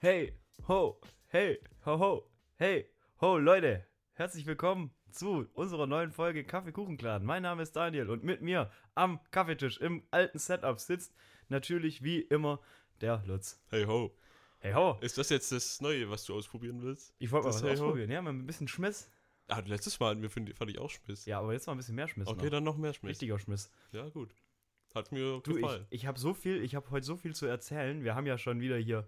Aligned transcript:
Hey, 0.00 0.32
ho, 0.68 1.00
hey, 1.28 1.58
ho, 1.86 1.98
ho, 1.98 2.30
hey, 2.56 2.86
ho, 3.20 3.38
Leute, 3.38 3.86
herzlich 4.12 4.44
willkommen 4.46 4.90
zu 5.10 5.46
unserer 5.54 5.86
neuen 5.86 6.10
Folge 6.12 6.44
Kaffeekuchenclan. 6.44 7.24
Mein 7.24 7.42
Name 7.42 7.62
ist 7.62 7.74
Daniel 7.74 8.10
und 8.10 8.22
mit 8.22 8.42
mir 8.42 8.70
am 8.94 9.18
Kaffeetisch 9.30 9.78
im 9.78 10.02
alten 10.10 10.38
Setup 10.38 10.78
sitzt 10.78 11.14
natürlich 11.48 12.02
wie 12.02 12.20
immer 12.20 12.60
der 13.00 13.22
Lutz. 13.26 13.60
Hey 13.70 13.84
ho. 13.84 14.14
Hey, 14.58 14.74
ho, 14.74 14.98
Ist 15.00 15.16
das 15.16 15.30
jetzt 15.30 15.50
das 15.52 15.80
Neue, 15.80 16.10
was 16.10 16.24
du 16.24 16.34
ausprobieren 16.34 16.82
willst? 16.82 17.14
ich 17.18 17.30
wollte 17.30 17.48
mal 17.48 17.54
was 17.54 17.62
Hey, 17.62 17.76
ho? 17.76 17.84
ausprobieren, 17.84 18.10
ja, 18.10 18.20
mal 18.20 18.30
ein 18.32 18.46
bisschen 18.46 18.68
Schmiss. 18.68 19.10
Ah, 19.48 19.62
letztes 19.64 19.98
Mal 19.98 20.16
find, 20.28 20.54
fand 20.54 20.70
ich 20.70 20.78
auch 20.78 20.90
Schmiss. 20.90 21.24
Ja, 21.24 21.38
aber 21.38 21.54
jetzt 21.54 21.66
mal 21.66 21.72
ein 21.72 21.78
bisschen 21.78 21.94
mehr 21.94 22.08
Schmiss 22.08 22.28
okay, 22.28 22.44
noch. 22.44 22.50
dann 22.50 22.64
noch 22.64 22.76
mehr 22.76 22.92
Schmiss. 22.92 23.12
Richtiger 23.12 23.38
Schmiss. 23.38 23.70
Ja, 23.92 24.06
gut. 24.10 24.34
Hat 24.94 25.12
mir 25.12 25.40
Du, 25.42 25.50
ich, 25.56 25.62
gefallen. 25.62 25.86
ich 25.90 26.06
habe 26.06 26.18
so 26.18 26.34
viel, 26.34 26.62
ich 26.62 26.74
habe 26.74 26.90
heute 26.90 27.04
so 27.06 27.16
viel 27.16 27.34
zu 27.34 27.46
erzählen. 27.46 28.02
Wir 28.04 28.14
haben 28.14 28.26
ja 28.26 28.38
schon 28.38 28.60
wieder 28.60 28.76
hier 28.76 29.06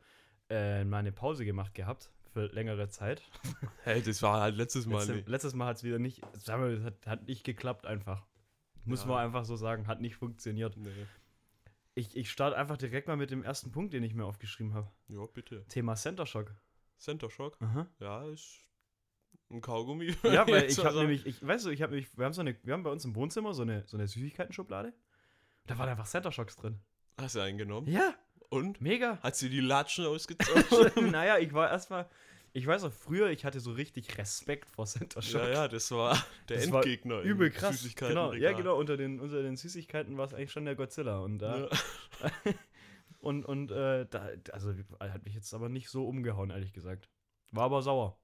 äh, 0.51 0.85
mal 0.85 0.99
eine 0.99 1.13
Pause 1.13 1.45
gemacht 1.45 1.75
gehabt 1.75 2.11
für 2.33 2.47
längere 2.47 2.89
Zeit. 2.89 3.23
Hey, 3.85 4.03
das 4.03 4.21
war 4.23 4.41
halt 4.43 4.57
letztes 4.57 4.87
Mal 4.87 4.99
Letzte, 4.99 5.15
nicht. 5.15 5.29
letztes 5.29 5.55
Mal 5.55 5.67
hat 5.67 5.79
es 5.79 5.85
wieder 5.85 5.99
nicht, 5.99 6.23
sagen 6.37 6.63
wir, 6.69 6.85
hat, 6.85 7.07
hat 7.07 7.27
nicht 7.27 7.45
geklappt 7.45 7.87
einfach. 7.87 8.27
Muss 8.85 9.03
Ja. 9.03 9.09
man 9.09 9.19
einfach 9.25 9.45
so 9.47 9.57
sagen, 9.57 9.87
hat 9.87 10.01
nicht 10.03 10.17
funktioniert. 10.17 10.77
Nee. 10.77 10.91
Ich, 11.95 12.15
ich 12.17 12.31
starte 12.31 12.57
einfach 12.57 12.77
direkt 12.77 13.09
mal 13.09 13.17
mit 13.17 13.31
dem 13.31 13.43
ersten 13.43 13.73
Punkt, 13.73 13.93
den 13.95 14.03
ich 14.05 14.15
mir 14.15 14.25
aufgeschrieben 14.27 14.75
habe. 14.75 14.91
Ja, 15.09 15.25
bitte. 15.33 15.65
Thema 15.69 15.95
Center 15.97 16.27
Shock. 16.27 16.55
Center 16.99 17.31
Shock. 17.31 17.57
Aha. 17.61 17.87
Ja, 17.99 18.25
ist 18.29 18.61
ein 19.51 19.61
Kaugummi. 19.63 20.15
Ja, 20.25 20.47
weil 20.49 20.65
ich 20.67 20.79
habe 20.79 20.89
also- 20.89 21.01
nämlich, 21.01 21.27
ich, 21.27 21.45
weißt 21.45 21.65
du, 21.67 21.71
ich 21.71 21.81
habe 21.83 21.93
nämlich, 21.95 22.17
wir 22.17 22.25
haben 22.27 22.33
so 22.35 22.43
eine, 22.43 22.57
wir 22.63 22.75
haben 22.75 22.83
bei 22.83 22.91
uns 22.91 23.05
im 23.05 23.15
Wohnzimmer 23.17 23.55
so 23.55 23.63
eine, 23.63 23.87
so 23.87 23.97
eine 23.97 24.07
Süßigkeiten-Schublade. 24.07 24.93
Da 25.67 25.79
waren 25.79 25.89
einfach 25.89 26.07
Center 26.07 26.33
Shocks 26.33 26.57
drin. 26.57 26.81
Hast 27.19 27.35
du 27.37 27.41
einen 27.41 27.59
genommen? 27.59 27.87
Ja, 27.89 28.15
Und? 28.49 28.81
mega. 28.81 29.19
Hat 29.23 29.37
sie 29.37 29.51
die 29.51 29.61
Latschen 29.61 30.07
ausgezogen? 30.07 31.11
naja, 31.11 31.39
ich 31.39 31.53
war 31.53 31.71
erstmal, 31.71 32.09
ich 32.53 32.67
weiß 32.67 32.85
auch 32.85 32.93
früher, 32.93 33.31
ich 33.31 33.45
hatte 33.45 33.61
so 33.61 33.73
richtig 33.73 34.17
Respekt 34.19 34.71
vor 34.71 34.87
Center 34.87 35.21
Shock. 35.23 35.43
ja, 35.43 35.49
ja, 35.51 35.69
das 35.69 35.91
war 35.91 36.15
der 36.49 36.57
Das 36.59 36.73
war 36.73 36.83
Endgegner. 36.83 37.21
im 37.23 37.29
Übel 37.29 37.51
krass. 37.51 37.63
Genau, 37.63 37.77
Süßigkeitenregal. 37.83 38.41
ja, 38.41 38.53
genau, 38.57 38.77
unter 38.79 38.97
den, 38.97 39.21
unter 39.21 39.43
den 39.43 39.57
Süßigkeiten 39.57 40.17
war 40.17 40.25
es 40.27 40.35
eigentlich 40.35 40.51
schon 40.53 40.65
der 40.65 40.75
Godzilla. 40.77 41.19
Und 41.21 41.39
da, 41.39 41.69
Ja. 41.69 41.69
Und, 43.23 43.45
und 43.45 43.71
äh, 43.71 44.07
da, 44.09 44.31
also 44.51 44.73
hat 44.99 45.25
mich 45.27 45.35
jetzt 45.35 45.53
aber 45.53 45.69
nicht 45.69 45.91
so 45.91 46.07
umgehauen, 46.09 46.49
ehrlich 46.49 46.73
gesagt. 46.73 47.11
War 47.51 47.65
aber 47.65 47.83
sauer. 47.83 48.19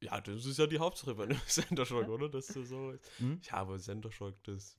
ja, 0.00 0.18
das 0.22 0.46
ist 0.46 0.58
ja 0.58 0.66
die 0.66 0.78
Hauptsache 0.78 1.14
bei 1.16 1.24
einem 1.24 1.38
Center 1.46 1.84
Shock, 1.84 2.08
oder? 2.08 2.30
Dass 2.30 2.46
du 2.46 2.62
so 2.64 2.94
Hm? 3.18 3.42
Ja, 3.42 3.52
aber 3.58 3.78
Center 3.78 4.10
Shock, 4.10 4.42
das 4.44 4.78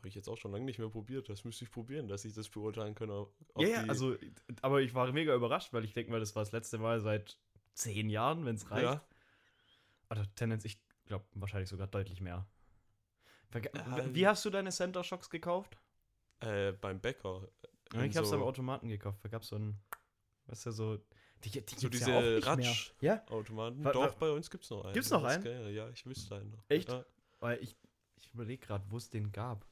habe 0.00 0.08
ich 0.08 0.14
jetzt 0.14 0.28
auch 0.28 0.36
schon 0.36 0.50
lange 0.52 0.64
nicht 0.64 0.78
mehr 0.78 0.88
probiert. 0.88 1.28
Das 1.28 1.44
müsste 1.44 1.64
ich 1.64 1.70
probieren, 1.70 2.08
dass 2.08 2.24
ich 2.24 2.34
das 2.34 2.48
beurteilen 2.48 2.94
kann. 2.94 3.08
Ja, 3.10 3.26
ja, 3.58 3.82
die- 3.82 3.88
also, 3.90 4.16
aber 4.62 4.80
ich 4.80 4.94
war 4.94 5.10
mega 5.12 5.34
überrascht, 5.34 5.72
weil 5.72 5.84
ich 5.84 5.92
denke 5.92 6.10
mal, 6.10 6.20
das 6.20 6.34
war 6.34 6.42
das 6.42 6.52
letzte 6.52 6.78
Mal 6.78 7.00
seit 7.00 7.38
zehn 7.74 8.08
Jahren, 8.10 8.44
wenn 8.46 8.56
es 8.56 8.70
reicht. 8.70 8.84
Ja. 8.84 9.04
Oder 10.10 10.26
Tendenz, 10.34 10.64
ich 10.64 10.80
glaube 11.06 11.24
wahrscheinlich 11.34 11.68
sogar 11.68 11.86
deutlich 11.86 12.20
mehr. 12.20 12.46
Ja, 13.54 14.14
Wie 14.14 14.26
hast 14.26 14.44
du 14.44 14.50
deine 14.50 14.70
Center 14.70 15.04
Shocks 15.04 15.28
gekauft? 15.28 15.76
Äh, 16.40 16.72
beim 16.72 17.00
Bäcker. 17.00 17.48
Ja, 17.92 18.02
ich 18.04 18.16
habe 18.16 18.24
es 18.24 18.30
so, 18.30 18.36
am 18.36 18.42
Automaten 18.42 18.88
gekauft. 18.88 19.18
Da 19.22 19.28
gab 19.28 19.42
es 19.42 19.48
so 19.48 19.56
ein, 19.56 19.76
weißt 20.46 20.66
du, 20.66 20.70
so, 20.72 20.98
die, 21.44 21.50
die 21.50 21.74
So 21.76 21.88
diese 21.88 22.10
ja 22.12 22.18
auch 22.18 22.22
nicht 22.22 22.46
mehr. 22.46 22.72
Ratsch- 22.72 22.92
Ja, 23.00 23.24
Doch, 23.92 24.14
bei 24.14 24.30
uns 24.30 24.48
gibt 24.50 24.64
es 24.64 24.70
noch 24.70 24.84
einen. 24.84 24.94
Gibt's 24.94 25.10
noch 25.10 25.22
Das 25.22 25.32
ist 25.38 25.46
einen? 25.46 25.62
geil. 25.64 25.74
Ja, 25.74 25.88
ich 25.90 26.06
wüsste 26.06 26.36
einen 26.36 26.50
noch. 26.52 26.64
Echt? 26.68 26.88
Ja. 26.88 27.04
weil 27.40 27.58
ich, 27.62 27.76
ich 28.16 28.32
überlege 28.34 28.64
gerade, 28.64 28.84
wo 28.90 28.96
es 28.98 29.08
den 29.10 29.32
gab. 29.32 29.66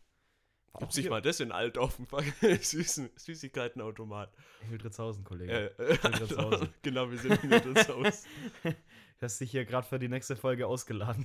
War 0.72 0.80
Gib 0.80 0.88
auch 0.88 0.92
sich 0.92 1.08
mal 1.08 1.22
das 1.22 1.40
in 1.40 1.52
alt 1.52 1.78
auf 1.78 1.96
dem 1.96 2.06
Süßen, 2.60 3.10
Süßigkeitenautomat. 3.16 4.32
Hildritzhausen, 4.68 5.24
Kollege. 5.24 5.74
Äh, 5.78 5.82
äh, 5.82 6.02
Wildritzhausen. 6.02 6.68
genau, 6.82 7.10
wir 7.10 7.18
sind 7.18 7.42
in 7.42 7.50
Wildritzhaus. 7.50 8.24
Du 9.20 9.24
hast 9.24 9.40
dich 9.40 9.50
hier 9.50 9.64
gerade 9.64 9.84
für 9.84 9.98
die 9.98 10.06
nächste 10.06 10.36
Folge 10.36 10.68
ausgeladen. 10.68 11.24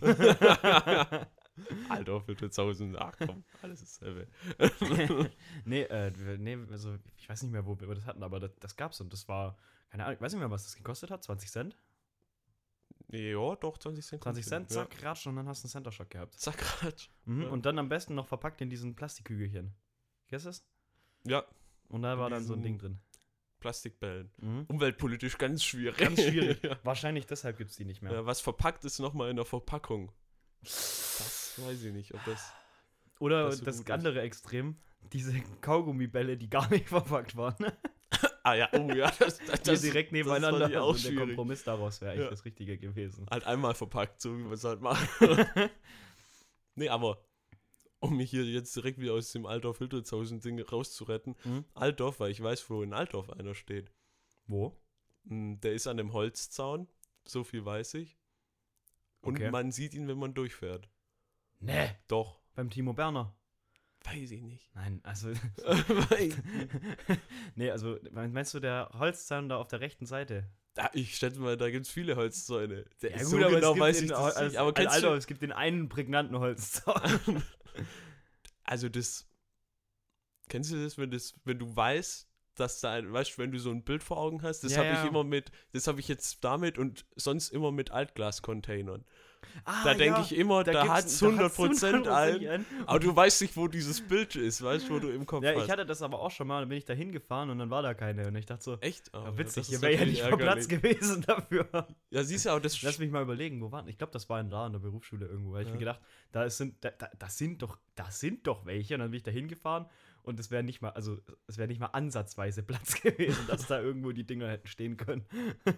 Alter, 1.87 2.27
Wildritzhausen. 2.27 2.95
Ach 2.97 3.13
komm, 3.19 3.43
alles 3.61 3.81
dasselbe. 3.81 4.27
nee, 5.65 5.83
äh, 5.83 6.11
nee, 6.39 6.57
also 6.71 6.97
ich 7.17 7.29
weiß 7.29 7.43
nicht 7.43 7.51
mehr, 7.51 7.67
wo 7.67 7.79
wir 7.79 7.93
das 7.93 8.07
hatten, 8.07 8.23
aber 8.23 8.39
das, 8.39 8.49
das 8.59 8.75
gab's 8.77 8.99
und 8.99 9.13
das 9.13 9.27
war, 9.27 9.59
keine 9.91 10.05
Ahnung, 10.05 10.15
ich 10.15 10.21
weiß 10.21 10.33
nicht 10.33 10.39
mehr, 10.39 10.49
was 10.49 10.63
das 10.63 10.75
gekostet 10.75 11.11
hat, 11.11 11.23
20 11.23 11.51
Cent? 11.51 11.77
Ja, 13.09 13.55
doch, 13.55 13.77
20 13.77 14.05
Cent. 14.05 14.23
20 14.23 14.45
Cent, 14.45 14.71
Ja. 14.71 14.75
zack, 14.89 15.03
ratsch 15.03 15.27
und 15.27 15.35
dann 15.35 15.47
hast 15.47 15.63
du 15.63 15.67
einen 15.67 15.71
Center 15.71 15.91
Shock 15.91 16.09
gehabt. 16.09 16.39
Zack, 16.39 16.83
Ratsch. 16.83 17.09
Mhm. 17.25 17.41
Ja. 17.43 17.49
Und 17.49 17.65
dann 17.65 17.77
am 17.79 17.89
besten 17.89 18.15
noch 18.15 18.27
verpackt 18.27 18.61
in 18.61 18.69
diesen 18.69 18.95
Plastikkügelchen. 18.95 19.73
Kennst 20.27 20.45
du 20.45 20.49
das? 20.49 20.65
Ja, 21.25 21.43
Und 21.89 22.01
da 22.01 22.17
war 22.17 22.29
dann 22.29 22.43
so 22.43 22.53
ein 22.53 22.63
Ding 22.63 22.77
drin. 22.79 22.99
Plastikbällen. 23.59 24.31
Mhm. 24.41 24.65
Umweltpolitisch 24.67 25.37
ganz 25.37 25.63
schwierig. 25.63 25.97
Ganz 25.97 26.21
schwierig. 26.21 26.61
ja. 26.63 26.77
Wahrscheinlich 26.83 27.25
deshalb 27.27 27.57
gibt's 27.57 27.75
die 27.77 27.85
nicht 27.85 28.01
mehr. 28.01 28.11
Ja, 28.11 28.25
was 28.25 28.41
verpackt 28.41 28.83
ist 28.83 28.99
nochmal 28.99 29.29
in 29.29 29.35
der 29.37 29.45
Verpackung. 29.45 30.11
Das 30.61 31.53
weiß 31.57 31.83
ich 31.83 31.93
nicht, 31.93 32.13
ob 32.13 32.23
das. 32.25 32.51
Oder 33.19 33.45
das 33.45 33.61
das, 33.61 33.77
so 33.77 33.83
gut 33.83 33.91
andere 33.91 34.21
Extrem, 34.21 34.77
diese 35.13 35.39
Kaugummibälle, 35.61 36.35
die 36.37 36.49
gar 36.49 36.69
nicht 36.69 36.89
verpackt 36.89 37.35
waren. 37.37 37.55
Ah 38.43 38.55
ja, 38.55 38.69
oh 38.73 38.91
ja, 38.93 39.09
das, 39.19 39.39
das, 39.39 39.61
Die 39.61 39.87
direkt 39.87 40.09
das 40.09 40.13
nebeneinander. 40.13 40.69
ich 40.69 40.77
auch 40.77 40.93
also 40.93 41.09
der. 41.09 41.17
Kompromiss 41.25 41.63
daraus 41.63 42.01
wäre 42.01 42.11
eigentlich 42.11 42.23
Ja. 42.25 42.29
das 42.29 42.43
Richtige 42.45 42.77
gewesen. 42.77 43.25
Halt 43.31 43.45
einmal 43.45 43.73
verpackt, 43.73 44.19
so 44.21 44.37
wie 44.37 44.43
man 44.43 44.53
es 44.53 44.63
halt 44.65 44.81
macht. 44.81 45.07
nee, 46.75 46.89
aber 46.89 47.23
um 47.99 48.17
mich 48.17 48.31
hier 48.31 48.43
jetzt 48.43 48.75
direkt 48.75 48.99
wieder 48.99 49.13
aus 49.13 49.31
dem 49.31 49.45
Altdorf 49.45 49.77
Hildritzhausen 49.77 50.41
Ding 50.41 50.59
rauszuretten. 50.59 51.35
Mhm. 51.45 51.63
Altdorf, 51.73 52.19
weil 52.19 52.31
ich 52.31 52.43
weiß, 52.43 52.69
wo 52.69 52.83
in 52.83 52.93
Altdorf 52.93 53.29
einer 53.29 53.55
steht. 53.55 53.91
Wo? 54.45 54.77
Mm, 55.23 55.55
Der 55.61 55.71
ist 55.73 55.87
an 55.87 55.95
dem 55.95 56.11
Holzzaun, 56.11 56.89
so 57.23 57.45
viel 57.45 57.63
weiß 57.63 57.93
ich. 57.93 58.17
Und 59.21 59.37
Okay. 59.37 59.51
man 59.51 59.71
sieht 59.71 59.93
ihn, 59.93 60.09
wenn 60.09 60.17
man 60.17 60.33
durchfährt. 60.33 60.89
Nee, 61.61 61.91
Doch. 62.09 62.41
beim 62.55 62.69
Timo 62.69 62.91
Berner. 62.91 63.33
Weiß 64.03 64.31
ich 64.31 64.41
nicht. 64.41 64.69
Nein, 64.75 64.99
also. 65.03 65.29
Nee, 67.55 67.71
also 67.71 67.97
meinst 68.11 68.53
du 68.53 68.59
der 68.59 68.89
Holzzaun 68.93 69.49
da 69.49 69.57
auf 69.57 69.67
der 69.67 69.79
rechten 69.79 70.05
Seite? 70.05 70.49
Da, 70.73 70.89
ich 70.93 71.15
schätze 71.15 71.39
mal, 71.39 71.55
da 71.55 71.69
gibt 71.69 71.85
es 71.85 71.91
viele 71.91 72.15
Holzzäune. 72.15 72.85
Der 73.01 73.11
Ja, 73.11 73.17
ist 73.17 73.31
gut, 73.31 73.41
so 73.41 73.45
aber 73.45 73.55
genau 73.55 73.79
weiß 73.79 74.01
ich 74.01 74.09
das 74.09 74.35
als, 74.35 74.51
nicht. 74.51 74.57
Aber 74.57 74.69
als 74.69 74.75
kennst 74.75 74.93
Alter, 74.95 75.15
es 75.15 75.27
gibt 75.27 75.41
den 75.43 75.51
einen 75.51 75.87
prägnanten 75.87 76.39
Holzzaun. 76.39 76.95
also 78.63 78.89
das, 78.89 79.29
kennst 80.49 80.71
du 80.71 80.83
das, 80.83 80.97
wenn 80.97 81.11
das, 81.11 81.35
wenn 81.45 81.59
du 81.59 81.75
weißt, 81.75 82.27
dass 82.55 82.81
da 82.81 82.93
ein, 82.93 83.13
weißt 83.13 83.33
du, 83.33 83.37
wenn 83.39 83.51
du 83.51 83.59
so 83.59 83.69
ein 83.69 83.83
Bild 83.83 84.03
vor 84.03 84.17
Augen 84.17 84.41
hast, 84.41 84.63
das 84.63 84.73
Ja, 84.73 84.79
habe 84.79 84.89
ja. 84.89 85.03
ich 85.03 85.09
immer 85.09 85.23
mit, 85.23 85.51
das 85.73 85.85
habe 85.87 85.99
ich 85.99 86.07
jetzt 86.07 86.43
damit 86.43 86.77
und 86.79 87.05
sonst 87.15 87.49
immer 87.49 87.71
mit 87.71 87.91
Altglas-Containern. 87.91 89.05
Ah, 89.65 89.83
da 89.83 89.93
denke 89.93 90.21
ich 90.21 90.35
immer, 90.37 90.63
da, 90.63 90.87
hat 90.87 91.05
es 91.05 91.21
100% 91.21 92.07
ein, 92.09 92.65
aber 92.85 92.99
du 92.99 93.15
weißt 93.15 93.41
nicht, 93.41 93.55
wo 93.57 93.67
dieses 93.67 94.01
Bild 94.01 94.35
ist, 94.35 94.61
weißt 94.63 94.89
du, 94.89 94.93
wo 94.95 94.99
du 94.99 95.09
im 95.09 95.25
Kopf 95.25 95.43
Ja, 95.43 95.53
ich 95.53 95.69
hatte 95.69 95.85
das 95.85 96.01
aber 96.01 96.19
auch 96.19 96.31
schon 96.31 96.47
mal, 96.47 96.61
dann 96.61 96.69
bin 96.69 96.77
ich 96.77 96.85
da 96.85 96.93
hingefahren 96.93 97.49
und 97.49 97.59
dann 97.59 97.69
war 97.69 97.81
da 97.81 97.93
keine. 97.93 98.27
Und 98.27 98.35
ich 98.35 98.45
dachte 98.45 98.63
so, 98.63 98.77
Echt? 98.81 99.13
Ah, 99.13 99.23
ja, 99.25 99.37
witzig, 99.37 99.67
hier 99.67 99.81
wäre 99.81 99.93
ja 99.93 100.05
nicht 100.05 100.21
mal 100.21 100.37
Platz 100.37 100.67
ärgerlich. 100.67 100.99
gewesen 100.99 101.21
dafür. 101.27 101.67
Ja, 102.09 102.23
siehst 102.23 102.45
du, 102.45 102.49
aber 102.49 102.59
das 102.61 102.81
Lass 102.81 102.99
mich 102.99 103.11
mal 103.11 103.21
überlegen, 103.23 103.61
wo 103.61 103.71
waren 103.71 103.87
Ich 103.87 103.97
glaube, 103.97 104.11
das 104.13 104.29
war 104.29 104.39
in 104.39 104.49
da 104.49 104.65
in 104.67 104.73
der 104.73 104.79
Berufsschule 104.79 105.25
irgendwo. 105.25 105.53
Weil 105.53 105.61
ich 105.63 105.67
Ja. 105.67 105.73
mir 105.73 105.79
gedacht, 105.79 106.01
da, 106.31 106.49
sind, 106.49 106.83
da, 106.83 106.89
da, 106.91 107.09
das 107.17 107.37
sind 107.37 107.61
doch, 107.61 107.77
das 107.95 108.19
sind 108.19 108.45
doch 108.47 108.65
welche. 108.65 108.95
Und 108.95 109.01
dann 109.01 109.11
bin 109.11 109.17
ich 109.17 109.23
da 109.23 109.31
hingefahren 109.31 109.85
und 110.23 110.39
es 110.39 110.51
wäre 110.51 110.63
nicht 110.63 110.81
mal, 110.81 110.89
also 110.89 111.19
es 111.47 111.57
wäre 111.57 111.67
nicht 111.67 111.79
mal 111.79 111.87
ansatzweise 111.87 112.63
Platz 112.63 112.95
gewesen, 113.01 113.45
dass 113.47 113.67
da 113.67 113.79
irgendwo 113.79 114.11
die 114.11 114.25
Dinger 114.25 114.49
hätten 114.49 114.67
stehen 114.67 114.97
können. 114.97 115.25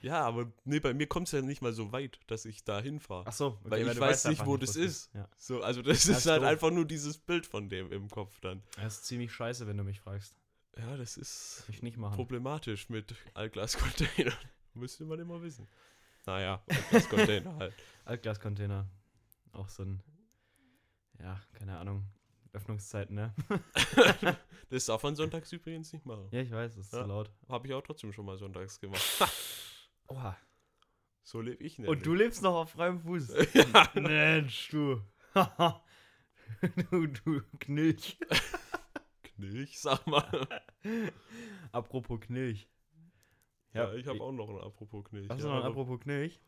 Ja, 0.00 0.22
aber 0.22 0.52
nee, 0.64 0.80
bei 0.80 0.92
mir 0.94 1.06
kommt 1.06 1.28
es 1.28 1.32
ja 1.32 1.42
nicht 1.42 1.62
mal 1.62 1.72
so 1.72 1.92
weit, 1.92 2.18
dass 2.26 2.44
ich 2.44 2.64
da 2.64 2.80
hinfahre. 2.80 3.24
Ach 3.24 3.32
so, 3.32 3.46
okay, 3.46 3.70
Weil 3.70 3.86
ich 3.86 3.94
du 3.94 4.00
weiß 4.00 4.24
nicht, 4.24 4.44
wo 4.44 4.56
nicht, 4.56 4.68
das 4.68 4.74
ist. 4.74 5.14
Ja. 5.14 5.28
So, 5.38 5.62
also 5.62 5.80
das, 5.80 6.06
Das 6.06 6.18
ist 6.18 6.26
halt 6.26 6.42
doof. 6.42 6.48
einfach 6.48 6.70
nur 6.72 6.84
dieses 6.84 7.18
Bild 7.18 7.46
von 7.46 7.68
dem 7.68 7.92
im 7.92 8.10
Kopf 8.10 8.40
dann. 8.40 8.64
Das 8.76 8.96
ist 8.96 9.04
ziemlich 9.04 9.32
scheiße, 9.32 9.64
wenn 9.68 9.76
du 9.76 9.84
mich 9.84 10.00
fragst. 10.00 10.34
Ja, 10.76 10.96
das 10.96 11.16
ist 11.16 11.64
ich 11.68 11.80
problematisch 11.94 12.88
mit 12.88 13.14
Altglas-Containern. 13.34 14.34
Müsste 14.74 15.04
man 15.04 15.20
immer 15.20 15.40
wissen. 15.40 15.68
Naja, 16.26 16.64
Altglas-Container 16.68 17.56
halt. 17.56 17.74
Altglascontainer. 18.04 18.88
Auch 19.52 19.68
so 19.68 19.84
ein, 19.84 20.02
ja, 21.20 21.40
keine 21.52 21.78
Ahnung, 21.78 22.06
Öffnungszeiten, 22.52 23.14
ne? 23.16 23.34
Das 24.70 24.86
darf 24.86 25.02
man 25.02 25.14
sonntags 25.16 25.52
übrigens 25.52 25.92
nicht 25.92 26.06
machen. 26.06 26.28
ja, 26.30 26.40
ich 26.40 26.50
weiß, 26.50 26.72
es 26.78 26.86
ist 26.86 26.92
Ja. 26.94 27.02
zu 27.02 27.08
laut. 27.08 27.30
Habe 27.48 27.66
ich 27.66 27.74
auch 27.74 27.82
trotzdem 27.82 28.12
schon 28.12 28.24
mal 28.24 28.38
sonntags 28.38 28.80
gemacht. 28.80 29.02
Oha. 30.08 30.36
So 31.24 31.40
lebe 31.42 31.62
ich 31.62 31.78
nicht. 31.78 31.88
Und 31.88 32.06
du 32.06 32.14
lebst 32.14 32.42
noch 32.42 32.54
auf 32.54 32.70
freiem 32.70 32.98
Fuß. 33.00 33.34
ja, 33.54 33.90
Mensch, 34.00 34.68
du. 34.70 35.02
du, 36.90 37.06
du 37.06 37.42
Knilch. 37.60 38.18
Knilch, 39.22 39.78
sag 39.78 40.06
mal. 40.06 40.48
Apropos 41.70 42.20
Knilch. 42.20 42.66
Ja, 43.74 43.92
ich 43.94 44.06
habe 44.06 44.20
auch 44.20 44.32
noch 44.32 44.48
ein 44.48 44.58
Apropos 44.58 45.04
Knilch. 45.04 45.28
Hast 45.28 45.42
du 45.42 45.48
ja, 45.48 45.54
noch 45.54 45.64
ein 45.64 45.70
Apropos 45.70 46.00
Knilch? 46.00 46.40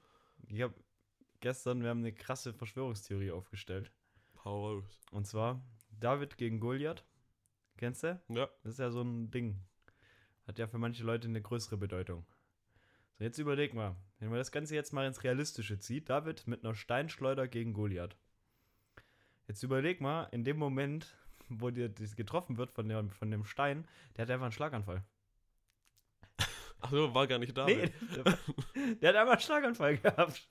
Ich 0.49 0.61
habe 0.62 0.75
gestern, 1.41 1.83
wir 1.83 1.91
haben 1.91 2.01
eine 2.01 2.12
krasse 2.12 2.53
Verschwörungstheorie 2.53 3.31
aufgestellt. 3.31 3.93
Hau 4.45 4.67
raus. 4.77 5.01
Und 5.12 5.27
zwar 5.27 5.62
David 6.00 6.37
gegen 6.37 6.61
Goliath. 6.61 7.05
Kennst 7.76 8.02
du? 8.02 8.20
Ja. 8.29 8.49
Das 8.62 8.75
ist 8.75 8.79
ja 8.79 8.91
so 8.91 9.02
ein 9.02 9.31
Ding. 9.31 9.61
Hat 10.46 10.58
ja 10.58 10.67
für 10.67 10.79
manche 10.79 11.05
Leute 11.05 11.29
eine 11.29 11.43
größere 11.43 11.76
Bedeutung. 11.76 12.26
So, 13.19 13.25
jetzt 13.25 13.38
überleg 13.38 13.75
mal, 13.75 13.96
wenn 14.19 14.29
man 14.29 14.38
das 14.38 14.52
Ganze 14.52 14.75
jetzt 14.75 14.93
mal 14.93 15.06
ins 15.06 15.23
Realistische 15.25 15.79
zieht, 15.79 16.11
David 16.11 16.46
mit 16.46 16.64
einer 16.64 16.75
Steinschleuder 16.75 17.49
gegen 17.49 17.73
Goliath. 17.73 18.17
Jetzt 19.46 19.62
überleg 19.62 20.00
mal, 20.00 20.25
in 20.32 20.44
dem 20.44 20.58
Moment, 20.58 21.17
wo 21.49 21.70
dir 21.70 21.88
das 21.88 22.17
getroffen 22.17 22.56
wird 22.56 22.70
von, 22.70 22.88
der, 22.88 23.08
von 23.11 23.31
dem 23.31 23.44
Stein, 23.44 23.87
der 24.17 24.23
hat 24.23 24.31
einfach 24.31 24.46
einen 24.46 24.52
Schlaganfall. 24.52 25.05
Ach 26.81 26.91
so, 26.91 27.14
war 27.14 27.26
gar 27.26 27.38
nicht 27.38 27.56
da. 27.56 27.64
Nee, 27.64 27.91
der, 28.14 28.25
der 29.00 29.08
hat 29.08 29.17
einfach 29.17 29.32
einen 29.32 29.41
Schlaganfall 29.41 29.96
gehabt. 29.99 30.49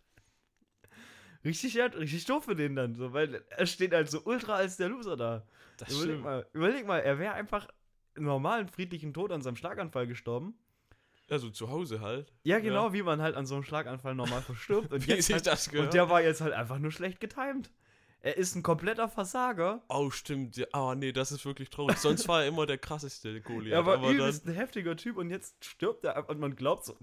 Richtig, 1.45 1.73
ja, 1.73 1.85
richtig 1.87 2.25
doof 2.25 2.45
für 2.45 2.55
den 2.55 2.75
dann, 2.75 2.95
so, 2.95 3.11
weil 3.13 3.43
er 3.49 3.65
steht 3.65 3.93
halt 3.93 4.09
so 4.09 4.21
ultra 4.23 4.55
als 4.55 4.77
der 4.77 4.89
Loser 4.89 5.17
da. 5.17 5.45
das 5.77 5.89
Überleg 5.89 6.05
stimmt. 6.05 6.23
mal, 6.23 6.45
überleg 6.53 6.87
mal, 6.87 6.99
er 6.99 7.19
wäre 7.19 7.33
einfach 7.33 7.67
normalen, 8.15 8.67
friedlichen 8.67 9.13
Tod 9.13 9.31
an 9.31 9.41
seinem 9.41 9.55
Schlaganfall 9.55 10.07
gestorben. 10.07 10.53
Ja, 11.29 11.39
so 11.39 11.49
zu 11.49 11.69
Hause 11.69 12.01
halt. 12.01 12.31
Ja, 12.43 12.59
genau, 12.59 12.93
wie 12.93 13.01
man 13.01 13.21
halt 13.21 13.35
an 13.35 13.45
so 13.45 13.55
einem 13.55 13.63
Schlaganfall 13.63 14.13
normal 14.13 14.41
verstirbt. 14.41 14.91
Und, 14.93 15.05
Wie 15.07 15.11
jetzt 15.11 15.27
sich 15.27 15.33
halt, 15.35 15.47
das 15.47 15.69
gehört. 15.69 15.87
und 15.87 15.93
der 15.93 16.09
war 16.09 16.21
jetzt 16.21 16.41
halt 16.41 16.53
einfach 16.53 16.79
nur 16.79 16.91
schlecht 16.91 17.19
getimed. 17.19 17.69
Er 18.25 18.37
ist 18.37 18.55
ein 18.55 18.63
kompletter 18.63 19.09
Versager. 19.09 19.83
Oh, 19.89 20.09
stimmt. 20.09 20.55
Ja, 20.55 20.65
ah, 20.71 20.95
nee, 20.95 21.11
das 21.11 21.33
ist 21.33 21.45
wirklich 21.45 21.69
traurig. 21.69 21.97
Sonst 21.97 22.25
war 22.29 22.43
er 22.43 22.47
immer 22.47 22.65
der 22.65 22.77
krasseste 22.77 23.41
Goliath. 23.41 23.73
er 23.73 23.85
war 23.85 23.95
aber 23.95 24.07
dann, 24.07 24.15
übelst 24.15 24.47
ein 24.47 24.53
heftiger 24.53 24.95
Typ 24.95 25.17
und 25.17 25.29
jetzt 25.29 25.65
stirbt 25.65 26.05
er. 26.05 26.29
Und 26.29 26.39
man 26.39 26.55
glaubt 26.55 26.85
so, 26.85 26.97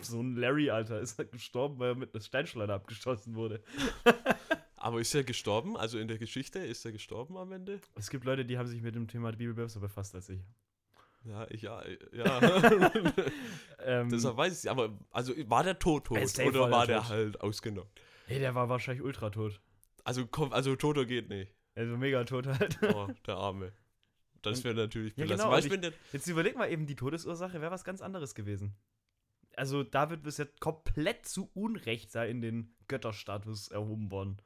so 0.00 0.20
ein 0.20 0.36
Larry, 0.36 0.70
Alter, 0.70 1.00
ist 1.00 1.18
halt 1.18 1.32
gestorben, 1.32 1.80
weil 1.80 1.88
er 1.88 1.94
mit 1.96 2.14
einer 2.14 2.22
Steinschleuder 2.22 2.74
abgeschossen 2.74 3.34
wurde. 3.34 3.64
aber 4.76 5.00
ist 5.00 5.12
er 5.12 5.24
gestorben? 5.24 5.76
Also 5.76 5.98
in 5.98 6.06
der 6.06 6.18
Geschichte 6.18 6.60
ist 6.60 6.84
er 6.84 6.92
gestorben 6.92 7.36
am 7.36 7.50
Ende? 7.50 7.80
Es 7.96 8.08
gibt 8.08 8.24
Leute, 8.24 8.44
die 8.44 8.56
haben 8.56 8.68
sich 8.68 8.80
mit 8.80 8.94
dem 8.94 9.08
Thema 9.08 9.32
Bibel 9.32 9.54
besser 9.54 9.80
befasst 9.80 10.14
als 10.14 10.28
ich. 10.28 10.40
Ja, 11.24 11.50
ich, 11.50 11.62
ja, 11.62 11.82
ja. 12.12 12.92
Ähm, 13.82 14.10
Deshalb 14.10 14.36
weiß 14.36 14.62
ich. 14.62 14.70
Aber 14.70 14.96
also 15.10 15.32
war 15.48 15.64
der 15.64 15.78
tot 15.80 16.04
tot 16.04 16.28
safe 16.28 16.48
oder 16.48 16.70
war 16.70 16.86
der 16.86 16.98
war 16.98 17.08
der 17.08 17.08
halt 17.08 17.40
ausgenockt? 17.40 18.00
hey, 18.30 18.38
der 18.38 18.54
war 18.54 18.68
wahrscheinlich 18.68 19.04
ultra 19.04 19.30
tot. 19.30 19.60
Also, 20.04 20.26
komm, 20.26 20.52
also 20.52 20.76
toter 20.76 21.04
geht 21.06 21.28
nicht. 21.28 21.52
Also 21.74 21.96
mega 21.96 22.24
tot 22.24 22.46
halt. 22.46 22.78
Oh, 22.94 23.08
der 23.26 23.36
Arme. 23.36 23.72
Das 24.42 24.64
wäre 24.64 24.74
natürlich 24.74 25.14
Ja, 25.16 25.24
belastend. 25.24 25.50
genau, 25.64 25.72
wenn 25.72 25.82
der, 25.82 25.92
Jetzt 26.12 26.26
überleg 26.26 26.56
mal 26.56 26.70
eben, 26.70 26.86
die 26.86 26.96
Todesursache 26.96 27.60
wäre 27.60 27.70
was 27.70 27.84
ganz 27.84 28.00
anderes 28.00 28.34
gewesen. 28.34 28.74
Also 29.56 29.82
David 29.84 30.26
ist 30.26 30.38
ja 30.38 30.46
komplett 30.60 31.26
zu 31.26 31.50
Unrecht 31.54 32.14
da 32.14 32.24
in 32.24 32.40
den 32.40 32.74
Götterstatus 32.88 33.68
erhoben 33.68 34.10
worden. 34.10 34.40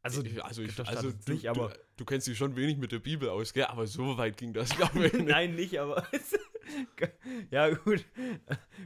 Also, 0.00 0.22
Ich- 0.22 0.42
also, 0.42 0.62
ich, 0.62 0.78
also 0.88 1.10
du, 1.10 1.32
nicht, 1.32 1.48
aber 1.50 1.68
du, 1.70 1.74
du 1.98 2.04
kennst 2.04 2.26
dich 2.26 2.38
schon 2.38 2.56
wenig 2.56 2.78
mit 2.78 2.92
der 2.92 3.00
Bibel 3.00 3.28
aus, 3.28 3.52
gell? 3.52 3.64
Aber 3.66 3.86
so 3.86 4.16
weit 4.16 4.36
ging 4.36 4.52
das, 4.54 4.70
glaube 4.76 5.06
ich. 5.06 5.12
Nicht. 5.12 5.26
nein, 5.28 5.54
nicht, 5.54 5.78
aber 5.78 6.06
ja 7.50 7.68
gut, 7.74 8.04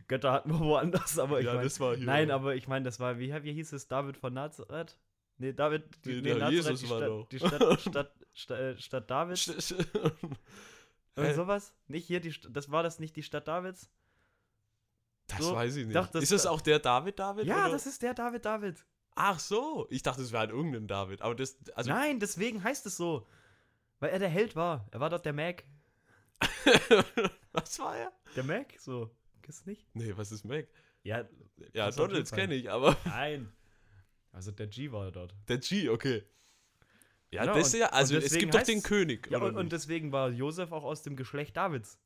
Götter 0.08 0.32
hatten 0.32 0.50
wir 0.50 0.60
woanders, 0.60 1.19
aber 1.19 1.40
ich 1.40 1.46
ja, 1.46 1.52
meine, 1.52 1.64
das 1.64 1.78
war 1.80 1.94
hier. 1.96 2.06
nein, 2.06 2.30
aber 2.30 2.54
ich 2.56 2.66
meine, 2.66 2.84
das 2.84 2.98
war, 2.98 3.19
wie, 3.19 3.32
wie 3.44 3.52
hieß 3.52 3.72
es, 3.72 3.88
David 3.88 4.16
von 4.16 4.32
Nazareth? 4.32 4.98
Nee, 5.42 5.52
David, 5.52 5.82
die, 6.04 6.22
Nee, 6.22 6.34
nee, 6.34 6.50
Jesus 6.50 6.88
war 6.88 6.98
Stadt, 6.98 7.08
doch. 7.08 7.28
die 7.28 7.38
Stadt, 7.40 7.80
Stadt, 7.80 8.12
Stadt, 8.32 8.58
äh, 8.60 8.76
Stadt 8.78 9.10
Davids. 9.10 9.74
Oder 11.16 11.26
Hä? 11.28 11.34
sowas? 11.34 11.74
Nicht 11.88 12.06
hier, 12.06 12.20
die, 12.20 12.32
das 12.48 12.70
war 12.70 12.84
das 12.84 13.00
nicht 13.00 13.16
die 13.16 13.24
Stadt 13.24 13.48
Davids? 13.48 13.90
Das 15.26 15.38
So, 15.38 15.54
weiß 15.56 15.74
ich 15.76 15.86
nicht. 15.86 15.96
doch, 15.96 16.06
das- 16.06 16.22
ist 16.22 16.30
das 16.32 16.46
auch 16.46 16.60
der 16.60 16.78
David 16.78 17.18
David? 17.18 17.46
Ja, 17.46 17.64
oder? 17.64 17.72
das 17.72 17.86
ist 17.86 18.00
der 18.02 18.14
David 18.14 18.44
David. 18.44 18.84
Ach 19.16 19.40
so, 19.40 19.88
ich 19.90 20.02
dachte, 20.02 20.22
es 20.22 20.30
wäre 20.30 20.40
halt 20.42 20.50
irgendein 20.52 20.86
David. 20.86 21.22
Aber 21.22 21.34
das, 21.34 21.56
also, 21.74 21.90
Nein, 21.90 22.20
deswegen 22.20 22.62
heißt 22.62 22.86
es 22.86 22.96
so. 22.96 23.26
Weil 23.98 24.10
er 24.10 24.20
der 24.20 24.28
Held 24.28 24.54
war. 24.54 24.86
Er 24.92 25.00
war 25.00 25.10
dort 25.10 25.24
der 25.26 25.32
Mac. 25.32 25.64
was 27.52 27.78
war 27.80 27.96
er? 27.96 28.12
Der 28.36 28.44
Mac? 28.44 28.74
So. 28.78 29.10
Kennst 29.42 29.66
du 29.66 29.70
nicht? 29.70 29.84
Nee, 29.94 30.12
was 30.16 30.30
ist 30.32 30.44
Mac? 30.44 30.66
Ja, 31.02 31.24
Ja, 31.72 31.90
Donalds 31.90 32.30
kenne 32.30 32.54
ich, 32.54 32.70
aber 32.70 32.96
nein. 33.04 33.52
Also 34.32 34.50
der 34.50 34.67
G 34.67 34.90
war 34.93 35.11
dort. 35.12 35.34
der 35.49 35.58
G, 35.58 35.88
okay. 35.88 36.25
Ja, 37.31 37.43
Genau, 37.43 37.55
das 37.55 37.69
ist 37.69 37.75
und- 37.75 37.81
ja, 37.81 37.87
also 37.88 38.17
es 38.17 38.34
gibt 38.37 38.55
doch 38.55 38.62
den 38.62 38.82
König, 38.82 39.29
Ja, 39.31 39.38
oder 39.38 39.46
und, 39.49 39.56
und 39.56 39.73
deswegen 39.73 40.12
war 40.12 40.29
Josef 40.31 40.73
auch 40.73 40.84
aus 40.84 41.02
dem 41.02 41.17
Geschlecht 41.17 41.56
Davids. 41.56 41.99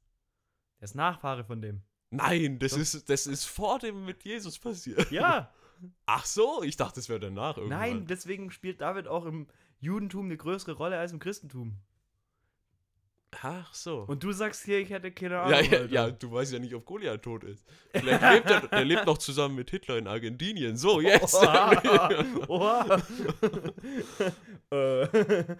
Der 0.81 0.85
ist 0.85 0.95
Nachfahre 0.95 1.45
von 1.45 1.61
dem. 1.63 1.83
Nein, 2.11 2.59
das 2.61 2.75
ist, 2.75 3.09
das 3.09 3.27
ist 3.27 3.45
vor 3.47 3.79
dem 3.81 4.05
mit 4.05 4.23
Jesus 4.25 4.59
passiert. 4.59 5.11
Ja. 5.11 5.53
Ach 6.07 6.25
so, 6.25 6.63
ich 6.63 6.77
dachte, 6.77 6.97
das 6.97 7.09
wäre 7.09 7.21
danach 7.21 7.57
irgendwann. 7.57 7.79
nein, 7.79 8.07
deswegen 8.07 8.51
spielt 8.51 8.81
David 8.81 9.09
auch 9.09 9.25
im 9.27 9.47
Judentum 9.81 10.27
eine 10.27 10.37
größere 10.37 10.73
Rolle 10.73 10.99
als 10.99 11.13
im 11.13 11.19
Christentum. 11.19 11.77
Ach 13.43 13.75
so. 13.75 14.01
Und 14.03 14.23
du 14.23 14.33
sagst 14.33 14.65
hier, 14.65 14.79
ich 14.79 14.91
hätte 14.91 15.13
keine 15.13 15.41
Ahnung. 15.41 15.65
ja, 15.65 15.79
ja, 15.81 15.85
ja, 15.87 16.11
du 16.11 16.33
weißt 16.33 16.53
ja 16.53 16.59
nicht, 16.59 16.75
ob 16.75 16.85
Goliath 16.85 17.23
tot 17.23 17.45
ist. 17.45 17.65
Vielleicht 17.93 18.23
lebt 18.23 18.51
er, 18.51 18.69
der 18.69 18.85
lebt 18.85 19.07
noch 19.07 19.19
zusammen 19.19 19.57
mit 19.57 19.71
Hitler 19.71 19.99
in 19.99 20.07
Argentinien. 20.07 20.77
So, 20.77 21.01
jetzt. 21.03 21.35
Oha. 21.35 22.25
Oha. 22.49 23.03
äh. 24.71 25.57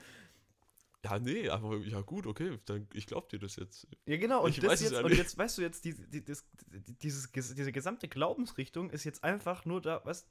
ja, 1.05 1.19
nee, 1.19 1.49
aber 1.49 1.77
ja 1.79 2.01
gut, 2.01 2.27
okay, 2.27 2.59
dann, 2.65 2.89
ich 2.95 3.07
glaub 3.07 3.29
dir 3.29 3.39
das 3.39 3.57
jetzt. 3.57 3.87
Ja, 4.07 4.17
genau. 4.17 4.45
Und, 4.45 4.51
Ich 4.51 4.61
das 4.61 4.81
jetzt, 4.81 4.95
und 4.95 5.15
jetzt, 5.15 5.37
weißt 5.37 5.59
du, 5.59 5.63
jetzt, 5.63 5.85
die, 5.85 5.95
die, 5.95 6.25
das, 6.25 6.45
die, 6.67 6.95
dieses, 6.99 7.31
diese 7.33 7.73
gesamte 7.73 8.09
Glaubensrichtung 8.09 8.91
ist 8.91 9.05
jetzt 9.05 9.23
einfach 9.25 9.65
nur 9.65 9.81
da, 9.81 10.01
was. 10.05 10.29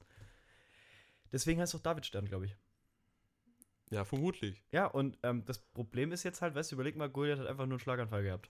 Deswegen 1.31 1.59
heißt 1.59 1.73
es 1.73 1.79
auch 1.79 1.83
Davidstern, 1.83 2.25
glaube 2.25 2.45
ich. 2.45 2.55
Ja, 3.91 4.03
vermutlich. 4.03 4.63
Ja, 4.71 4.87
und 4.87 5.17
ähm, 5.23 5.45
das 5.45 5.59
Problem 5.59 6.11
ist 6.11 6.23
jetzt 6.23 6.41
halt, 6.41 6.55
weißt 6.55 6.71
du, 6.71 6.75
überleg 6.75 6.95
mal, 6.95 7.09
Goliath 7.09 7.39
hat 7.39 7.47
einfach 7.47 7.65
nur 7.65 7.73
einen 7.73 7.79
Schlaganfall 7.79 8.23
gehabt. 8.23 8.49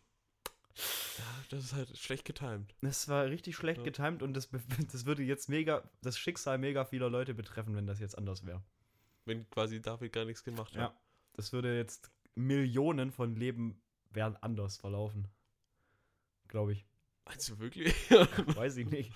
Ja, 1.18 1.24
das 1.50 1.64
ist 1.66 1.74
halt 1.74 1.98
schlecht 1.98 2.26
getimt. 2.26 2.76
Das 2.82 3.08
war 3.08 3.26
richtig 3.26 3.56
schlecht 3.56 3.80
Ja. 3.80 3.84
getimt 3.86 4.22
und 4.24 4.34
das, 4.34 4.50
das 4.92 5.06
würde 5.06 5.24
jetzt 5.24 5.50
mega, 5.50 5.90
das 6.02 6.18
Schicksal 6.18 6.58
mega 6.58 6.86
vieler 6.86 7.10
Leute 7.10 7.34
betreffen, 7.34 7.76
wenn 7.76 7.88
das 7.88 8.00
jetzt 8.00 8.18
anders 8.18 8.46
wäre. 8.46 8.62
Wenn 9.26 9.50
quasi 9.50 9.82
David 9.82 10.14
gar 10.14 10.26
nichts 10.26 10.44
gemacht 10.44 10.74
hat. 10.76 10.82
Ja. 10.92 10.98
Das 11.34 11.52
würde 11.54 11.76
jetzt 11.76 12.12
Millionen 12.36 13.12
von 13.12 13.36
Leben 13.36 13.82
wären 14.12 14.36
anders 14.38 14.78
verlaufen. 14.78 15.28
Glaube 16.48 16.74
ich. 16.74 16.86
Meinst 17.26 17.50
du 17.50 17.60
wirklich? 17.60 17.94
Weiß 18.56 18.78
ich 18.78 18.88
nicht. 18.90 19.12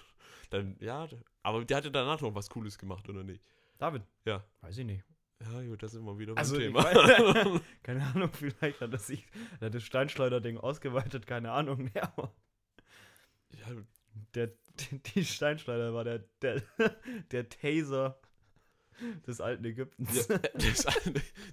dann, 0.49 0.75
ja, 0.79 1.07
aber 1.43 1.63
der 1.63 1.77
hatte 1.77 1.91
danach 1.91 2.21
noch 2.21 2.33
was 2.33 2.49
Cooles 2.49 2.77
gemacht, 2.77 3.07
oder 3.07 3.23
nicht? 3.23 3.43
David? 3.77 4.03
Ja. 4.25 4.43
Weiß 4.61 4.77
ich 4.79 4.85
nicht. 4.85 5.03
Ja, 5.41 5.61
gut, 5.63 5.81
da 5.81 5.87
sind 5.87 6.03
wir 6.03 6.17
wieder 6.17 6.37
Also, 6.37 6.57
ich 6.57 6.65
Thema. 6.67 6.81
weiß- 6.81 7.61
Keine 7.83 8.03
Ahnung, 8.05 8.29
vielleicht 8.33 8.81
hat 8.81 8.91
er 8.91 8.99
sich 8.99 9.25
hat 9.61 9.73
das 9.73 9.83
Steinschleuderding 9.83 10.57
ausgeweitet, 10.57 11.25
keine 11.27 11.51
Ahnung. 11.51 11.89
Aber 12.01 12.33
ja, 13.51 13.67
der, 14.33 14.51
die 15.15 15.23
Steinschleuder 15.23 15.93
war 15.93 16.03
der, 16.03 16.19
der, 16.41 16.61
der 17.31 17.47
Taser 17.49 18.19
des 19.25 19.39
alten 19.39 19.63
Ägyptens. 19.63 20.27
ja 20.27 20.37
das, 20.37 20.85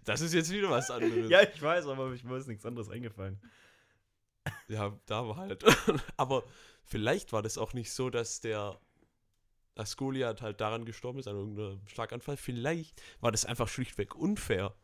das 0.05 0.21
ist 0.21 0.35
jetzt 0.35 0.51
wieder 0.51 0.69
was 0.69 0.91
anderes. 0.91 1.31
Ja, 1.31 1.43
ich 1.43 1.63
weiß, 1.63 1.87
aber 1.87 2.13
ich 2.13 2.25
mir 2.25 2.37
ist 2.37 2.49
nichts 2.49 2.67
anderes 2.67 2.91
eingefallen. 2.91 3.41
Ja, 4.69 4.99
da 5.07 5.27
war 5.29 5.37
halt. 5.37 5.65
Aber 6.17 6.43
vielleicht 6.85 7.33
war 7.33 7.43
das 7.43 7.57
auch 7.59 7.73
nicht 7.73 7.93
so, 7.93 8.11
dass 8.11 8.41
der 8.41 8.81
dass 9.77 9.97
Goliath 9.97 10.43
halt 10.43 10.61
daran 10.61 10.85
gestorben 10.85 11.21
ist, 11.21 11.29
an 11.29 11.37
irgendeinem 11.37 11.81
Schlaganfall. 11.87 12.37
Vielleicht 12.37 13.01
war 13.21 13.31
das 13.31 13.45
einfach 13.45 13.69
schlichtweg 13.69 14.17
unfair. 14.17 14.75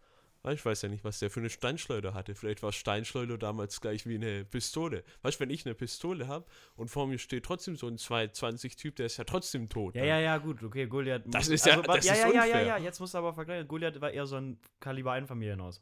Weil 0.45 0.55
ich 0.57 0.65
weiß 0.67 0.83
ja 0.83 0.89
nicht, 0.89 1.05
was 1.05 1.21
der 1.21 1.31
für 1.31 1.39
eine 1.39 1.51
Steinschleuder 1.51 2.15
hatte. 2.15 2.35
Vielleicht 2.35 2.65
war 2.65 2.73
Steinschleuder 2.73 3.39
damals 3.39 3.81
gleich 3.81 4.07
wie 4.09 4.17
eine 4.17 4.45
Pistole. 4.45 5.05
Weißt 5.23 5.39
du, 5.39 5.45
wenn 5.45 5.51
ich 5.51 5.65
eine 5.65 5.77
Pistole 5.77 6.27
habe 6.27 6.45
und 6.75 6.89
vor 6.89 7.07
mir 7.07 7.19
steht 7.19 7.45
trotzdem 7.45 7.77
so 7.77 7.87
ein 7.87 7.97
220-Typ, 7.97 8.97
der 8.97 9.07
ist 9.07 9.19
ja 9.19 9.25
trotzdem 9.25 9.69
tot. 9.69 9.95
Ja, 9.95 10.03
ne? 10.03 10.09
ja, 10.09 10.19
ja, 10.19 10.39
gut, 10.39 10.61
okay, 10.65 10.87
Goliath. 10.87 11.23
Das 11.27 11.47
ist 11.47 11.65
ja- 11.65 11.79
wa- 11.79 11.83
das 11.95 12.05
ja, 12.07 12.15
ist 12.15 12.19
ja, 12.23 12.29
ja, 12.33 12.45
ja, 12.45 12.61
ja, 12.61 12.79
jetzt 12.79 12.99
musst 12.99 13.15
du 13.15 13.19
aber 13.19 13.33
vergleichen. 13.35 13.69
Goliath 13.69 14.01
war 14.01 14.11
eher 14.11 14.27
so 14.27 14.35
ein 14.35 14.59
Kaliber 14.81 15.13
Einfamilienhaus. 15.13 15.81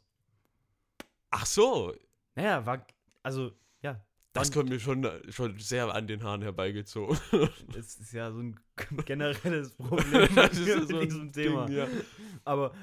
Ach 1.31 1.45
so, 1.47 1.95
Naja, 2.35 2.63
war, 2.65 2.85
also, 3.23 3.51
das 4.33 4.47
Und- 4.49 4.53
kommt 4.55 4.69
mir 4.69 4.79
schon, 4.79 5.07
schon 5.29 5.57
sehr 5.59 5.93
an 5.93 6.07
den 6.07 6.23
Haaren 6.23 6.41
herbeigezogen. 6.41 7.17
es 7.77 7.95
ist 7.97 8.13
ja 8.13 8.31
so 8.31 8.39
ein 8.39 8.59
generelles 9.05 9.71
Problem 9.75 10.27
Das 10.35 10.57
ist 10.57 10.67
mit 10.79 10.89
so 10.89 10.97
ein 10.99 11.05
diesem 11.07 11.31
Thema. 11.33 11.65
Ding, 11.65 11.77
ja. 11.77 11.87
Aber 12.45 12.73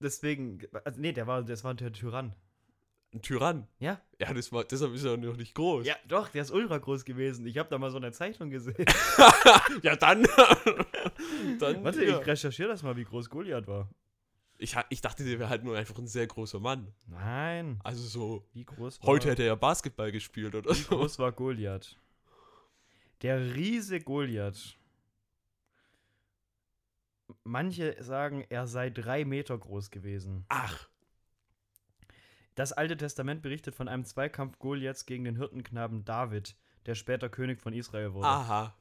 deswegen, 0.00 0.60
also, 0.84 1.00
nee, 1.00 1.12
der 1.12 1.26
war, 1.26 1.42
das 1.42 1.64
war 1.64 1.74
der 1.74 1.92
Tyrann. 1.92 2.34
Ein 3.14 3.22
Tyrann. 3.22 3.66
Ja? 3.78 4.00
Ja, 4.20 4.34
das 4.34 4.52
war, 4.52 4.64
deshalb 4.64 4.92
ist 4.92 5.04
er 5.04 5.16
noch 5.16 5.36
nicht 5.36 5.54
groß. 5.54 5.86
Ja, 5.86 5.94
doch, 6.08 6.28
der 6.28 6.42
ist 6.42 6.50
ultra 6.50 6.78
groß 6.78 7.04
gewesen. 7.04 7.46
Ich 7.46 7.56
habe 7.56 7.68
da 7.70 7.78
mal 7.78 7.90
so 7.90 7.96
eine 7.96 8.12
Zeichnung 8.12 8.50
gesehen. 8.50 8.84
Ja, 9.82 9.96
dann. 9.96 10.26
dann 11.60 11.84
Warte, 11.84 12.04
ja. 12.04 12.20
ich 12.20 12.26
recherchiere 12.26 12.68
das 12.68 12.82
mal, 12.82 12.96
wie 12.96 13.04
groß 13.04 13.30
Goliath 13.30 13.66
war. 13.68 13.88
Ich, 14.58 14.76
ich 14.90 15.00
dachte, 15.00 15.24
der 15.24 15.38
wäre 15.38 15.48
halt 15.50 15.64
nur 15.64 15.76
einfach 15.76 15.98
ein 15.98 16.06
sehr 16.06 16.26
großer 16.26 16.60
Mann. 16.60 16.92
Nein. 17.06 17.80
Also 17.84 18.02
so. 18.06 18.48
Wie 18.52 18.64
groß 18.64 19.00
war, 19.00 19.06
Heute 19.08 19.30
hätte 19.30 19.42
er 19.42 19.48
ja 19.48 19.54
Basketball 19.54 20.12
gespielt 20.12 20.54
oder 20.54 20.70
wie 20.70 20.74
so. 20.74 20.96
groß 20.96 21.18
war 21.18 21.32
Goliath? 21.32 21.98
Der 23.22 23.54
Riese 23.54 24.00
Goliath. 24.00 24.76
Manche 27.44 27.96
sagen, 28.02 28.44
er 28.48 28.66
sei 28.66 28.90
drei 28.90 29.24
Meter 29.24 29.56
groß 29.58 29.90
gewesen. 29.90 30.44
Ach, 30.48 30.88
Das 32.54 32.72
Alte 32.72 32.96
Testament 32.96 33.42
berichtet 33.42 33.74
von 33.74 33.88
einem 33.88 34.04
Zweikampf 34.04 34.58
Goliaths 34.58 35.06
gegen 35.06 35.24
den 35.24 35.36
Hirtenknaben 35.36 36.04
David, 36.04 36.56
der 36.86 36.94
später 36.94 37.28
König 37.28 37.60
von 37.60 37.72
Israel 37.72 38.14
wurde. 38.14 38.28
Aha, 38.28 38.74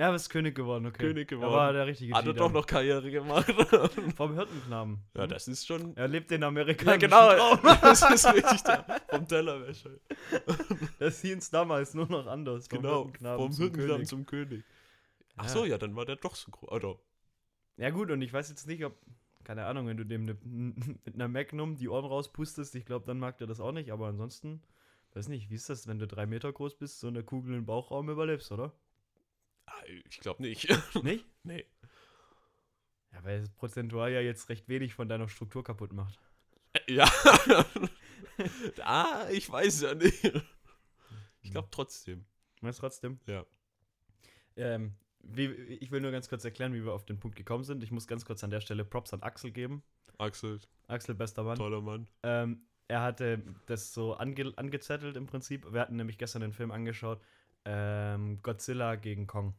Ja, 0.00 0.06
aber 0.06 0.16
ist 0.16 0.30
König 0.30 0.54
geworden, 0.54 0.86
okay. 0.86 0.96
König 1.08 1.28
geworden. 1.28 1.50
Da 1.52 1.56
war 1.58 1.72
der 1.74 1.86
richtige 1.86 2.14
hat 2.14 2.24
er 2.26 2.32
doch 2.32 2.50
noch 2.50 2.66
Karriere 2.66 3.10
gemacht. 3.10 3.52
Vom 4.16 4.34
Hirtenknaben. 4.34 4.98
ja, 5.14 5.26
das 5.26 5.46
ist 5.46 5.66
schon. 5.66 5.94
Er 5.94 6.08
lebt 6.08 6.30
den 6.30 6.40
Ja, 6.40 6.48
amerikanischen 6.48 7.00
genau. 7.00 7.34
Traum. 7.34 7.58
Das 7.82 8.00
ist 8.10 8.26
richtig 8.32 8.62
da. 8.62 8.86
Vom 9.10 9.28
Tellerwäscher. 9.28 9.90
Das 10.98 11.20
hieß 11.20 11.50
damals 11.50 11.92
nur 11.92 12.06
noch 12.08 12.26
anders. 12.26 12.66
Vom 12.66 12.80
Genau. 12.80 13.02
Hirtenknaben 13.04 13.42
Vom 13.44 13.52
zum 13.52 13.62
Hirtenknaben 13.64 13.94
König. 13.96 14.08
zum 14.08 14.24
König. 14.24 14.64
Ach 15.36 15.44
Ja. 15.44 15.50
so, 15.50 15.64
ja, 15.66 15.76
dann 15.76 15.94
war 15.94 16.06
der 16.06 16.16
doch 16.16 16.34
so 16.34 16.50
groß. 16.50 16.70
Oder? 16.72 16.96
Ja 17.76 17.90
gut, 17.90 18.10
und 18.10 18.22
ich 18.22 18.32
weiß 18.32 18.48
jetzt 18.48 18.66
nicht, 18.66 18.82
ob, 18.86 18.96
keine 19.44 19.66
Ahnung, 19.66 19.86
wenn 19.86 19.98
du 19.98 20.04
dem 20.06 20.24
ne, 20.24 20.36
mit 20.42 21.14
einer 21.14 21.28
Magnum 21.28 21.76
die 21.76 21.90
Ohren 21.90 22.06
rauspustest, 22.06 22.74
ich 22.74 22.86
glaube, 22.86 23.04
dann 23.04 23.18
mag 23.18 23.36
der 23.36 23.46
das 23.46 23.60
auch 23.60 23.72
nicht, 23.72 23.92
aber 23.92 24.06
ansonsten, 24.06 24.62
weiß 25.12 25.28
nicht, 25.28 25.50
wie 25.50 25.56
ist 25.56 25.68
das, 25.68 25.86
wenn 25.86 25.98
du 25.98 26.06
drei 26.06 26.24
Meter 26.24 26.50
groß 26.50 26.76
bist, 26.78 27.00
so 27.00 27.08
eine 27.08 27.22
Kugel 27.22 27.54
im 27.54 27.66
Bauchraum 27.66 28.08
überlebst, 28.08 28.50
oder? 28.50 28.72
Ah, 29.70 29.82
Ich 30.08 30.20
glaube 30.20 30.42
nicht. 30.42 30.68
nicht? 31.02 31.26
nee. 31.44 31.64
Ja, 33.12 33.24
weil 33.24 33.40
es 33.40 33.50
prozentual 33.50 34.12
ja 34.12 34.20
jetzt 34.20 34.48
recht 34.48 34.68
wenig 34.68 34.94
von 34.94 35.08
deiner 35.08 35.28
Struktur 35.28 35.64
kaputt 35.64 35.92
macht. 35.92 36.18
Ja. 36.88 37.10
ah, 38.82 39.26
ich 39.30 39.50
weiß 39.50 39.82
ja 39.82 39.94
nicht. 39.94 40.32
Ich 41.42 41.50
glaube 41.50 41.68
trotzdem. 41.70 42.24
Meinst 42.60 42.78
du 42.78 42.82
trotzdem? 42.82 43.18
Ja. 43.26 43.44
Ähm, 44.56 44.94
wie, 45.22 45.46
ich 45.46 45.90
will 45.90 46.00
nur 46.00 46.12
ganz 46.12 46.28
kurz 46.28 46.44
erklären, 46.44 46.72
wie 46.74 46.84
wir 46.84 46.92
auf 46.92 47.04
den 47.06 47.18
Punkt 47.18 47.36
gekommen 47.36 47.64
sind. 47.64 47.82
Ich 47.82 47.90
muss 47.90 48.06
ganz 48.06 48.24
kurz 48.24 48.44
an 48.44 48.50
der 48.50 48.60
Stelle 48.60 48.84
Props 48.84 49.12
an 49.12 49.22
Axel 49.22 49.50
geben. 49.50 49.82
Axel, 50.18 50.60
Axel, 50.86 51.14
bester 51.14 51.42
Mann. 51.42 51.56
toller 51.56 51.80
Mann. 51.80 52.08
Ähm, 52.22 52.62
er 52.88 53.02
hatte 53.02 53.42
das 53.66 53.94
so 53.94 54.14
ange 54.14 54.52
angezettelt 54.56 55.16
im 55.16 55.26
Prinzip. 55.26 55.72
Wir 55.72 55.80
hatten 55.80 55.96
nämlich 55.96 56.18
gestern 56.18 56.42
den 56.42 56.52
Film 56.52 56.70
angeschaut. 56.70 57.20
Ähm, 57.64 58.40
Godzilla 58.42 58.96
gegen 58.96 59.26
Kong. 59.26 59.54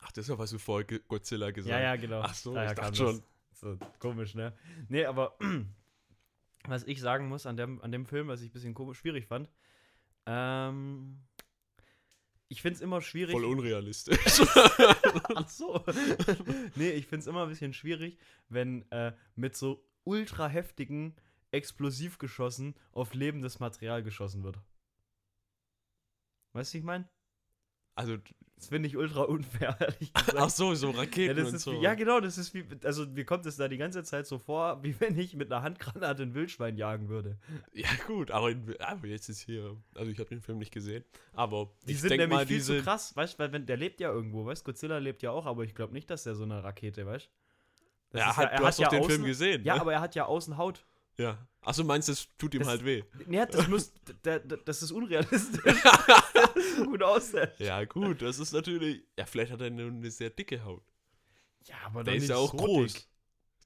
Ach, 0.00 0.12
das 0.12 0.24
ist 0.24 0.28
ja, 0.28 0.38
was 0.38 0.50
du 0.50 0.58
vorher 0.58 0.86
Godzilla 1.00 1.50
gesagt 1.50 1.70
Ja, 1.70 1.80
ja, 1.80 1.96
genau. 1.96 2.20
Ach 2.20 2.34
so, 2.34 2.54
Daher 2.54 2.70
ich 2.70 2.76
dachte 2.76 2.96
schon. 2.96 3.22
So 3.52 3.76
komisch, 3.98 4.34
ne? 4.34 4.52
Nee, 4.88 5.04
aber 5.04 5.36
was 6.68 6.84
ich 6.84 7.00
sagen 7.00 7.28
muss 7.28 7.46
an 7.46 7.56
dem, 7.56 7.82
an 7.82 7.90
dem 7.90 8.06
Film, 8.06 8.28
was 8.28 8.40
ich 8.40 8.50
ein 8.50 8.52
bisschen 8.52 8.74
komisch, 8.74 8.98
schwierig 8.98 9.26
fand, 9.26 9.48
ähm, 10.26 11.18
ich 12.48 12.62
finde 12.62 12.76
es 12.76 12.80
immer 12.80 13.02
schwierig. 13.02 13.32
Voll 13.32 13.44
unrealistisch. 13.44 14.18
Ach 15.34 15.48
so. 15.48 15.84
nee, 16.76 16.90
ich 16.90 17.06
finde 17.06 17.20
es 17.20 17.26
immer 17.26 17.42
ein 17.42 17.48
bisschen 17.48 17.74
schwierig, 17.74 18.18
wenn 18.48 18.90
äh, 18.90 19.12
mit 19.36 19.56
so 19.56 19.84
ultra 20.04 20.48
heftigen 20.48 21.14
Explosivgeschossen 21.50 22.74
auf 22.92 23.14
lebendes 23.14 23.60
Material 23.60 24.02
geschossen 24.02 24.44
wird. 24.44 24.58
Weißt 26.58 26.74
du, 26.74 26.78
ich 26.78 26.84
meine? 26.84 27.08
also, 27.94 28.16
Das 28.56 28.68
finde 28.68 28.86
ich 28.88 28.96
ultra 28.96 29.22
unfair, 29.22 29.76
ehrlich 29.80 30.12
gesagt. 30.12 30.34
ach 30.36 30.50
so, 30.50 30.74
so 30.74 30.90
Ja, 30.92 30.98
Raketen 30.98 31.36
das 31.36 31.52
und 31.52 31.58
so. 31.60 31.72
wie, 31.72 31.82
ja, 31.82 31.94
genau, 31.94 32.20
das 32.20 32.38
ist 32.38 32.54
wie, 32.54 32.64
also 32.84 33.06
mir 33.06 33.24
kommt 33.24 33.44
es 33.46 33.56
da 33.56 33.66
die 33.68 33.76
ganze 33.76 34.04
Zeit 34.04 34.26
so 34.26 34.38
vor, 34.38 34.82
wie 34.84 34.94
wenn 35.00 35.18
ich 35.18 35.34
mit 35.34 35.50
einer 35.52 35.62
Handgranate 35.62 36.22
ein 36.22 36.34
Wildschwein 36.34 36.76
jagen 36.76 37.08
würde. 37.08 37.38
Ja, 37.72 37.88
gut, 38.06 38.30
aber, 38.30 38.52
aber 38.78 39.06
jetzt 39.08 39.28
ist 39.28 39.40
hier, 39.40 39.76
also 39.96 40.10
ich 40.12 40.18
habe 40.20 40.28
den 40.28 40.40
Film 40.40 40.58
nicht 40.58 40.72
gesehen, 40.72 41.04
aber 41.32 41.70
Die 41.86 41.92
ich 41.92 42.00
sind 42.00 42.10
denk 42.10 42.20
nämlich 42.20 42.38
mal, 42.38 42.46
viel 42.46 42.62
zu 42.62 42.80
krass, 42.82 43.16
weißt 43.16 43.34
du, 43.34 43.38
weil 43.40 43.52
wenn, 43.52 43.66
der 43.66 43.76
lebt 43.76 44.00
ja 44.00 44.12
irgendwo, 44.12 44.46
weißt 44.46 44.62
du, 44.62 44.66
Godzilla 44.72 44.98
lebt 44.98 45.22
ja 45.22 45.30
auch, 45.32 45.46
aber 45.46 45.64
ich 45.64 45.74
glaube 45.74 45.92
nicht, 45.92 46.08
dass 46.10 46.22
der 46.22 46.34
so 46.36 46.44
eine 46.44 46.62
Rakete, 46.62 47.04
weißt 47.04 47.28
Das 48.10 48.20
ja, 48.20 48.30
ist 48.30 48.36
hat, 48.36 48.58
du 48.60 48.64
hast 48.64 48.78
doch 48.80 48.88
den 48.88 49.00
außen, 49.00 49.10
Film 49.10 49.24
gesehen, 49.24 49.64
Ja, 49.64 49.74
ne? 49.74 49.80
aber 49.80 49.92
er 49.94 50.00
hat 50.00 50.14
ja 50.14 50.26
außen 50.26 50.56
Haut. 50.56 50.84
ja. 51.16 51.36
Achso, 51.60 51.82
meinst 51.84 52.08
du, 52.08 52.12
es 52.12 52.28
tut 52.38 52.54
ihm 52.54 52.60
Das- 52.60 52.68
halt 52.68 52.84
weh? 52.84 53.02
Nee, 53.26 53.44
das 53.50 53.66
muss, 53.68 53.92
da, 54.22 54.38
da, 54.38 54.56
das 54.56 54.82
ist 54.82 54.92
unrealistisch. 54.92 55.60
so 56.78 56.84
gut 56.84 57.02
aussehen. 57.02 57.48
Ja, 57.58 57.84
gut, 57.84 58.22
das 58.22 58.38
ist 58.38 58.52
natürlich, 58.52 59.02
ja, 59.18 59.26
vielleicht 59.26 59.52
hat 59.52 59.60
er 59.60 59.66
eine, 59.66 59.84
eine 59.86 60.10
sehr 60.10 60.30
dicke 60.30 60.64
Haut. 60.64 60.82
Ja, 61.64 61.74
aber 61.84 62.04
Der 62.04 62.14
ist 62.14 62.28
ja 62.28 62.36
auch 62.36 62.52
so 62.52 62.56
groß. 62.56 62.92
dick. 62.94 63.06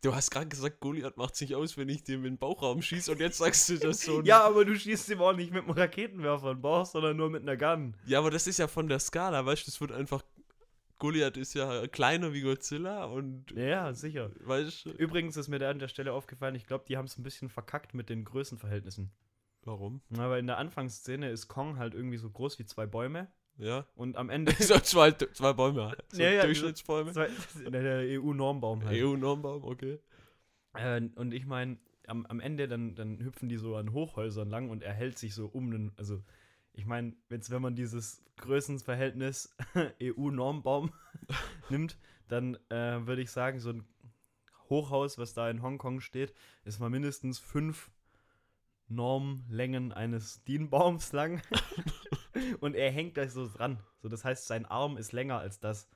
Du 0.02 0.12
hast 0.12 0.31
gerade 0.33 0.49
gesagt, 0.49 0.81
Goliath 0.81 1.16
macht 1.16 1.37
sich 1.37 1.54
aus, 1.54 1.76
wenn 1.76 1.88
ich 1.88 2.02
dem 2.02 2.25
in 2.25 2.33
den 2.35 2.38
Bauchraum 2.38 2.83
schieße 2.83 3.12
und 3.12 3.21
jetzt 3.21 3.38
sagst 3.38 3.69
du 3.69 3.78
das 3.78 4.00
so. 4.00 4.21
Ja, 4.25 4.42
aber 4.42 4.64
du 4.64 4.75
schießt 4.76 5.09
ihm 5.11 5.21
auch 5.21 5.33
nicht 5.33 5.52
mit 5.52 5.62
einem 5.62 5.71
Raketenwerfer 5.71 6.50
in 6.50 6.57
den 6.57 6.62
Bauch, 6.62 6.85
sondern 6.87 7.16
nur 7.16 7.31
mit 7.31 7.42
einer 7.42 7.57
Gun. 7.57 7.97
ja, 8.07 8.19
aber 8.19 8.33
das 8.33 8.49
ist 8.49 8.59
ja 8.59 8.66
von 8.66 8.88
der 8.88 8.99
Skala, 8.99 9.47
weißt 9.47 9.62
du, 9.64 9.71
das 9.71 9.81
wird 9.81 9.92
einfach, 9.92 10.25
Goliath 10.99 11.37
ist 11.37 11.54
ja 11.54 11.87
kleiner 11.87 12.33
wie 12.33 12.40
Godzilla 12.40 13.04
und, 13.04 13.52
Ja, 13.52 13.62
ja, 13.62 13.92
sicher. 13.92 14.33
weißt 14.40 14.87
du, 14.87 14.90
Übrigens 14.90 15.37
ist 15.37 15.47
mir 15.47 15.61
da 15.61 15.71
an 15.71 15.78
der 15.78 15.87
Stelle 15.88 16.12
aufgefallen, 16.12 16.57
ich 16.57 16.66
glaube, 16.66 16.85
die 16.88 16.97
haben 16.97 17.04
es 17.07 17.16
ein 17.16 17.23
bisschen 17.23 17.49
verkackt 17.49 17.95
mit 17.95 18.09
den 18.09 18.25
Größenverhältnissen. 18.25 19.12
Warum? 19.64 20.00
Aber 20.16 20.38
in 20.38 20.47
der 20.47 20.59
Anfangsszene 20.59 21.31
ist 21.31 21.49
Kong 21.49 21.78
halt 21.78 21.95
irgendwie 21.95 22.16
so 22.19 22.31
groß 22.31 22.59
wie 22.59 22.64
zwei 22.64 22.87
Bäume 22.87 23.28
Ja. 23.59 23.87
und 23.95 24.16
am 24.16 24.28
Ende 24.37 24.52
so 24.52 24.78
zwei, 24.81 25.11
zwei 25.12 25.52
Bäume 25.52 25.87
halt. 25.87 26.04
So 26.11 26.23
Ja, 26.23 26.31
ja, 26.31 26.45
Durchschnittsbäume. 26.45 27.12
zwei, 27.12 27.28
der, 27.71 27.83
der 27.83 28.21
EU-Normbaum 28.21 28.85
halt. 28.85 29.02
EU-Normbaum, 29.02 29.64
okay. 29.64 29.99
Äh, 30.75 31.02
und 31.16 31.33
ich 31.35 31.47
meine, 31.47 31.78
am, 32.07 32.26
am 32.26 32.40
Ende 32.40 32.66
dann, 32.69 32.95
dann 32.95 33.19
hüpfen 33.21 33.49
die 33.49 33.57
so 33.59 33.76
an 33.76 33.92
Hochhäusern 33.92 34.49
lang 34.49 34.71
und 34.71 34.83
er 34.83 34.92
hält 34.95 35.19
sich 35.19 35.35
so 35.35 35.47
um 35.47 35.71
den, 35.71 35.92
also 35.97 36.23
ich 36.73 36.87
meine, 36.87 37.14
jetzt 37.31 37.50
wenn 37.50 37.61
man 37.62 37.75
dieses 37.76 38.25
Größenverhältnis 38.38 39.54
EU-Normbaum 40.02 40.92
nimmt, 41.71 41.99
dann 42.28 42.57
äh, 42.71 43.07
würde 43.07 43.23
ich 43.23 43.31
sagen, 43.31 43.61
so 43.61 43.71
ein 43.71 43.85
Hochhaus, 44.71 45.19
was 45.19 45.35
da 45.35 45.50
in 45.50 45.61
Hongkong 45.62 46.00
steht, 46.00 46.33
ist 46.64 46.81
mal 46.81 46.88
mindestens 46.88 47.38
fünf 47.38 47.90
Normlängen 48.94 49.92
eines 49.92 50.42
Dienbaums 50.44 51.12
lang. 51.12 51.42
und 52.61 52.75
er 52.75 52.90
hängt 52.90 53.16
da 53.16 53.28
so 53.28 53.49
dran. 53.49 53.78
So, 54.02 54.08
das 54.08 54.25
heißt, 54.25 54.46
sein 54.46 54.66
Arm 54.66 54.96
ist 54.96 55.12
länger 55.12 55.38
als 55.38 55.61
das. 55.61 55.88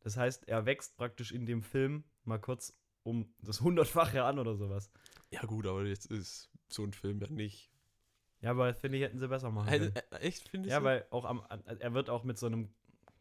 Das 0.00 0.16
heißt, 0.16 0.48
er 0.48 0.66
wächst 0.66 0.96
praktisch 0.96 1.32
in 1.32 1.46
dem 1.46 1.62
Film 1.62 2.04
mal 2.24 2.38
kurz 2.38 2.76
um 3.02 3.32
das 3.42 3.60
hundertfache 3.60 4.24
an 4.24 4.38
oder 4.38 4.56
sowas. 4.56 4.90
Ja, 5.30 5.42
gut, 5.42 5.66
aber 5.66 5.84
jetzt 5.84 6.06
ist 6.06 6.50
so 6.68 6.84
ein 6.84 6.92
Film 6.92 7.20
ja 7.20 7.28
nicht. 7.30 7.70
Ja, 8.40 8.50
aber 8.50 8.74
finde 8.74 8.98
ich, 8.98 9.04
hätten 9.04 9.18
sie 9.18 9.28
besser 9.28 9.50
machen 9.50 9.68
Äh, 9.68 9.78
können. 9.78 9.92
äh, 10.10 10.16
echt, 10.18 10.48
finde 10.48 10.68
ich? 10.68 10.72
Ja, 10.72 10.82
weil 10.82 11.06
auch 11.10 11.24
am, 11.24 11.40
an- 11.48 11.64
er 11.66 11.94
wird 11.94 12.10
auch 12.10 12.22
mit 12.24 12.38
so 12.38 12.46
einem 12.46 12.68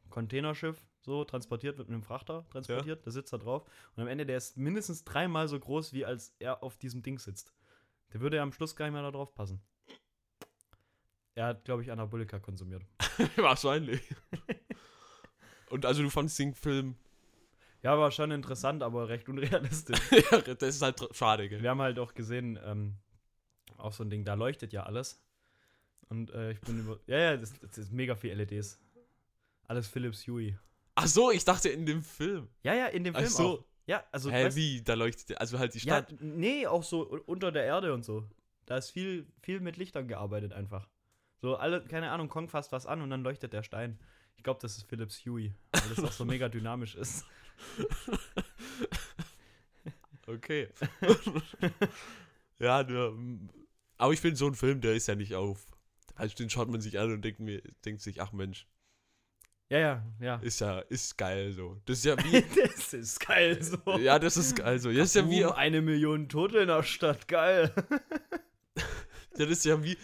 Containerschiff 0.10 0.78
so 1.02 1.24
transportiert, 1.24 1.78
wird 1.78 1.88
mit 1.88 1.96
einem 1.96 2.04
Frachter 2.04 2.46
transportiert, 2.50 3.06
da 3.08 3.12
sitzt 3.12 3.34
er 3.34 3.40
drauf. 3.40 3.66
Und 3.96 4.02
am 4.04 4.08
Ende, 4.08 4.26
der 4.26 4.38
ist 4.38 4.58
mindestens 4.58 5.04
dreimal 5.04 5.48
so 5.48 5.60
groß, 5.60 5.94
wie 5.94 6.06
als 6.06 6.36
er 6.40 6.64
auf 6.64 6.78
diesem 6.78 7.02
Ding 7.02 7.18
sitzt. 7.20 7.54
Der 8.16 8.22
würde 8.22 8.38
ja 8.38 8.44
am 8.44 8.54
Schluss 8.54 8.78
gar 8.78 8.86
nicht 8.86 8.94
mehr 8.94 9.02
da 9.02 9.12
drauf 9.12 9.36
passen. 9.36 9.62
Er 11.34 11.48
hat, 11.48 11.66
glaube 11.66 11.84
ich, 11.84 11.92
Anabolika 11.92 12.40
konsumiert. 12.40 12.82
Wahrscheinlich. 13.36 14.02
Und 15.70 15.86
also 15.86 16.02
du 16.02 16.10
fandest 16.10 16.40
den 16.40 16.54
Film. 16.54 16.96
Ja, 17.84 18.00
war 18.00 18.12
schon 18.12 18.32
interessant, 18.32 18.84
aber 18.84 19.10
recht 19.10 19.28
unrealistisch. 19.28 20.00
ja, 20.32 20.40
das 20.40 20.76
ist 20.76 20.82
halt 20.82 21.06
schade, 21.12 21.50
gell? 21.50 21.62
Wir 21.62 21.72
haben 21.72 21.82
halt 21.82 22.00
auch 22.00 22.14
gesehen, 22.14 22.58
ähm, 22.64 22.96
auch 23.76 23.92
so 23.92 24.06
ein 24.06 24.10
Ding, 24.10 24.24
da 24.24 24.36
leuchtet 24.36 24.72
ja 24.72 24.84
alles. 24.84 25.22
Und 26.08 26.32
äh, 26.32 26.52
ich 26.52 26.62
bin 26.62 26.80
über. 26.80 26.98
Ja, 27.08 27.18
ja, 27.18 27.36
das, 27.36 27.60
das 27.60 27.78
ist 27.78 27.92
mega 27.92 28.16
viel 28.16 28.32
LEDs. 28.34 28.80
Alles 29.68 29.90
Philips 29.90 30.26
Hue. 30.26 30.58
Ach 30.96 31.08
so, 31.08 31.32
ich 31.32 31.44
dachte 31.44 31.68
in 31.68 31.86
dem 31.86 32.02
Film. 32.02 32.48
Ja, 32.64 32.76
ja, 32.76 32.86
in 32.86 33.04
dem 33.04 33.14
Ach 33.14 33.20
Film 33.20 33.32
so. 33.32 33.60
auch. 33.60 33.66
Ja, 33.88 34.04
also. 34.12 34.32
Hä, 34.32 34.48
weißt- 34.48 34.56
wie? 34.56 34.82
Da 34.82 34.94
leuchtet. 34.96 35.38
Also 35.40 35.60
halt 35.60 35.74
die 35.74 35.80
ja, 35.80 35.98
Stadt. 36.04 36.16
nee, 36.20 36.66
auch 36.68 36.84
so 36.84 37.02
unter 37.26 37.52
der 37.52 37.64
Erde 37.66 37.94
und 37.94 38.04
so. 38.04 38.28
Da 38.66 38.78
ist 38.78 38.90
viel, 38.90 39.28
viel 39.42 39.60
mit 39.60 39.78
Lichtern 39.78 40.08
gearbeitet 40.08 40.54
einfach. 40.54 40.90
So, 41.38 41.56
alle, 41.56 41.84
keine 41.86 42.10
Ahnung, 42.12 42.30
Kong 42.30 42.50
fasst 42.50 42.72
was 42.72 42.88
an 42.88 43.02
und 43.02 43.10
dann 43.12 43.22
leuchtet 43.22 43.54
der 43.54 43.62
Stein. 43.62 44.00
Ich 44.38 44.44
glaube, 44.44 44.60
das 44.62 44.78
ist 44.78 44.88
Philips 44.90 45.24
Hue, 45.26 45.54
weil 45.72 45.90
das 45.96 46.04
auch 46.04 46.12
so 46.12 46.26
mega 46.26 46.50
dynamisch 46.50 46.96
ist. 46.96 47.26
Okay. 50.28 50.70
ja, 52.60 52.80
aber 53.98 54.14
ich 54.14 54.20
finde, 54.20 54.36
so 54.38 54.48
ein 54.48 54.56
Film, 54.56 54.82
der 54.82 54.96
ist 54.96 55.08
ja 55.08 55.16
nicht 55.16 55.36
auf. 55.36 55.68
Also 56.16 56.36
den 56.36 56.50
schaut 56.50 56.70
man 56.70 56.82
sich 56.82 56.98
an 57.00 57.12
und 57.12 57.22
denkt 57.24 57.40
mir, 57.40 57.62
denkt 57.86 58.02
sich, 58.02 58.22
ach 58.22 58.32
Mensch, 58.32 58.66
Ja, 59.70 59.80
ja, 59.80 60.04
ja. 60.20 60.36
ist 60.38 60.60
ja, 60.62 60.80
ist 60.80 61.18
geil 61.18 61.52
so. 61.52 61.82
Das 61.86 61.98
ist 61.98 62.06
ja 62.06 62.18
wie. 62.24 62.44
das 62.62 62.94
ist 62.94 63.20
geil 63.20 63.62
so. 63.64 63.78
ja, 63.98 64.20
das 64.20 64.38
ist 64.38 64.56
geil 64.56 64.80
so. 64.80 64.92
Das 64.92 65.08
ist 65.08 65.16
ja 65.16 65.30
wie. 65.30 65.44
Eine 65.46 65.82
Million 65.82 66.30
Tote 66.30 66.60
in 66.60 66.68
der 66.68 66.84
Stadt, 66.84 67.28
geil. 67.28 67.74
Ja, 69.38 69.46
das 69.46 69.58
ist 69.58 69.66
ja 69.66 69.84
wie. 69.84 69.98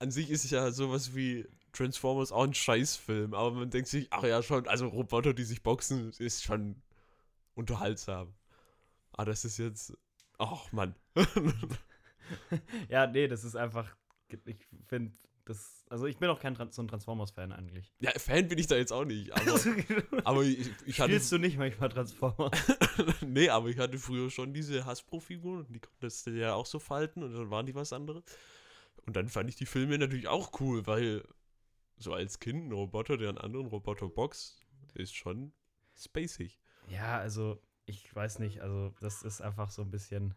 An 0.00 0.10
sich 0.10 0.28
ist 0.28 0.44
es 0.44 0.50
ja 0.50 0.72
sowas 0.72 1.14
wie 1.14 1.46
Transformers 1.72 2.32
auch 2.32 2.42
ein 2.42 2.52
Scheißfilm, 2.52 3.34
aber 3.34 3.52
man 3.52 3.70
denkt 3.70 3.88
sich, 3.88 4.08
ach 4.10 4.24
ja, 4.24 4.42
schon, 4.42 4.66
also 4.66 4.88
Roboter, 4.88 5.32
die 5.32 5.44
sich 5.44 5.62
boxen, 5.62 6.10
ist 6.18 6.42
schon 6.42 6.82
unterhaltsam. 7.54 8.34
Ah, 9.12 9.24
das 9.24 9.44
ist 9.44 9.58
jetzt. 9.58 9.96
Ach, 10.38 10.72
Mann. 10.72 10.96
ja, 12.88 13.06
nee, 13.06 13.28
das 13.28 13.44
ist 13.44 13.54
einfach. 13.54 13.94
Ich 14.28 14.66
finde, 14.88 15.16
Das, 15.46 15.84
also 15.90 16.06
ich 16.06 16.16
bin 16.16 16.30
auch 16.30 16.40
kein 16.40 16.56
so 16.70 16.82
ein 16.82 16.88
Transformers-Fan 16.88 17.52
eigentlich. 17.52 17.92
Ja, 18.00 18.10
Fan 18.16 18.48
bin 18.48 18.58
ich 18.58 18.66
da 18.66 18.76
jetzt 18.76 18.92
auch 18.92 19.04
nicht. 19.04 19.30
Aber, 19.36 19.60
aber 20.24 20.42
ich, 20.42 20.70
ich 20.86 21.00
hatte. 21.00 21.12
Spielst 21.12 21.32
du 21.32 21.38
nicht 21.38 21.58
manchmal 21.58 21.90
Transformers? 21.90 22.58
nee, 23.20 23.50
aber 23.50 23.68
ich 23.68 23.78
hatte 23.78 23.98
früher 23.98 24.30
schon 24.30 24.54
diese 24.54 24.86
Hasbro-Figuren 24.86 25.66
und 25.66 25.72
die 25.72 25.80
konntest 25.80 26.26
du 26.26 26.30
ja 26.30 26.54
auch 26.54 26.66
so 26.66 26.78
falten 26.78 27.22
und 27.22 27.34
dann 27.34 27.50
waren 27.50 27.66
die 27.66 27.74
was 27.74 27.92
anderes. 27.92 28.24
Und 29.06 29.16
dann 29.16 29.28
fand 29.28 29.50
ich 29.50 29.56
die 29.56 29.66
Filme 29.66 29.98
natürlich 29.98 30.28
auch 30.28 30.60
cool, 30.60 30.86
weil 30.86 31.22
so 31.98 32.14
als 32.14 32.40
Kind 32.40 32.68
ein 32.68 32.72
Roboter, 32.72 33.18
der 33.18 33.28
einen 33.28 33.38
anderen 33.38 33.66
Roboter 33.66 34.08
boxt, 34.08 34.62
ist 34.94 35.14
schon 35.14 35.52
spacig. 35.94 36.58
Ja, 36.88 37.18
also 37.18 37.60
ich 37.86 38.14
weiß 38.14 38.38
nicht, 38.38 38.62
also 38.62 38.94
das 39.00 39.22
ist 39.22 39.42
einfach 39.42 39.70
so 39.70 39.82
ein 39.82 39.90
bisschen, 39.90 40.34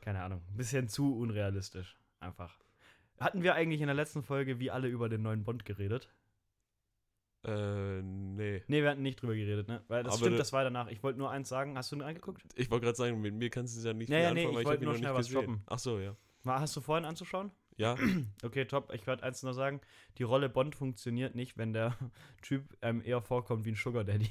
keine 0.00 0.22
Ahnung, 0.22 0.42
ein 0.48 0.56
bisschen 0.56 0.88
zu 0.88 1.16
unrealistisch. 1.16 1.98
Einfach. 2.20 2.58
Hatten 3.20 3.42
wir 3.42 3.54
eigentlich 3.54 3.80
in 3.80 3.86
der 3.86 3.96
letzten 3.96 4.22
Folge 4.22 4.58
wie 4.60 4.70
alle 4.70 4.88
über 4.88 5.08
den 5.08 5.22
neuen 5.22 5.44
Bond 5.44 5.64
geredet? 5.64 6.12
Äh, 7.44 8.02
nee. 8.02 8.62
Nee, 8.66 8.82
wir 8.82 8.90
hatten 8.90 9.02
nicht 9.02 9.22
drüber 9.22 9.34
geredet, 9.34 9.68
ne? 9.68 9.82
Weil 9.88 10.02
das 10.02 10.14
Aber 10.14 10.24
stimmt, 10.24 10.38
das 10.38 10.52
war 10.52 10.64
danach. 10.64 10.88
Ich 10.88 11.02
wollte 11.02 11.18
nur 11.18 11.30
eins 11.30 11.48
sagen. 11.48 11.76
Hast 11.76 11.92
du 11.92 11.96
ihn 11.96 12.02
angeguckt? 12.02 12.42
Ich 12.56 12.70
wollte 12.70 12.86
gerade 12.86 12.96
sagen, 12.96 13.20
mit 13.20 13.34
mir 13.34 13.48
kannst 13.50 13.76
du 13.76 13.78
es 13.78 13.84
ja 13.84 13.92
nicht 13.92 14.08
Ja, 14.08 14.16
viel 14.16 14.24
ja, 14.24 14.34
nee, 14.34 14.40
anfangen, 14.40 14.50
ich 14.50 14.56
weil 14.58 14.64
wollte 14.66 14.84
nur 14.84 14.92
noch 14.92 14.98
schnell 14.98 15.12
nicht 15.12 15.18
was 15.18 15.30
droppen. 15.30 15.62
Ach 15.66 15.78
so, 15.78 15.98
ja. 15.98 16.16
War, 16.44 16.60
hast 16.60 16.76
du 16.76 16.80
vorhin 16.80 17.04
anzuschauen? 17.04 17.50
Ja, 17.76 17.96
Okay, 18.42 18.64
top. 18.64 18.92
Ich 18.92 19.06
werde 19.06 19.22
eins 19.22 19.42
nur 19.42 19.54
sagen. 19.54 19.80
Die 20.18 20.24
Rolle 20.24 20.48
Bond 20.48 20.74
funktioniert 20.74 21.34
nicht, 21.34 21.56
wenn 21.56 21.72
der 21.72 21.96
Typ 22.42 22.64
einem 22.80 23.02
eher 23.02 23.22
vorkommt 23.22 23.64
wie 23.64 23.70
ein 23.70 23.76
Sugar 23.76 24.04
Daddy. 24.04 24.30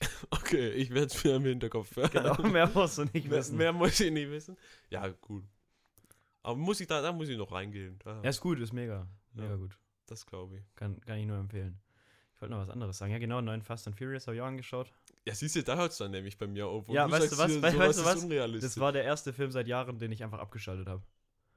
okay, 0.30 0.70
ich 0.70 0.90
werde 0.90 1.06
es 1.06 1.22
mir 1.22 1.36
im 1.36 1.44
Hinterkopf. 1.44 1.94
Genau, 2.10 2.42
mehr 2.48 2.68
musst 2.68 2.98
du 2.98 3.04
nicht 3.04 3.28
mehr, 3.28 3.38
wissen. 3.38 3.56
mehr 3.56 3.72
muss 3.72 4.00
ich 4.00 4.10
nicht 4.10 4.30
wissen. 4.30 4.56
Ja, 4.88 5.08
gut. 5.08 5.44
Aber 6.42 6.56
muss 6.56 6.80
ich 6.80 6.86
da, 6.86 7.00
da 7.00 7.12
muss 7.12 7.28
ich 7.28 7.38
noch 7.38 7.52
reingehen. 7.52 7.98
Da, 8.04 8.20
Ja, 8.22 8.30
ist 8.30 8.40
gut, 8.40 8.58
ist 8.58 8.72
mega. 8.72 9.06
Mega 9.32 9.50
Ja. 9.50 9.56
gut. 9.56 9.78
Das 10.06 10.26
glaube 10.26 10.58
ich. 10.58 10.64
Kann, 10.74 11.00
kann 11.00 11.18
ich 11.18 11.26
nur 11.26 11.38
empfehlen. 11.38 11.80
Ich 12.34 12.40
wollte 12.40 12.54
noch 12.54 12.60
was 12.62 12.70
anderes 12.70 12.98
sagen. 12.98 13.12
Ja, 13.12 13.18
genau, 13.18 13.40
neuen 13.40 13.62
Fast 13.62 13.86
and 13.86 13.96
Furious 13.96 14.26
habe 14.26 14.34
ich 14.36 14.42
auch 14.42 14.46
angeschaut. 14.46 14.92
Ja, 15.24 15.34
siehst 15.34 15.54
du, 15.54 15.62
da 15.62 15.76
hört 15.76 15.92
es 15.92 15.98
dann 15.98 16.10
nämlich 16.10 16.36
bei 16.36 16.48
mir 16.48 16.66
auf. 16.66 16.88
Und 16.88 16.94
Ja, 16.96 17.08
weißt 17.08 17.32
du 17.32 17.38
was? 17.38 17.50
hier, 17.52 17.60
Weißt- 17.62 17.76
du 17.78 17.90
ist 17.90 18.04
was? 18.04 18.24
unrealistisch. 18.24 18.70
Das 18.72 18.80
war 18.80 18.90
der 18.92 19.04
erste 19.04 19.32
Film 19.32 19.52
seit 19.52 19.68
Jahren, 19.68 19.98
den 20.00 20.10
ich 20.10 20.24
einfach 20.24 20.40
abgeschaltet 20.40 20.88
habe. 20.88 21.02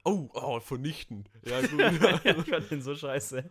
oh, 0.04 0.28
oh, 0.34 0.60
vernichtend. 0.60 1.28
Ja, 1.44 1.60
gut. 1.66 1.80
ich 2.24 2.48
fand 2.48 2.70
den 2.70 2.80
so 2.80 2.94
scheiße. 2.94 3.50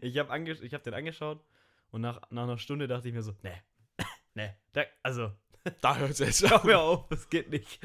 Ich 0.00 0.18
habe 0.18 0.30
ange 0.30 0.50
ich 0.50 0.74
hab 0.74 0.82
den 0.82 0.94
angeschaut 0.94 1.44
und 1.92 2.00
nach, 2.00 2.20
nach 2.30 2.42
einer 2.42 2.58
Stunde 2.58 2.88
dachte 2.88 3.06
ich 3.08 3.14
mir 3.14 3.22
so, 3.22 3.32
nee, 4.34 4.50
da, 4.72 4.82
also, 5.04 5.30
da 5.82 5.96
hört 5.96 6.12
es 6.12 6.18
jetzt 6.20 6.42
hör 6.48 6.56
auf. 6.56 6.64
mir 6.64 6.78
auf, 6.78 7.08
das 7.08 7.28
geht 7.28 7.50
nicht. 7.50 7.80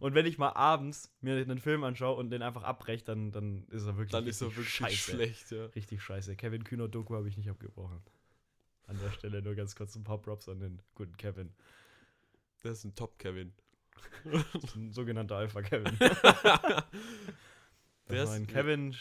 Und 0.00 0.14
wenn 0.14 0.26
ich 0.26 0.38
mal 0.38 0.50
abends 0.50 1.10
mir 1.20 1.36
einen 1.36 1.58
Film 1.58 1.82
anschaue 1.84 2.16
und 2.16 2.30
den 2.30 2.42
einfach 2.42 2.62
abbreche, 2.62 3.04
dann, 3.04 3.32
dann 3.32 3.66
ist 3.68 3.84
er 3.86 3.96
wirklich, 3.96 4.12
Dann 4.12 4.26
ist 4.26 4.40
er 4.40 4.48
wirklich 4.48 4.74
scheiße. 4.74 5.12
schlecht, 5.12 5.50
ja. 5.50 5.66
Richtig 5.66 6.02
scheiße. 6.02 6.36
Kevin 6.36 6.64
Kühner 6.64 6.88
Doku 6.88 7.14
habe 7.16 7.28
ich 7.28 7.36
nicht 7.36 7.50
abgebrochen. 7.50 8.00
An 8.86 8.98
der 9.02 9.10
Stelle 9.12 9.42
nur 9.42 9.54
ganz 9.54 9.74
kurz 9.74 9.96
ein 9.96 10.04
paar 10.04 10.18
Props 10.18 10.48
an 10.48 10.60
den 10.60 10.80
guten 10.94 11.16
Kevin. 11.16 11.52
Das 12.62 12.78
ist 12.78 12.84
ein 12.84 12.94
Top-Kevin. 12.94 13.52
Ein 14.74 14.92
sogenannter 14.92 15.36
Alpha-Kevin. 15.36 15.98
Der 18.08 18.22
ist- 18.22 18.28
mein 18.30 18.46
Kevin 18.46 18.94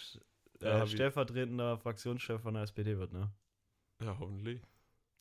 äh, 0.62 0.88
stellvertretender 0.88 1.78
Fraktionschef 1.78 2.42
von 2.42 2.54
der 2.54 2.64
SPD 2.64 2.98
wird, 2.98 3.12
ne? 3.12 3.32
Ja, 4.02 4.18
hoffentlich. 4.20 4.62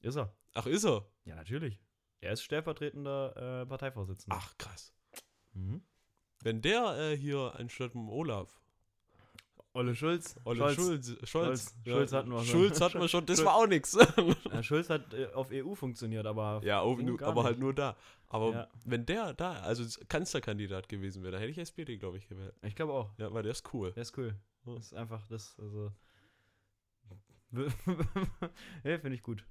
Ist 0.01 0.17
er. 0.17 0.33
Ach, 0.55 0.67
ist 0.67 0.85
er? 0.85 1.07
Ja, 1.25 1.35
natürlich. 1.35 1.79
Er 2.23 2.33
ist 2.33 2.43
stellvertretender 2.45 3.63
äh, 3.63 3.67
Parteivorsitzender. 3.67 4.39
Ach, 4.41 4.57
krass. 4.57 4.95
Mhm. 5.55 5.83
Wenn 6.43 6.63
der 6.63 6.97
äh, 6.99 7.17
hier 7.17 7.53
anstatt 7.57 7.95
dem 7.95 8.09
Olaf. 8.09 8.61
Olle 9.75 9.95
Schulz. 9.97 10.39
Olle 10.45 10.59
Scholz. 10.59 10.77
Schulz. 10.77 11.07
Scholz. 11.09 11.29
Scholz. 11.29 11.75
Schulz 11.87 12.13
hatten 12.13 12.31
wir 12.31 12.39
schon. 12.39 12.47
Schulz 12.47 12.81
hatten 12.81 13.01
wir 13.01 13.09
schon. 13.09 13.27
Das 13.27 13.39
Schulz. 13.39 13.47
war 13.47 13.57
auch 13.57 13.67
nix. 13.67 13.97
Äh, 14.53 14.63
Schulz 14.63 14.91
hat 14.91 15.15
äh, 15.15 15.27
auf 15.33 15.49
EU 15.51 15.75
funktioniert, 15.75 16.27
aber. 16.27 16.61
ja, 16.63 16.81
auf, 16.81 16.99
nur, 16.99 17.21
aber 17.23 17.43
halt 17.45 17.57
nicht. 17.57 17.63
nur 17.63 17.75
da. 17.75 17.97
Aber 18.29 18.53
Ja. 18.53 18.69
wenn 18.85 19.07
der 19.07 19.33
da, 19.35 19.55
also 19.63 19.83
Kanzlerkandidat 20.09 20.89
gewesen 20.89 21.23
wäre, 21.23 21.33
dann 21.33 21.41
hätte 21.41 21.51
ich 21.53 21.59
SPD, 21.59 21.97
glaube 21.97 22.19
ich, 22.19 22.29
gewählt. 22.29 22.55
Ich 22.63 22.77
glaube 22.77 22.93
auch. 22.93 23.11
Ja, 23.19 23.33
weil 23.33 23.43
der 23.43 23.53
ist 23.53 23.73
cool. 23.75 23.93
Der 23.93 24.03
ist 24.03 24.17
cool. 24.19 24.37
Ja. 24.67 24.75
Das 24.75 24.87
ist 24.87 24.95
einfach 24.95 25.27
das, 25.27 25.59
also. 25.59 25.91
ja, 28.85 28.99
finde 28.99 29.15
ich 29.15 29.23
gut. 29.23 29.45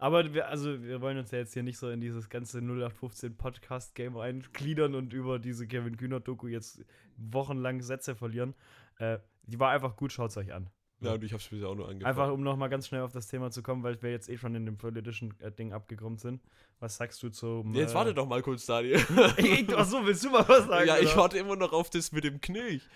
Aber 0.00 0.32
wir, 0.32 0.48
also 0.48 0.82
wir 0.82 1.00
wollen 1.02 1.18
uns 1.18 1.30
ja 1.30 1.38
jetzt 1.38 1.52
hier 1.52 1.62
nicht 1.62 1.78
so 1.78 1.90
in 1.90 2.00
dieses 2.00 2.28
ganze 2.30 2.58
0815 2.58 3.36
Podcast-Game 3.36 4.16
eingliedern 4.16 4.94
und 4.94 5.12
über 5.12 5.38
diese 5.38 5.66
Kevin 5.66 5.96
Kühner-Doku 5.96 6.46
jetzt 6.48 6.82
wochenlang 7.18 7.82
Sätze 7.82 8.14
verlieren. 8.16 8.54
Äh, 8.98 9.18
die 9.42 9.60
war 9.60 9.70
einfach 9.70 9.96
gut, 9.96 10.10
schaut's 10.12 10.36
euch 10.36 10.52
an. 10.52 10.70
Ja, 11.02 11.14
und 11.14 11.24
ich 11.24 11.32
habe 11.32 11.40
es 11.42 11.48
bisher 11.48 11.68
auch 11.68 11.74
nur 11.74 11.88
angefangen. 11.88 12.06
Einfach 12.18 12.32
um 12.32 12.42
nochmal 12.42 12.68
ganz 12.68 12.86
schnell 12.86 13.00
auf 13.00 13.12
das 13.12 13.26
Thema 13.26 13.50
zu 13.50 13.62
kommen, 13.62 13.82
weil 13.82 14.00
wir 14.02 14.10
jetzt 14.10 14.28
eh 14.28 14.36
schon 14.36 14.54
in 14.54 14.66
dem 14.66 14.76
politischen 14.76 15.34
äh, 15.40 15.50
Ding 15.50 15.72
abgekommen 15.72 16.18
sind. 16.18 16.42
Was 16.78 16.96
sagst 16.96 17.22
du 17.22 17.30
zum. 17.30 17.74
Jetzt 17.74 17.92
äh, 17.92 17.94
warte 17.94 18.12
doch 18.12 18.26
mal 18.26 18.42
kurz, 18.42 18.66
Daniel. 18.66 18.98
Ich- 19.38 19.74
Achso, 19.74 20.04
willst 20.04 20.24
du 20.24 20.30
mal 20.30 20.46
was 20.46 20.66
sagen? 20.66 20.86
ja, 20.86 20.98
ich 20.98 21.08
oder? 21.08 21.16
warte 21.16 21.38
immer 21.38 21.56
noch 21.56 21.72
auf 21.72 21.88
das 21.88 22.12
mit 22.12 22.24
dem 22.24 22.40
Knilch. 22.40 22.86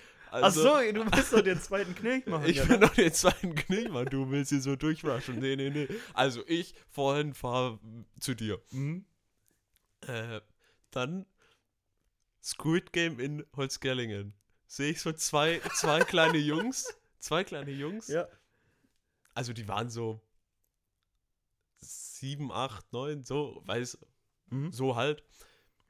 Achso, 0.42 0.72
Also, 0.74 0.92
du 0.92 1.04
willst 1.12 1.32
doch 1.32 1.40
den 1.42 1.60
zweiten 1.60 1.94
Knilch 1.94 2.26
machen. 2.26 2.46
Ich 2.46 2.56
ja, 2.56 2.68
will 2.68 2.78
ne? 2.78 2.86
noch 2.86 2.94
den 2.94 3.12
zweiten 3.12 3.54
Knilch 3.54 3.88
machen, 3.90 4.06
du 4.10 4.30
willst 4.30 4.50
hier 4.50 4.60
so 4.60 4.74
durchwaschen. 4.76 5.38
Nee, 5.38 5.56
nee, 5.56 5.70
nee. 5.70 5.88
Also 6.12 6.42
ich 6.46 6.74
vorhin 6.90 7.34
fahre 7.34 7.78
zu 8.20 8.34
dir. 8.34 8.60
Mhm. 8.70 9.04
Äh, 10.06 10.40
dann 10.90 11.26
Squid 12.42 12.92
Game 12.92 13.20
in 13.20 13.44
Holzgerlingen. 13.56 14.34
Sehe 14.66 14.90
ich 14.90 15.00
so 15.00 15.12
zwei, 15.12 15.60
zwei 15.74 16.00
kleine 16.00 16.38
Jungs. 16.38 16.86
Zwei 17.18 17.44
kleine 17.44 17.70
Jungs. 17.70 18.08
Ja. 18.08 18.26
Also 19.34 19.52
die 19.52 19.66
waren 19.68 19.88
so 19.88 20.20
sieben, 21.80 22.50
acht, 22.52 22.92
neun, 22.92 23.24
so, 23.24 23.62
weiß, 23.66 23.98
Mhm. 24.50 24.72
so 24.72 24.96
halt. 24.96 25.22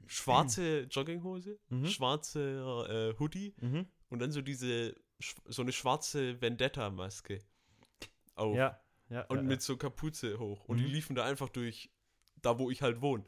Schwarze 0.07 0.81
Jogginghose, 0.83 1.57
Mhm. 1.69 1.87
schwarze 1.87 3.13
äh, 3.15 3.19
Hoodie 3.19 3.55
Mhm. 3.59 3.87
Und 4.09 4.19
dann 4.19 4.31
so 4.31 4.41
diese, 4.41 4.95
so 5.45 5.61
eine 5.61 5.71
schwarze 5.71 6.41
Vendetta-Maske. 6.41 7.39
Auf. 8.35 8.55
Ja. 8.55 8.79
ja 9.09 9.21
Und 9.25 9.37
ja, 9.37 9.43
mit 9.43 9.61
so 9.61 9.77
Kapuze 9.77 10.37
hoch. 10.39 10.65
Und 10.65 10.77
die 10.77 10.83
Mhm. 10.85 10.91
liefen 10.91 11.15
da 11.15 11.25
einfach 11.25 11.49
durch, 11.49 11.89
da 12.41 12.59
wo 12.59 12.69
ich 12.69 12.81
halt 12.81 13.01
wohne. 13.01 13.23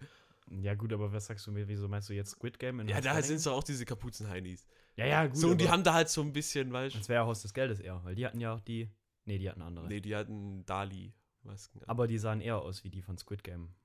Ja, 0.50 0.76
gut, 0.76 0.94
aber 0.94 1.12
was 1.12 1.26
sagst 1.26 1.46
du 1.48 1.52
mir? 1.52 1.68
Wieso 1.68 1.88
meinst 1.88 2.08
du 2.10 2.14
jetzt 2.14 2.32
Squid 2.32 2.58
Game? 2.60 2.88
Ja, 2.88 3.02
da 3.02 3.22
sind 3.22 3.40
so 3.40 3.52
auch 3.52 3.64
diese 3.64 3.86
Kapuzen-Heinis. 3.86 4.66
Ja, 4.96 5.06
ja, 5.06 5.28
gut. 5.28 5.38
So, 5.38 5.50
und 5.50 5.60
die 5.62 5.70
haben 5.70 5.84
da 5.84 5.94
halt 5.94 6.10
so 6.10 6.22
ein 6.22 6.32
bisschen, 6.34 6.72
weißt 6.72 6.96
Das 6.96 7.10
wäre 7.10 7.22
ja 7.24 7.28
Haus 7.28 7.42
des 7.42 7.54
Geldes 7.54 7.80
eher, 7.80 8.04
weil 8.04 8.16
die 8.16 8.26
hatten 8.26 8.40
ja 8.40 8.54
auch 8.54 8.62
die. 8.62 8.90
Nee, 9.26 9.38
die 9.40 9.50
hatten 9.50 9.62
andere. 9.62 9.88
Nee, 9.88 10.00
die 10.00 10.16
hatten 10.16 10.66
Dali-Masken. 10.66 11.84
Aber 11.86 12.08
die 12.08 12.18
sahen 12.18 12.40
eher 12.42 12.60
aus 12.62 12.84
wie 12.86 12.90
die 12.90 13.02
von 13.02 13.18
Squid 13.18 13.44
Game. 13.44 13.76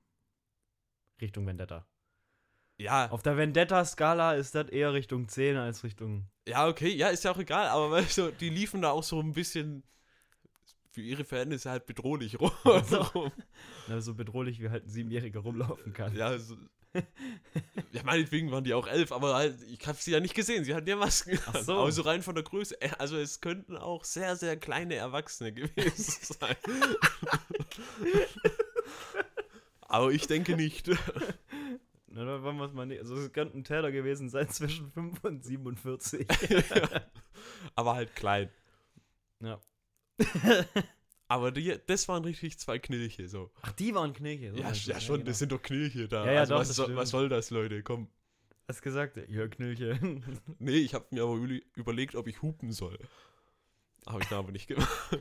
Richtung 1.21 1.45
Vendetta. 1.45 1.85
Ja, 2.77 3.09
Auf 3.11 3.21
der 3.21 3.37
Vendetta-Skala 3.37 4.33
ist 4.33 4.55
das 4.55 4.69
eher 4.69 4.93
Richtung 4.93 5.27
10 5.27 5.57
als 5.57 5.83
Richtung. 5.83 6.25
ja, 6.47 6.67
okay, 6.67 6.89
ja, 6.89 7.09
ist 7.09 7.23
ja 7.23 7.31
auch 7.31 7.37
egal, 7.37 7.67
aber 7.67 7.91
weißt 7.91 8.17
du, 8.17 8.31
die 8.31 8.49
liefen 8.49 8.81
da 8.81 8.89
auch 8.91 9.03
so 9.03 9.19
ein 9.19 9.33
bisschen 9.33 9.83
für 10.91 11.01
ihre 11.01 11.23
Verhältnisse 11.23 11.69
halt 11.71 11.85
bedrohlich 11.85 12.39
rum. 12.39 12.51
So. 12.87 13.31
Na, 13.87 14.01
so 14.01 14.13
bedrohlich 14.15 14.59
wie 14.61 14.69
halt 14.69 14.85
ein 14.85 14.89
Siebenjähriger 14.89 15.39
rumlaufen 15.41 15.93
kann. 15.93 16.15
ja, 16.15 16.37
so, 16.37 16.55
ja, 17.91 18.03
meinetwegen 18.03 18.51
waren 18.51 18.63
die 18.63 18.73
auch 18.75 18.87
elf, 18.87 19.11
aber 19.11 19.33
halt, 19.35 19.59
ich 19.63 19.87
habe 19.87 19.97
sie 19.99 20.11
ja 20.11 20.19
nicht 20.19 20.35
gesehen, 20.35 20.63
sie 20.63 20.75
hatten 20.75 20.87
ja 20.87 20.95
Masken. 20.95 21.39
Ach 21.47 21.55
so. 21.61 21.73
Aber 21.79 21.91
so 21.91 22.03
rein 22.03 22.21
von 22.21 22.35
der 22.35 22.43
Größe, 22.43 22.79
äh, 22.81 22.89
also 22.99 23.17
es 23.17 23.41
könnten 23.41 23.77
auch 23.77 24.03
sehr, 24.03 24.35
sehr 24.35 24.57
kleine 24.57 24.95
Erwachsene 24.95 25.53
gewesen 25.53 26.35
sein. 26.39 26.55
aber 29.81 30.11
ich 30.11 30.27
denke 30.27 30.55
nicht. 30.55 30.89
Na, 32.15 32.25
da 32.25 32.43
wollen 32.43 32.57
wir 32.57 32.65
es 32.65 32.73
mal 32.73 32.85
nicht. 32.85 32.99
Also, 32.99 33.15
es 33.15 33.33
könnten 33.33 33.63
Täter 33.63 33.91
gewesen 33.91 34.29
sein 34.29 34.47
zwischen 34.49 34.91
5 34.91 35.23
und 35.23 35.43
47. 35.43 36.27
aber 37.75 37.95
halt 37.95 38.15
klein. 38.15 38.49
Ja. 39.39 39.59
Aber 41.27 41.51
die, 41.51 41.75
das 41.87 42.07
waren 42.07 42.23
richtig 42.23 42.59
zwei 42.59 42.77
Knilche, 42.77 43.27
so. 43.27 43.49
Ach, 43.63 43.71
die 43.71 43.95
waren 43.95 44.13
Knilche. 44.13 44.51
so 44.51 44.57
Ja, 44.57 44.71
ja 44.71 44.99
schon, 44.99 45.15
genau. 45.15 45.29
das 45.29 45.39
sind 45.39 45.51
doch 45.51 45.61
Knilche 45.61 46.07
da. 46.07 46.25
Ja, 46.25 46.31
ja, 46.33 46.39
also 46.41 46.53
doch, 46.53 46.59
was, 46.59 46.73
stimmt. 46.73 46.95
was 46.95 47.09
soll 47.09 47.29
das, 47.29 47.49
Leute? 47.49 47.81
Komm. 47.81 48.09
Hast 48.67 48.83
gesagt, 48.83 49.17
ja, 49.29 49.47
Knilche. 49.47 49.99
Nee, 50.59 50.77
ich 50.77 50.93
habe 50.93 51.07
mir 51.09 51.23
aber 51.23 51.39
überlegt, 51.75 52.15
ob 52.15 52.27
ich 52.27 52.43
hupen 52.43 52.71
soll. 52.71 52.99
Habe 54.05 54.21
ich 54.21 54.29
da 54.29 54.37
aber 54.37 54.51
nicht 54.51 54.67
gemacht. 54.67 55.17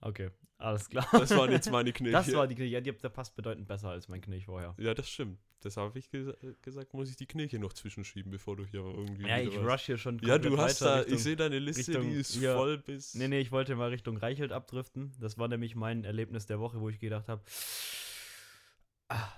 okay, 0.00 0.30
alles 0.62 0.88
klar. 0.88 1.06
Das 1.12 1.30
waren 1.30 1.50
jetzt 1.50 1.70
meine 1.70 1.92
Knilche. 1.92 2.12
Das 2.16 2.32
war 2.34 2.46
die 2.46 2.54
Knilche. 2.54 2.72
Ja, 2.74 2.80
die, 2.80 2.92
der 2.92 3.08
passt 3.08 3.34
bedeutend 3.36 3.66
besser 3.68 3.88
als 3.90 4.08
mein 4.08 4.20
Knilch 4.20 4.46
vorher. 4.46 4.74
ja, 4.78 4.94
das 4.94 5.08
stimmt. 5.08 5.38
Das 5.60 5.76
habe 5.76 5.96
ich 5.98 6.10
gesa 6.10 6.34
gesagt, 6.62 6.92
muss 6.92 7.08
ich 7.08 7.16
die 7.16 7.26
Knilche 7.26 7.58
noch 7.60 7.72
zwischenschieben, 7.72 8.32
bevor 8.32 8.56
du 8.56 8.64
hier 8.64 8.80
irgendwie. 8.80 9.28
Ja, 9.28 9.38
ich 9.38 9.56
rush 9.58 9.82
hier 9.86 9.96
schon 9.98 10.18
Ja, 10.20 10.36
du 10.38 10.58
hast 10.58 10.80
da, 10.82 10.96
Richtung- 10.96 11.14
ich 11.14 11.22
sehe 11.22 11.36
deine 11.36 11.58
Liste, 11.60 11.92
Richtung 11.92 12.10
die 12.10 12.16
ist 12.16 12.32
hier. 12.34 12.54
voll 12.54 12.78
bis. 12.78 13.14
Nee, 13.14 13.28
nee, 13.28 13.38
ich 13.40 13.52
wollte 13.52 13.76
mal 13.76 13.90
Richtung 13.90 14.16
Reichelt 14.16 14.50
abdriften. 14.50 15.12
Das 15.20 15.38
war 15.38 15.46
nämlich 15.48 15.76
mein 15.76 16.04
Erlebnis 16.04 16.46
der 16.46 16.58
Woche, 16.58 16.80
wo 16.80 16.88
ich 16.88 16.98
gedacht 16.98 17.28
habe, 17.28 17.42
ah, 19.08 19.28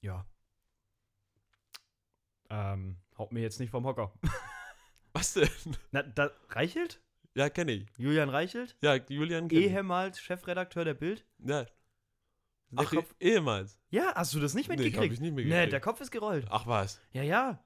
ja. 0.00 0.26
Ähm, 2.50 2.96
haut 3.18 3.32
mir 3.32 3.40
jetzt 3.40 3.60
nicht 3.60 3.70
vom 3.70 3.84
Hocker. 3.86 4.12
Was 5.12 5.34
Was 5.36 5.48
denn? 5.64 5.76
Na, 5.92 6.02
da, 6.02 6.30
Reichelt? 6.50 7.00
Ja, 7.36 7.50
kenne 7.50 7.72
ich. 7.72 7.86
Julian 7.98 8.30
Reichelt? 8.30 8.76
Ja, 8.80 8.94
Julian 8.94 9.48
kenn. 9.48 9.58
Ehemals 9.60 10.18
Chefredakteur 10.20 10.84
der 10.86 10.94
Bild? 10.94 11.26
Ja. 11.38 11.64
Der 12.70 12.84
Ach, 12.84 12.90
Kopf, 12.90 13.14
ehemals. 13.20 13.78
ja, 13.90 14.12
hast 14.14 14.32
du 14.34 14.40
das 14.40 14.54
nicht 14.54 14.68
Nee, 14.68 14.76
mitgekriegt? 14.76 14.96
hab 14.96 15.04
ich 15.12 15.20
nicht 15.20 15.34
Nee, 15.34 15.42
mitgekriegt. 15.44 15.72
der 15.72 15.80
Kopf 15.80 16.00
ist 16.00 16.10
gerollt. 16.10 16.46
Ach 16.50 16.66
was. 16.66 17.00
Ja, 17.12 17.22
ja. 17.22 17.62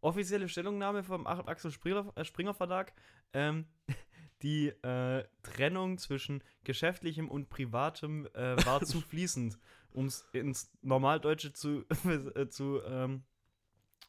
Offizielle 0.00 0.48
Stellungnahme 0.48 1.04
vom 1.04 1.26
Ach- 1.26 1.46
Axel 1.46 1.70
Springer, 1.70 2.12
äh, 2.16 2.24
Springer 2.24 2.52
Verlag. 2.52 2.92
Ähm, 3.32 3.66
die 4.42 4.68
äh, 4.68 5.24
Trennung 5.44 5.98
zwischen 5.98 6.42
geschäftlichem 6.64 7.28
und 7.30 7.48
privatem 7.48 8.26
äh, 8.34 8.56
war 8.66 8.82
zu 8.82 9.00
fließend, 9.08 9.56
um 9.92 10.06
es 10.06 10.28
ins 10.32 10.70
Normaldeutsche 10.82 11.52
zu, 11.52 11.84
äh, 12.34 12.48
zu 12.48 12.82
ähm, 12.84 13.22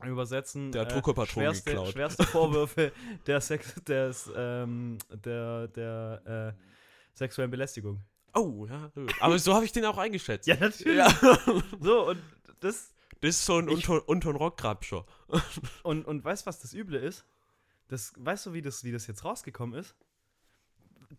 übersetzen. 0.06 0.72
Der 0.72 0.82
hat 0.84 0.92
Druckerpatronen 0.94 1.50
schwerste, 1.52 1.72
geklaut. 1.72 1.94
schwerste 1.94 2.24
Vorwürfe 2.24 2.92
der, 3.28 3.42
Sex, 3.42 3.74
des, 3.88 4.30
ähm, 4.36 4.98
der, 5.12 5.68
der 5.70 6.56
äh, 6.56 7.18
sexuellen 7.18 7.50
Belästigung. 7.50 8.02
Oh, 8.36 8.68
ja. 8.70 8.92
Aber 9.20 9.40
so 9.40 9.56
habe 9.56 9.66
ich 9.66 9.72
den 9.72 9.86
auch 9.86 9.98
eingeschätzt. 9.98 10.48
Ja, 10.48 10.56
natürlich. 10.58 10.98
Ja. 10.98 11.08
So, 11.82 12.10
und 12.10 12.20
das, 12.60 12.94
Das 13.22 13.30
ist 13.32 13.46
so 13.46 13.58
ein 13.58 13.68
Unton, 13.70 14.00
Unton 14.02 14.36
Rockgrabscher. 14.36 15.06
Und, 15.84 16.06
und 16.06 16.24
weißt 16.24 16.46
du, 16.46 16.48
was 16.48 16.60
das 16.60 16.74
Üble 16.74 17.00
ist? 17.00 17.26
Das, 17.88 18.14
weißt 18.18 18.46
du, 18.48 18.54
wie 18.54 18.62
das, 18.62 18.84
wie 18.84 18.92
das 18.92 19.08
jetzt 19.08 19.24
rausgekommen 19.26 19.80
ist? 19.80 19.96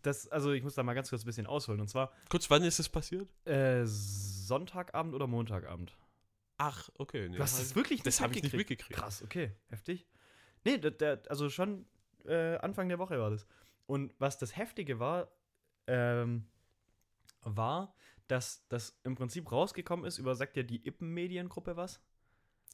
Das, 0.03 0.27
also 0.29 0.51
ich 0.51 0.63
muss 0.63 0.75
da 0.75 0.83
mal 0.83 0.93
ganz 0.93 1.09
kurz 1.09 1.23
ein 1.23 1.25
bisschen 1.25 1.47
ausholen. 1.47 1.81
Und 1.81 1.87
zwar 1.89 2.11
Kurz, 2.29 2.49
wann 2.49 2.63
ist 2.63 2.79
das 2.79 2.87
passiert? 2.87 3.27
äh, 3.45 3.81
Sonntagabend 3.85 5.13
oder 5.15 5.25
Montagabend. 5.27 5.97
Ach, 6.61 6.89
okay. 6.97 7.29
Nee, 7.29 7.37
Du 7.37 7.41
hast 7.41 7.57
es 7.57 7.73
wirklich 7.73 8.03
das 8.03 8.19
habe 8.19 8.33
ich 8.35 8.43
nicht 8.43 8.53
mitgekriegt. 8.53 8.99
Krass, 8.99 9.23
okay, 9.23 9.55
heftig. 9.69 10.05
Nee, 10.65 10.77
der, 10.77 10.91
der, 10.91 11.21
also 11.29 11.49
schon 11.49 11.87
äh, 12.25 12.57
Anfang 12.57 12.89
der 12.89 12.99
Woche 12.99 13.17
war 13.17 13.29
das. 13.29 13.47
Und 13.85 14.13
was 14.19 14.37
das 14.37 14.55
Heftige 14.57 14.99
war, 14.99 15.31
ähm, 15.87 16.45
war, 17.41 17.95
dass 18.27 18.67
das 18.67 18.99
im 19.03 19.15
Prinzip 19.15 19.49
rausgekommen 19.51 20.05
ist 20.05 20.17
über, 20.17 20.35
sagt 20.35 20.57
ja 20.57 20.63
die 20.63 20.85
Ippen-Mediengruppe 20.85 21.77
was? 21.77 22.01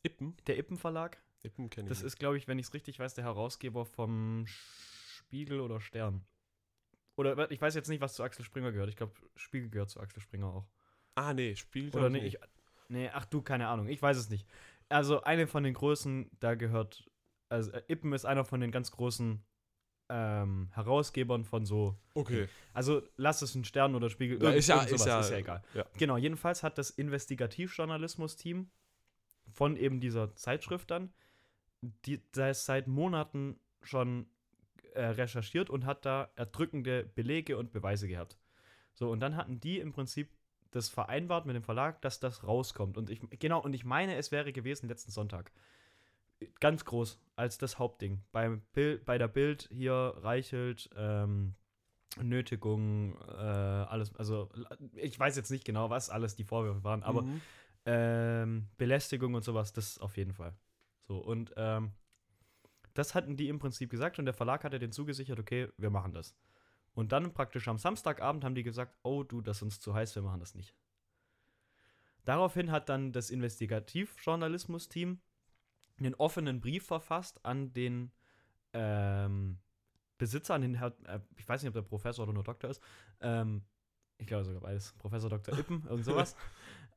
Ippen? 0.03 0.35
Der 0.47 0.57
Ippen-Verlag? 0.57 1.21
Ippen 1.43 1.69
kenne 1.69 1.85
ich 1.87 1.89
Das 1.89 1.99
nicht. 1.99 2.07
ist, 2.07 2.17
glaube 2.17 2.37
ich, 2.37 2.47
wenn 2.47 2.57
ich 2.57 2.65
es 2.65 2.73
richtig 2.73 2.97
weiß, 2.97 3.13
der 3.13 3.23
Herausgeber 3.23 3.85
vom 3.85 4.45
Spiegel 4.47 5.59
oder 5.61 5.79
Stern. 5.79 6.25
Oder 7.17 7.49
ich 7.51 7.61
weiß 7.61 7.75
jetzt 7.75 7.87
nicht, 7.87 8.01
was 8.01 8.15
zu 8.15 8.23
Axel 8.23 8.43
Springer 8.43 8.71
gehört. 8.71 8.89
Ich 8.89 8.97
glaube, 8.97 9.13
Spiegel 9.35 9.69
gehört 9.69 9.91
zu 9.91 9.99
Axel 9.99 10.21
Springer 10.21 10.47
auch. 10.47 10.67
Ah, 11.13 11.33
nee, 11.33 11.55
Spiel 11.55 11.89
Oder 11.95 12.09
nee, 12.09 12.25
ich, 12.25 12.37
nee, 12.89 13.09
ach 13.13 13.25
du, 13.25 13.41
keine 13.41 13.67
Ahnung. 13.67 13.87
Ich 13.87 14.01
weiß 14.01 14.17
es 14.17 14.29
nicht. 14.29 14.47
Also 14.89 15.23
eine 15.23 15.47
von 15.47 15.63
den 15.63 15.73
Größen, 15.73 16.29
da 16.39 16.55
gehört, 16.55 17.09
also 17.49 17.71
äh, 17.71 17.81
Ippen 17.87 18.13
ist 18.13 18.25
einer 18.25 18.45
von 18.45 18.59
den 18.61 18.71
ganz 18.71 18.91
großen 18.91 19.43
ähm, 20.09 20.69
Herausgebern 20.73 21.43
von 21.45 21.65
so, 21.65 21.97
Okay. 22.13 22.47
also 22.73 23.01
lass 23.17 23.41
es 23.41 23.55
ein 23.55 23.65
Stern 23.65 23.95
oder 23.95 24.11
Spiegel, 24.11 24.41
Ja, 24.43 24.51
ist 24.51 24.67
ja- 24.67 24.75
irgend 24.75 24.91
ist 24.91 24.99
sowas, 24.99 25.07
ja- 25.07 25.19
ist 25.21 25.29
ja 25.31 25.37
egal. 25.37 25.63
ja. 25.73 25.85
Genau, 25.97 26.17
jedenfalls 26.17 26.61
hat 26.61 26.77
das 26.77 26.91
Investigativjournalismus-Team 26.91 28.69
von 29.51 29.75
eben 29.77 29.99
dieser 29.99 30.35
Zeitschrift 30.35 30.91
dann, 30.91 31.11
die 31.81 32.21
das 32.33 32.65
seit 32.65 32.87
Monaten 32.87 33.59
schon 33.81 34.27
äh, 34.93 35.05
recherchiert 35.05 35.69
und 35.69 35.85
hat 35.85 36.05
da 36.05 36.29
erdrückende 36.35 37.03
Belege 37.03 37.57
und 37.57 37.71
Beweise 37.71 38.07
gehabt. 38.07 38.37
So, 38.93 39.09
und 39.11 39.19
dann 39.19 39.35
hatten 39.35 39.59
die 39.59 39.79
im 39.79 39.91
Prinzip 39.91 40.29
das 40.75 40.89
vereinbart 40.89 41.45
mit 41.45 41.55
dem 41.55 41.63
Verlag, 41.63 42.01
dass 42.01 42.19
das 42.19 42.43
rauskommt. 42.43 42.97
Und 42.97 43.09
ich, 43.09 43.21
genau, 43.39 43.61
und 43.61 43.73
ich 43.73 43.85
meine, 43.85 44.15
es 44.15 44.31
wäre 44.31 44.51
gewesen 44.53 44.87
letzten 44.87 45.11
Sonntag. 45.11 45.51
Ganz 46.59 46.83
groß, 46.85 47.17
als 47.35 47.57
das 47.57 47.79
Hauptding. 47.79 48.21
Beim 48.31 48.61
Bild, 48.73 49.05
bei 49.05 49.17
der 49.17 49.29
Bild 49.29 49.69
hier 49.71 50.13
Reichelt, 50.17 50.89
ähm, 50.95 51.55
Nötigung, 52.21 53.17
äh, 53.27 53.41
alles, 53.41 54.15
also 54.15 54.49
ich 54.93 55.19
weiß 55.19 55.35
jetzt 55.35 55.51
nicht 55.51 55.65
genau, 55.65 55.89
was 55.89 56.09
alles 56.09 56.35
die 56.35 56.43
Vorwürfe 56.43 56.83
waren, 56.83 57.03
aber 57.03 57.23
Mhm. 57.23 57.41
ähm, 57.85 58.67
Belästigung 58.77 59.33
und 59.33 59.43
sowas, 59.43 59.73
das 59.73 59.97
auf 59.99 60.15
jeden 60.17 60.33
Fall. 60.33 60.53
So, 61.01 61.17
und 61.17 61.53
ähm, 61.57 61.91
das 62.93 63.15
hatten 63.15 63.35
die 63.35 63.49
im 63.49 63.59
Prinzip 63.59 63.89
gesagt 63.89 64.17
und 64.17 64.25
der 64.25 64.33
Verlag 64.33 64.63
hatte 64.63 64.79
den 64.79 64.91
zugesichert, 64.91 65.39
okay, 65.39 65.67
wir 65.77 65.89
machen 65.89 66.13
das. 66.13 66.33
Und 66.95 67.11
dann 67.11 67.33
praktisch 67.33 67.67
am 67.67 67.77
Samstagabend 67.77 68.43
haben 68.43 68.55
die 68.55 68.63
gesagt, 68.63 68.97
oh 69.03 69.23
du, 69.23 69.41
das 69.41 69.57
ist 69.57 69.63
uns 69.63 69.79
zu 69.79 69.93
heiß, 69.93 70.15
wir 70.15 70.23
machen 70.23 70.39
das 70.39 70.55
nicht. 70.55 70.73
Daraufhin 72.23 72.71
hat 72.71 72.89
dann 72.89 73.11
das 73.11 73.29
Investigativjournalismus-Team 73.29 75.19
einen 75.99 76.15
offenen 76.15 76.59
Brief 76.61 76.85
verfasst 76.85 77.45
an 77.45 77.71
den 77.73 78.11
ähm, 78.73 79.59
Besitzer, 80.17 80.55
an 80.55 80.61
den 80.61 80.75
Herr, 80.75 80.95
äh, 81.05 81.19
ich 81.37 81.47
weiß 81.47 81.61
nicht, 81.61 81.69
ob 81.69 81.75
der 81.75 81.81
Professor 81.81 82.23
oder 82.23 82.33
nur 82.33 82.43
Doktor 82.43 82.69
ist, 82.69 82.81
ähm, 83.21 83.61
ich 84.17 84.27
glaube 84.27 84.45
sogar 84.45 84.61
beides, 84.61 84.93
Professor 84.93 85.29
Dr. 85.29 85.57
Ippen, 85.59 85.85
irgend 85.87 86.05
sowas, 86.05 86.35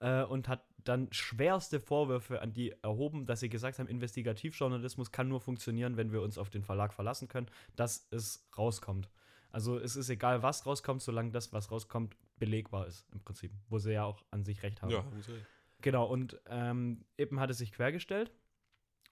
äh, 0.01 0.23
und 0.23 0.49
hat 0.49 0.65
dann 0.85 1.09
schwerste 1.13 1.81
Vorwürfe 1.81 2.41
an 2.41 2.53
die 2.53 2.75
erhoben, 2.83 3.27
dass 3.27 3.41
sie 3.41 3.49
gesagt 3.49 3.79
haben, 3.79 3.89
Investigativjournalismus 3.89 5.11
kann 5.13 5.29
nur 5.29 5.41
funktionieren, 5.41 5.97
wenn 5.97 6.13
wir 6.13 6.23
uns 6.23 6.39
auf 6.39 6.51
den 6.51 6.63
Verlag 6.63 6.95
verlassen 6.95 7.29
können, 7.29 7.49
dass 7.77 8.07
es 8.11 8.49
rauskommt. 8.57 9.11
Also 9.51 9.79
es 9.79 9.97
ist 9.97 10.11
egal, 10.11 10.43
was 10.43 10.67
rauskommt, 10.67 11.03
solange 11.03 11.31
das, 11.31 11.53
was 11.53 11.71
rauskommt, 11.71 12.17
belegbar 12.39 12.87
ist, 12.87 13.07
im 13.13 13.21
Prinzip. 13.21 13.53
Wo 13.69 13.79
sie 13.79 13.93
ja 13.93 14.05
auch 14.05 14.23
an 14.31 14.45
sich 14.45 14.63
recht 14.63 14.83
haben. 14.83 14.91
Ja, 14.91 15.01
recht. 15.01 15.47
Genau, 15.81 16.07
und 16.07 16.41
ähm, 16.47 17.05
Ippen 17.17 17.41
hatte 17.41 17.55
sich 17.55 17.73
quergestellt. 17.73 18.33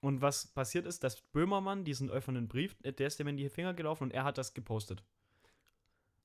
Und 0.01 0.21
was 0.21 0.47
passiert 0.47 0.85
ist, 0.85 1.03
dass 1.03 1.21
Böhmermann 1.21 1.83
diesen 1.83 2.11
offenen 2.11 2.47
Brief, 2.47 2.75
äh, 2.83 2.93
der 2.93 3.07
ist 3.07 3.19
dem 3.19 3.27
in 3.27 3.37
die 3.37 3.49
Finger 3.49 3.73
gelaufen 3.73 4.03
und 4.03 4.11
er 4.11 4.23
hat 4.25 4.37
das 4.37 4.53
gepostet. 4.53 5.03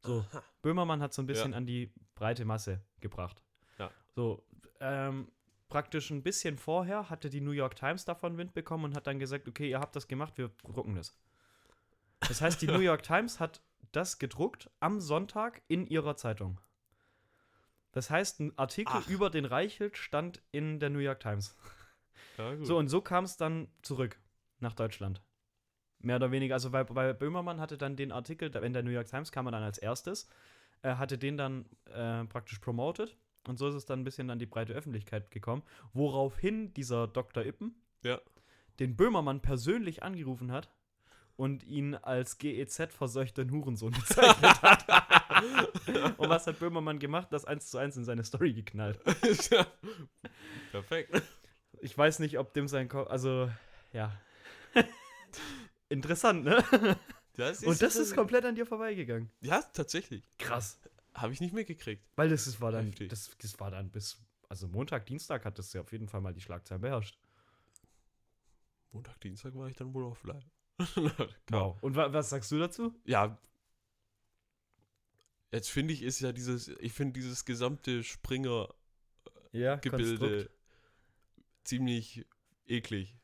So, 0.02 0.26
Aha. 0.30 0.42
Böhmermann 0.62 1.00
hat 1.00 1.14
so 1.14 1.22
ein 1.22 1.26
bisschen 1.26 1.52
Ja. 1.52 1.56
an 1.56 1.66
die 1.66 1.90
breite 2.14 2.44
Masse 2.44 2.82
gebracht. 3.00 3.42
Ja. 3.78 3.90
So, 4.14 4.44
ähm, 4.80 5.28
praktisch 5.68 6.10
ein 6.10 6.22
bisschen 6.22 6.58
vorher 6.58 7.08
hatte 7.08 7.30
die 7.30 7.40
New 7.40 7.52
York 7.52 7.76
Times 7.76 8.04
davon 8.04 8.36
Wind 8.36 8.52
bekommen 8.52 8.84
und 8.84 8.96
hat 8.96 9.06
dann 9.06 9.18
gesagt, 9.18 9.48
okay, 9.48 9.70
ihr 9.70 9.80
habt 9.80 9.96
das 9.96 10.06
gemacht, 10.06 10.36
wir 10.36 10.50
drucken 10.64 10.96
das. 10.96 11.16
Das 12.20 12.40
heißt, 12.42 12.60
die 12.60 12.66
New 12.66 12.80
York 12.80 13.02
Times 13.02 13.40
hat 13.40 13.62
das 13.92 14.18
gedruckt 14.18 14.70
am 14.80 15.00
Sonntag 15.00 15.62
in 15.68 15.86
ihrer 15.86 16.16
Zeitung. 16.16 16.60
Das 17.92 18.10
heißt, 18.10 18.40
ein 18.40 18.58
Artikel 18.58 18.94
Ach. 18.96 19.08
über 19.08 19.30
den 19.30 19.44
Reichelt 19.44 19.96
stand 19.96 20.42
in 20.50 20.80
der 20.80 20.90
New 20.90 20.98
York 20.98 21.20
Times. 21.20 21.56
Ja. 22.38 22.56
So, 22.64 22.78
und 22.78 22.88
so 22.88 23.02
kam 23.02 23.24
es 23.24 23.36
dann 23.36 23.68
zurück 23.82 24.18
nach 24.58 24.72
Deutschland. 24.72 25.20
Mehr 25.98 26.16
oder 26.16 26.30
weniger, 26.30 26.54
also 26.54 26.72
weil, 26.72 26.86
weil 26.90 27.14
Böhmermann 27.14 27.60
hatte 27.60 27.76
dann 27.76 27.94
den 27.94 28.10
Artikel, 28.10 28.54
in 28.56 28.72
der 28.72 28.82
New 28.82 28.90
York 28.90 29.06
Times 29.06 29.30
kam 29.30 29.46
er 29.46 29.52
dann 29.52 29.62
als 29.62 29.78
erstes, 29.78 30.28
äh, 30.82 30.94
hatte 30.94 31.18
den 31.18 31.36
dann 31.36 31.66
äh, 31.86 32.24
praktisch 32.24 32.58
promoted 32.58 33.16
und 33.46 33.58
so 33.58 33.68
ist 33.68 33.74
es 33.74 33.84
dann 33.86 34.00
ein 34.00 34.04
bisschen 34.04 34.30
an 34.30 34.38
die 34.38 34.46
breite 34.46 34.72
Öffentlichkeit 34.72 35.30
gekommen, 35.30 35.62
woraufhin 35.92 36.72
dieser 36.74 37.06
Dr. 37.06 37.44
Ippen 37.44 37.74
Ja. 38.02 38.20
den 38.78 38.96
Böhmermann 38.96 39.42
persönlich 39.42 40.02
angerufen 40.02 40.50
hat 40.52 40.70
und 41.42 41.64
ihn 41.64 41.96
als 41.96 42.38
GEZ-verseuchten 42.38 43.50
Hurensohn 43.50 43.90
bezeichnet 44.00 44.62
hat. 44.62 44.86
und 46.18 46.28
was 46.28 46.46
hat 46.46 46.60
Böhmermann 46.60 47.00
gemacht? 47.00 47.32
Das 47.32 47.44
eins 47.44 47.68
zu 47.68 47.78
eins 47.78 47.96
in 47.96 48.04
seine 48.04 48.22
Story 48.22 48.52
geknallt. 48.52 49.00
Ja. 49.50 49.66
Perfekt. 50.70 51.20
Ich 51.80 51.98
weiß 51.98 52.20
nicht, 52.20 52.38
ob 52.38 52.54
dem 52.54 52.68
sein 52.68 52.88
Kopf. 52.88 53.10
Also, 53.10 53.50
ja. 53.92 54.16
Interessant, 55.88 56.44
ne? 56.44 56.64
Das 57.34 57.64
Und 57.64 57.82
das 57.82 57.96
ist 57.96 58.14
komplett 58.14 58.44
an 58.44 58.54
dir 58.54 58.64
vorbeigegangen. 58.64 59.28
Ja, 59.40 59.62
tatsächlich. 59.62 60.22
Krass. 60.38 60.78
Habe 61.12 61.32
ich 61.32 61.40
nicht 61.40 61.54
mitgekriegt. 61.54 62.04
Weil 62.14 62.28
das 62.28 62.46
ist, 62.46 62.60
war 62.60 62.70
dann, 62.70 62.94
das, 63.08 63.36
das 63.38 63.58
war 63.58 63.72
dann 63.72 63.90
bis, 63.90 64.16
also 64.48 64.68
Montag, 64.68 65.06
Dienstag 65.06 65.44
hat 65.44 65.58
das 65.58 65.72
ja 65.72 65.80
auf 65.80 65.90
jeden 65.90 66.06
Fall 66.06 66.20
mal 66.20 66.32
die 66.32 66.40
Schlagzeilen 66.40 66.82
beherrscht. 66.82 67.18
Montag, 68.92 69.20
Dienstag 69.20 69.56
war 69.56 69.66
ich 69.66 69.74
dann 69.74 69.92
wohl 69.92 70.04
offline. 70.04 70.44
Wow. 71.50 71.76
Und 71.82 71.96
wa 71.96 72.12
was 72.12 72.30
sagst 72.30 72.50
du 72.50 72.58
dazu? 72.58 72.94
Ja. 73.04 73.38
Jetzt 75.52 75.70
finde 75.70 75.92
ich, 75.92 76.02
ist 76.02 76.20
ja 76.20 76.32
dieses, 76.32 76.68
ich 76.68 76.92
finde 76.92 77.12
dieses 77.20 77.44
gesamte 77.44 78.02
Springer 78.02 78.74
Ja, 79.52 79.76
Gebilde 79.76 80.50
ziemlich 81.64 82.26
eklig. 82.66 83.18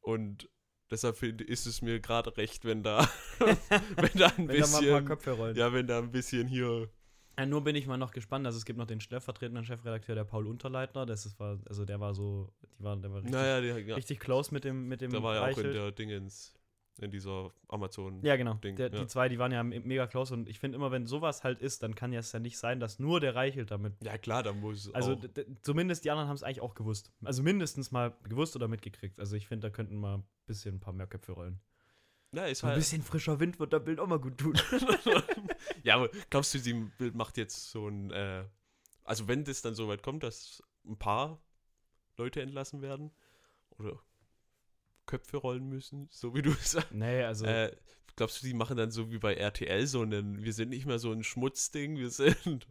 Und 0.00 0.48
deshalb 0.90 1.20
ist 1.22 1.66
es 1.66 1.82
mir 1.82 2.00
gerade 2.00 2.36
recht, 2.36 2.64
wenn 2.64 2.82
da, 2.82 3.08
wenn 3.38 4.12
da 4.14 4.26
ein 4.36 4.48
Wenn 4.48 4.60
da 4.60 4.66
mal 4.68 4.84
ein 4.84 4.88
paar 4.90 5.00
bisschen, 5.00 5.04
Köpfe 5.06 5.30
rollen. 5.32 5.56
ja, 5.56 5.72
wenn 5.72 5.86
da 5.86 5.98
ein 5.98 6.12
bisschen 6.12 6.46
hier, 6.48 6.90
Ja, 7.38 7.44
nur 7.46 7.62
bin 7.64 7.76
ich 7.76 7.86
mal 7.86 7.98
noch 7.98 8.12
gespannt. 8.12 8.46
Also 8.46 8.56
es 8.58 8.64
gibt 8.64 8.78
noch 8.78 8.86
den 8.86 9.00
stellvertretenden 9.00 9.64
Chefredakteur, 9.64 10.14
der 10.14 10.24
Paul 10.24 10.46
Unterleitner. 10.46 11.04
Das 11.06 11.26
ist, 11.26 11.38
war, 11.38 11.58
also 11.68 11.84
der 11.84 12.00
war 12.00 12.14
so, 12.14 12.50
die 12.78 12.82
war, 12.84 12.96
der 12.96 13.10
war 13.10 13.18
richtig, 13.18 13.32
naja, 13.32 13.60
der, 13.60 13.78
ja, 13.80 13.94
richtig 13.96 14.20
close 14.20 14.52
mit 14.54 14.64
dem, 14.64 14.88
mit 14.88 15.00
dem 15.02 15.10
der 15.10 15.22
war 15.22 15.34
ja 15.34 15.40
auch 15.42 15.48
in 15.48 15.54
Reichelt. 15.54 15.74
der 15.74 15.92
Dingens, 15.92 16.54
in 16.98 17.10
dieser 17.10 17.50
Amazon. 17.68 18.22
Ja, 18.22 18.36
genau. 18.36 18.54
Ding, 18.54 18.76
der, 18.76 18.90
ja. 18.90 19.00
Die 19.00 19.06
zwei, 19.06 19.28
die 19.28 19.38
waren 19.38 19.52
ja 19.52 19.62
me- 19.62 19.80
mega 19.80 20.06
close 20.06 20.32
und 20.32 20.48
ich 20.48 20.58
finde 20.58 20.76
immer, 20.76 20.90
wenn 20.90 21.06
sowas 21.06 21.44
halt 21.44 21.60
ist, 21.60 21.82
dann 21.82 21.94
kann 21.94 22.10
ja 22.10 22.20
es 22.20 22.32
ja 22.32 22.38
nicht 22.38 22.56
sein, 22.56 22.80
dass 22.80 22.98
nur 22.98 23.20
der 23.20 23.34
Reichelt 23.34 23.70
damit. 23.70 24.02
Ja, 24.02 24.16
klar, 24.16 24.42
da 24.42 24.54
muss 24.54 24.90
Also 24.94 25.12
auch, 25.12 25.20
d- 25.20 25.28
d- 25.28 25.46
zumindest 25.60 26.06
die 26.06 26.10
anderen 26.10 26.28
haben 26.30 26.36
es 26.36 26.42
eigentlich 26.42 26.62
auch 26.62 26.74
gewusst. 26.74 27.12
Also 27.22 27.42
mindestens 27.42 27.90
mal 27.90 28.16
gewusst 28.26 28.56
oder 28.56 28.66
mitgekriegt. 28.66 29.20
Also 29.20 29.36
ich 29.36 29.46
finde, 29.46 29.66
da 29.68 29.70
könnten 29.70 29.96
mal 29.96 30.18
ein 30.18 30.24
bisschen 30.46 30.76
ein 30.76 30.80
paar 30.80 30.94
mehr 30.94 31.06
Köpfe 31.06 31.32
rollen. 31.32 31.60
Ja, 32.36 32.44
ist 32.44 32.58
So 32.60 32.66
ein 32.66 32.72
halt. 32.72 32.80
bisschen 32.80 33.02
frischer 33.02 33.40
Wind 33.40 33.58
wird 33.58 33.72
der 33.72 33.80
Bild 33.80 33.98
auch 33.98 34.06
mal 34.06 34.18
gut 34.18 34.36
tun. 34.36 34.52
ja, 35.82 35.94
aber 35.94 36.10
glaubst 36.28 36.52
du, 36.52 36.58
sie 36.58 36.74
Bild 36.98 37.14
macht 37.14 37.38
jetzt 37.38 37.70
so 37.70 37.88
ein, 37.88 38.10
äh, 38.10 38.44
also 39.04 39.26
wenn 39.26 39.44
das 39.44 39.62
dann 39.62 39.74
so 39.74 39.88
weit 39.88 40.02
kommt, 40.02 40.22
dass 40.22 40.62
ein 40.84 40.98
paar 40.98 41.40
Leute 42.18 42.42
entlassen 42.42 42.82
werden 42.82 43.10
oder 43.78 43.98
Köpfe 45.06 45.38
rollen 45.38 45.66
müssen, 45.68 46.08
so 46.10 46.34
wie 46.34 46.42
du 46.42 46.50
sagst, 46.60 46.92
nee, 46.92 47.22
also. 47.22 47.46
äh, 47.46 47.74
glaubst 48.16 48.42
du, 48.42 48.46
die 48.46 48.52
machen 48.52 48.76
dann 48.76 48.90
so 48.90 49.10
wie 49.10 49.18
bei 49.18 49.34
RTL 49.34 49.86
so 49.86 50.02
einen, 50.02 50.44
wir 50.44 50.52
sind 50.52 50.68
nicht 50.68 50.84
mehr 50.84 50.98
so 50.98 51.12
ein 51.12 51.24
Schmutzding, 51.24 51.96
wir 51.96 52.10
sind, 52.10 52.66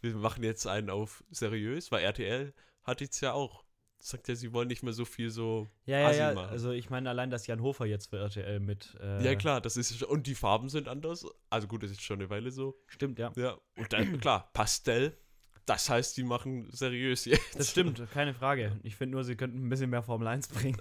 wir 0.00 0.14
machen 0.14 0.44
jetzt 0.44 0.64
einen 0.68 0.90
auf 0.90 1.24
seriös, 1.30 1.90
weil 1.90 2.04
RTL 2.04 2.54
hat 2.84 3.00
jetzt 3.00 3.20
ja 3.20 3.32
auch, 3.32 3.64
sagt 4.00 4.28
ja, 4.28 4.34
sie 4.36 4.52
wollen 4.52 4.68
nicht 4.68 4.82
mehr 4.82 4.92
so 4.92 5.04
viel 5.04 5.30
so, 5.30 5.66
ja, 5.84 5.98
ja, 5.98 6.12
ja. 6.12 6.34
machen. 6.34 6.50
Also, 6.50 6.70
ich 6.70 6.88
meine, 6.90 7.08
allein, 7.10 7.30
dass 7.30 7.46
Jan 7.46 7.62
Hofer 7.62 7.84
jetzt 7.86 8.10
für 8.10 8.18
RTL 8.18 8.60
mit. 8.60 8.96
Äh, 9.00 9.24
ja 9.24 9.34
klar, 9.34 9.60
das 9.60 9.76
ist, 9.76 10.02
und 10.04 10.26
die 10.26 10.34
Farben 10.34 10.68
sind 10.68 10.88
anders, 10.88 11.26
also 11.50 11.66
gut, 11.66 11.82
das 11.82 11.90
ist 11.90 12.02
schon 12.02 12.20
eine 12.20 12.30
Weile 12.30 12.50
so, 12.50 12.78
Stimmt, 12.86 13.18
ja. 13.18 13.32
Ja, 13.36 13.58
und 13.76 13.92
dann, 13.92 14.20
klar, 14.20 14.50
Pastell, 14.52 15.16
das 15.66 15.90
heißt, 15.90 16.16
die 16.16 16.22
machen 16.22 16.68
seriös 16.70 17.24
jetzt. 17.26 17.58
Das 17.58 17.70
stimmt, 17.70 18.00
keine 18.12 18.32
Frage. 18.34 18.78
Ich 18.82 18.96
finde 18.96 19.16
nur, 19.16 19.24
sie 19.24 19.36
könnten 19.36 19.66
ein 19.66 19.68
bisschen 19.68 19.90
mehr 19.90 20.02
Formel 20.02 20.26
1 20.28 20.48
bringen. 20.48 20.78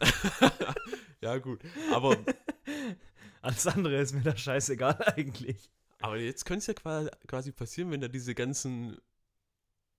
ja, 1.22 1.38
gut. 1.40 1.62
Aber, 1.94 2.18
Alles 3.42 3.68
andere 3.68 3.98
ist 3.98 4.14
mir 4.14 4.22
da 4.22 4.36
scheißegal 4.36 5.02
eigentlich. 5.16 5.70
aber 6.00 6.18
jetzt 6.18 6.46
könnte 6.46 6.60
es 6.60 6.68
ja 6.68 6.74
qua- 6.74 7.10
quasi 7.28 7.52
passieren, 7.52 7.92
wenn 7.92 8.02
da 8.02 8.08
diese 8.08 8.34
ganzen 8.36 8.98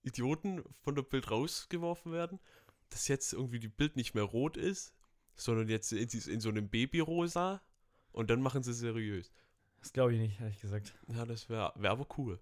Idioten 0.03 0.63
von 0.83 0.95
der 0.95 1.03
Bild 1.03 1.31
rausgeworfen 1.31 2.13
werden, 2.13 2.39
dass 2.91 3.09
jetzt 3.09 3.33
irgendwie 3.33 3.59
die 3.61 3.69
Bild 3.69 3.97
nicht 3.97 4.15
mehr 4.15 4.25
rot 4.25 4.57
ist, 4.57 4.95
sondern 5.37 5.69
jetzt 5.69 5.93
in, 5.93 6.09
in 6.09 6.41
so 6.41 6.49
einem 6.49 6.69
Babyrosa 6.69 7.63
und 8.13 8.31
dann 8.31 8.41
machen 8.43 8.63
sie 8.63 8.73
seriös. 8.73 9.31
Das 9.81 9.93
glaube 9.93 10.15
ich 10.15 10.19
nicht, 10.21 10.41
ehrlich 10.41 10.61
gesagt. 10.61 10.95
Ja, 11.09 11.25
das 11.25 11.49
wäre 11.49 11.73
wär 11.77 11.91
aber 11.91 12.07
cool. 12.19 12.41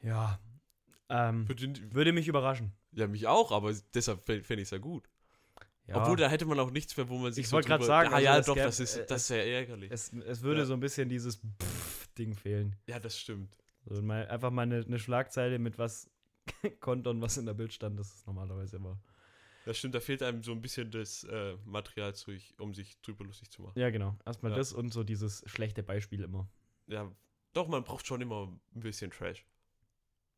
Ja. 0.00 0.38
Ähm, 1.08 1.46
Für 1.46 1.54
den, 1.54 1.94
würde 1.94 2.12
mich 2.12 2.28
überraschen. 2.28 2.72
ja, 2.92 3.06
mich 3.06 3.26
auch, 3.26 3.50
aber 3.52 3.74
deshalb 3.94 4.24
fände 4.26 4.54
ich 4.56 4.62
es 4.62 4.70
ja 4.70 4.78
gut. 4.78 5.08
Ja. 5.86 6.02
Obwohl, 6.02 6.16
da 6.16 6.28
hätte 6.28 6.44
man 6.44 6.58
auch 6.60 6.70
nichts 6.70 6.94
mehr, 6.98 7.08
wo 7.08 7.16
man 7.16 7.32
sich 7.32 7.44
Ich 7.44 7.48
so 7.48 7.54
wollte 7.56 7.68
drüber- 7.70 7.84
sagen, 7.86 8.10
Ah 8.12 8.16
also 8.16 8.24
ja, 8.26 8.40
doch, 8.42 8.56
gäb- 8.56 8.62
das 8.64 8.78
ist, 8.80 8.96
äh, 8.96 9.06
das 9.06 9.22
ist 9.22 9.28
ja 9.30 9.36
ärgerlich. 9.36 9.90
es, 9.90 10.12
es 10.12 10.42
würde 10.42 10.60
Ja. 10.60 10.66
so 10.66 10.74
ein 10.74 10.80
bisschen 10.80 11.08
dieses 11.08 11.36
Pff-Ding 11.36 12.34
fehlen. 12.34 12.76
ja, 12.86 13.00
das 13.00 13.18
stimmt. 13.18 13.56
So 13.86 14.02
mal, 14.02 14.28
einfach 14.28 14.50
mal 14.50 14.62
eine, 14.62 14.80
eine 14.84 14.98
Schlagzeile 14.98 15.58
mit 15.58 15.78
was 15.78 16.10
Konton, 16.80 17.20
was 17.20 17.36
in 17.36 17.46
der 17.46 17.54
Bild 17.54 17.72
stand, 17.72 17.98
das 17.98 18.14
ist 18.14 18.26
normalerweise 18.26 18.76
immer. 18.76 18.98
Das 19.64 19.76
stimmt, 19.78 19.94
da 19.94 20.00
fehlt 20.00 20.22
einem 20.22 20.42
so 20.42 20.52
ein 20.52 20.62
bisschen 20.62 20.90
das 20.90 21.24
äh, 21.24 21.56
Material, 21.64 22.14
zu, 22.14 22.32
um 22.58 22.72
sich 22.74 23.00
drüber 23.02 23.24
lustig 23.24 23.50
zu 23.50 23.62
machen. 23.62 23.78
Ja, 23.78 23.90
genau. 23.90 24.16
Erstmal 24.24 24.52
Ja. 24.52 24.56
das 24.58 24.72
und 24.72 24.92
so 24.92 25.04
dieses 25.04 25.42
schlechte 25.46 25.82
Beispiel 25.82 26.22
immer. 26.22 26.48
Ja, 26.86 27.10
doch, 27.52 27.68
man 27.68 27.84
braucht 27.84 28.06
schon 28.06 28.20
immer 28.22 28.46
ein 28.74 28.80
bisschen 28.80 29.10
Trash. 29.10 29.44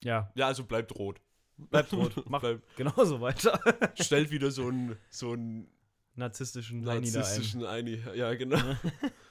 Ja, 0.02 0.32
Ja, 0.34 0.46
also 0.48 0.64
bleibt 0.64 0.94
rot. 0.96 1.20
bleibt 1.56 1.92
rot. 1.92 2.24
Mach 2.28 2.40
Bleibt, 2.40 2.76
genauso 2.76 3.20
weiter. 3.20 3.60
stellt 4.00 4.30
wieder 4.32 4.50
so 4.50 4.66
einen 4.66 4.96
so 5.10 5.32
einen 5.32 5.68
Narzisstischen 6.16 6.78
ein. 6.88 7.02
narzisstischen 7.02 7.64
Eini. 7.64 8.02
Ja, 8.14 8.34
genau. 8.34 8.58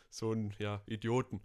so 0.10 0.32
einen, 0.32 0.54
ja, 0.60 0.82
Idioten. 0.86 1.42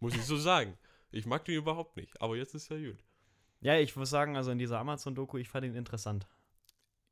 Muss 0.00 0.14
ich 0.14 0.22
so 0.24 0.36
sagen. 0.36 0.76
Ich 1.10 1.24
mag 1.24 1.44
den 1.46 1.54
überhaupt 1.56 1.96
nicht, 1.96 2.20
aber 2.20 2.36
jetzt 2.36 2.54
ist 2.54 2.70
er 2.70 2.78
gut. 2.78 3.02
Ja, 3.66 3.76
ich 3.80 3.96
muss 3.96 4.10
sagen, 4.10 4.36
also 4.36 4.52
in 4.52 4.58
dieser 4.58 4.78
Amazon-Doku, 4.78 5.38
ich 5.38 5.48
fand 5.48 5.66
ihn 5.66 5.74
interessant. 5.74 6.28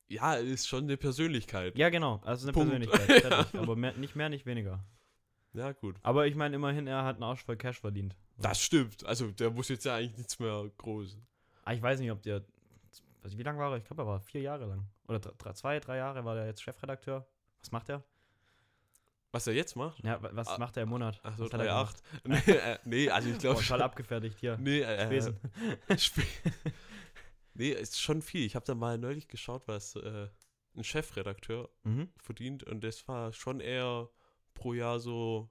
Ja, 0.06 0.34
ist 0.34 0.68
schon 0.68 0.84
eine 0.84 0.96
Persönlichkeit. 0.96 1.76
Ja, 1.76 1.88
genau. 1.88 2.20
Also 2.24 2.44
eine 2.44 2.52
Punkt. 2.52 2.70
Persönlichkeit. 2.70 3.22
Fertig. 3.22 3.54
Aber 3.60 3.74
mehr, 3.74 3.92
nicht 3.94 4.14
mehr, 4.14 4.28
nicht 4.28 4.46
weniger. 4.46 4.84
Ja, 5.52 5.72
gut. 5.72 5.96
Aber 6.04 6.28
ich 6.28 6.36
meine, 6.36 6.54
immerhin, 6.54 6.86
er 6.86 7.02
hat 7.02 7.16
einen 7.16 7.24
Arsch 7.24 7.42
voll 7.42 7.56
Cash 7.56 7.80
verdient. 7.80 8.14
Das 8.38 8.60
stimmt. 8.60 9.04
Also, 9.04 9.32
der 9.32 9.50
muss 9.50 9.68
jetzt 9.68 9.84
ja 9.84 9.96
eigentlich 9.96 10.16
nichts 10.16 10.38
mehr 10.38 10.70
groß. 10.78 11.18
Ah, 11.64 11.72
ich 11.72 11.82
weiß 11.82 11.98
nicht, 11.98 12.12
ob 12.12 12.22
der. 12.22 12.44
Also 13.24 13.36
wie 13.36 13.42
lange 13.42 13.58
war 13.58 13.72
er? 13.72 13.78
Ich 13.78 13.84
glaube, 13.84 14.02
er 14.02 14.06
war 14.06 14.20
vier 14.20 14.42
Jahre 14.42 14.66
lang. 14.66 14.86
Oder 15.08 15.18
drei, 15.18 15.54
zwei, 15.54 15.80
drei 15.80 15.96
Jahre 15.96 16.24
war 16.24 16.36
er 16.36 16.46
jetzt 16.46 16.62
Chefredakteur. 16.62 17.26
Was 17.62 17.72
macht 17.72 17.88
er? 17.88 18.04
Was 19.34 19.46
er 19.48 19.52
jetzt 19.54 19.74
macht? 19.74 20.02
Ja, 20.04 20.22
wa- 20.22 20.30
was 20.32 20.46
Ah, 20.48 20.58
macht 20.58 20.76
er 20.76 20.84
im 20.84 20.90
Monat? 20.90 21.18
Ach 21.24 21.36
so, 21.36 21.44
Was 21.46 21.52
hat 21.52 21.60
gemacht? 21.60 21.96
3,8. 22.24 22.28
nee, 22.46 22.52
äh, 22.52 22.78
nee, 22.84 23.10
also 23.10 23.28
ich 23.30 23.38
glaube 23.38 23.60
total 23.60 23.82
abgefertigt 23.82 24.38
hier. 24.38 24.56
Nee, 24.58 24.80
äh, 24.82 25.04
Spesen. 25.06 25.38
Sp 25.98 26.22
nee, 27.54 27.70
ist 27.70 28.00
schon 28.00 28.22
viel. 28.22 28.44
Ich 28.46 28.54
habe 28.54 28.64
da 28.64 28.74
mal 28.74 28.96
neulich 28.98 29.28
geschaut, 29.28 29.62
was 29.66 29.96
äh, 29.96 30.28
ein 30.76 30.84
Chefredakteur 30.84 31.68
Mhm. 31.82 32.08
verdient 32.16 32.62
und 32.64 32.82
das 32.84 33.06
war 33.08 33.32
schon 33.32 33.60
eher 33.60 34.08
pro 34.54 34.72
Jahr 34.72 35.00
so 35.00 35.50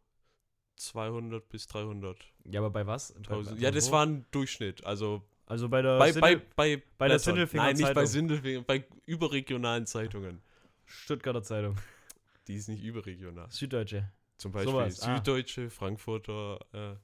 200 0.77 1.47
bis 1.49 1.67
300. 1.67 2.17
Ja, 2.45 2.59
aber 2.61 2.69
bei 2.71 2.87
was? 2.87 3.13
Bei, 3.27 3.35
bei, 3.41 3.51
Ja, 3.57 3.71
das 3.71 3.91
war 3.91 4.05
ein 4.05 4.25
Durchschnitt. 4.31 4.83
Also 4.85 5.21
Also 5.45 5.67
bei 5.69 5.81
der 5.81 5.97
bei, 5.99 6.11
Sindel- 6.11 6.21
bei, 6.55 6.75
bei, 6.77 6.83
bei 6.97 7.07
der. 7.09 7.19
Sindelfinger 7.19 7.63
Nein, 7.63 7.75
nicht 7.75 7.93
bei. 7.93 8.05
Sindelfinger, 8.05 8.61
bei 8.63 8.85
überregionalen 9.05 9.85
Zeitungen. 9.85 10.41
Stuttgarter 10.85 11.43
Zeitung. 11.43 11.75
Die 12.47 12.55
ist 12.55 12.67
nicht 12.67 12.83
überregional. 12.83 13.49
Süddeutsche. 13.51 14.11
Zum 14.37 14.51
Beispiel 14.51 14.71
Sowas, 14.71 15.01
ah. 15.01 15.15
Süddeutsche, 15.15 15.69
Frankfurter, 15.69 16.59
äh, 16.73 16.95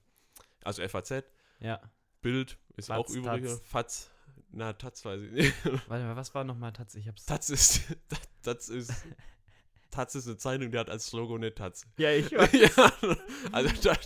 also 0.64 0.82
FAZ, 0.88 1.24
Ja. 1.60 1.80
Bild 2.22 2.58
ist 2.76 2.88
Faz, 2.88 2.98
auch 2.98 3.10
überregional. 3.10 3.58
Taz. 3.60 3.68
FAZ, 3.70 4.12
na, 4.52 4.74
Taz 4.74 5.06
weiß 5.06 5.22
ich 5.22 5.32
nicht. 5.32 5.54
Warte 5.88 6.04
mal, 6.04 6.16
was 6.16 6.34
war 6.36 6.44
nochmal 6.44 6.74
Taz? 6.74 6.96
Ich 6.96 7.08
hab's. 7.08 7.26
Taz 7.26 7.50
ist, 7.50 7.82
Taz 8.42 8.68
ist, 8.70 8.92
Taz 9.92 10.16
ist 10.16 10.28
eine 10.28 10.38
Zeitung, 10.38 10.72
die 10.72 10.78
hat 10.78 10.90
als 10.90 11.12
Logo 11.14 11.36
eine 11.36 11.54
Taz. 11.56 11.86
Ja, 11.98 12.12
ich 12.12 12.32
weiß. 12.36 12.52
ja, 12.54 12.94
also 13.54 13.74
das, 13.82 14.00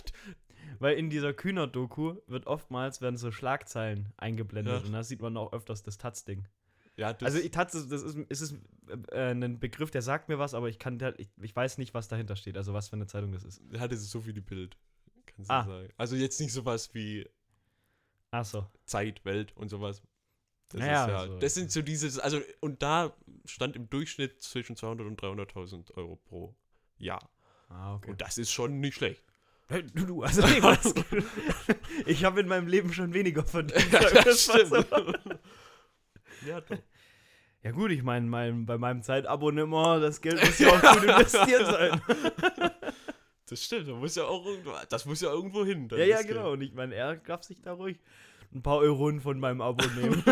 Weil 0.78 0.96
in 0.96 1.10
dieser 1.10 1.32
Kühner-Doku 1.34 2.16
wird 2.26 2.46
oftmals 2.46 3.00
werden 3.00 3.16
so 3.16 3.32
Schlagzeilen 3.32 4.12
eingeblendet 4.16 4.80
Ja. 4.82 4.86
und 4.86 4.92
da 4.92 5.02
sieht 5.02 5.20
man 5.22 5.36
auch 5.36 5.52
öfters 5.52 5.82
das 5.82 5.98
Taz-Ding. 5.98 6.46
Ja, 6.96 7.16
Also 7.22 7.38
ich, 7.38 7.44
ist- 7.46 7.56
das 7.56 7.74
ist, 7.74 8.16
ist 8.28 8.40
es 8.40 8.54
äh, 9.12 9.30
ein 9.32 9.58
Begriff, 9.58 9.90
der 9.90 10.02
sagt 10.02 10.28
mir 10.28 10.38
was, 10.38 10.54
aber 10.54 10.68
ich 10.68 10.78
kann 10.78 10.98
ich, 11.18 11.28
ich 11.40 11.54
weiß 11.56 11.78
nicht, 11.78 11.94
was 11.94 12.08
dahinter 12.08 12.36
steht, 12.36 12.56
also 12.56 12.72
was 12.74 12.88
für 12.88 12.96
eine 12.96 13.06
Zeitung 13.06 13.32
das 13.32 13.44
ist. 13.44 13.62
hat 13.78 13.92
es 13.92 14.10
so 14.10 14.26
wie 14.26 14.32
die 14.32 14.40
Bild, 14.40 14.76
kannst 15.26 15.50
Ah. 15.50 15.62
du 15.64 15.70
sagen. 15.70 15.88
Also 15.96 16.16
jetzt 16.16 16.40
nicht 16.40 16.52
sowas 16.52 16.92
wie 16.94 17.28
Ach 18.30 18.44
so. 18.44 18.66
Zeit, 18.84 19.24
Welt 19.24 19.56
und 19.56 19.68
sowas. 19.68 20.02
Das 20.70 20.80
Naja, 20.80 21.04
ist 21.04 21.10
ja, 21.10 21.18
also- 21.18 21.38
das 21.38 21.54
sind 21.54 21.70
so 21.70 21.82
dieses, 21.82 22.18
also 22.18 22.40
und 22.60 22.82
da 22.82 23.16
stand 23.44 23.76
im 23.76 23.88
Durchschnitt 23.90 24.42
zwischen 24.42 24.76
200 24.76 25.06
und 25.06 25.20
300.000 25.20 25.92
Euro 25.96 26.16
pro 26.16 26.54
Jahr. 26.98 27.30
Ah, 27.68 27.94
okay. 27.96 28.10
Und 28.10 28.20
das 28.20 28.38
ist 28.38 28.50
schon 28.52 28.80
nicht 28.80 28.94
schlecht. 28.96 29.22
Du, 29.68 30.04
du, 30.06 30.22
also 30.22 30.42
ich, 30.46 30.62
weiß, 30.62 30.94
ich 32.06 32.24
habe 32.24 32.40
in 32.40 32.48
meinem 32.48 32.66
Leben 32.68 32.92
schon 32.92 33.14
weniger 33.14 33.44
verdient. 33.44 33.86
Das 34.24 34.44
stimmt. 34.44 34.86
Ja, 36.46 36.60
doch. 36.60 36.78
Ja 37.62 37.70
gut, 37.70 37.90
ich 37.92 38.02
meine, 38.02 38.26
mein, 38.26 38.66
bei 38.66 38.76
meinem 38.76 39.02
Zeitabonnement, 39.02 40.02
das 40.02 40.20
Geld 40.20 40.38
muss 40.38 40.58
ja 40.58 40.68
auch 40.68 40.82
gut 40.94 41.04
investiert 41.08 41.66
sein. 41.66 42.00
Das 43.46 43.62
stimmt, 43.62 43.88
das 43.88 43.94
muss 43.94 44.14
ja 44.16 44.24
auch 44.24 44.44
irgendwo, 44.46 44.72
das 44.88 45.04
muss 45.04 45.20
ja 45.20 45.30
irgendwo 45.30 45.64
hin. 45.66 45.86
ja, 45.92 45.98
ja, 45.98 46.22
genau. 46.22 46.52
Und 46.52 46.62
ich 46.62 46.72
meine, 46.72 46.94
er 46.94 47.16
darf 47.16 47.42
sich 47.42 47.60
da 47.60 47.72
ruhig 47.74 47.98
ein 48.54 48.62
paar 48.62 48.78
Euronen 48.78 49.20
von 49.20 49.38
meinem 49.38 49.60
Abo 49.60 49.84
nehmen. 49.88 50.22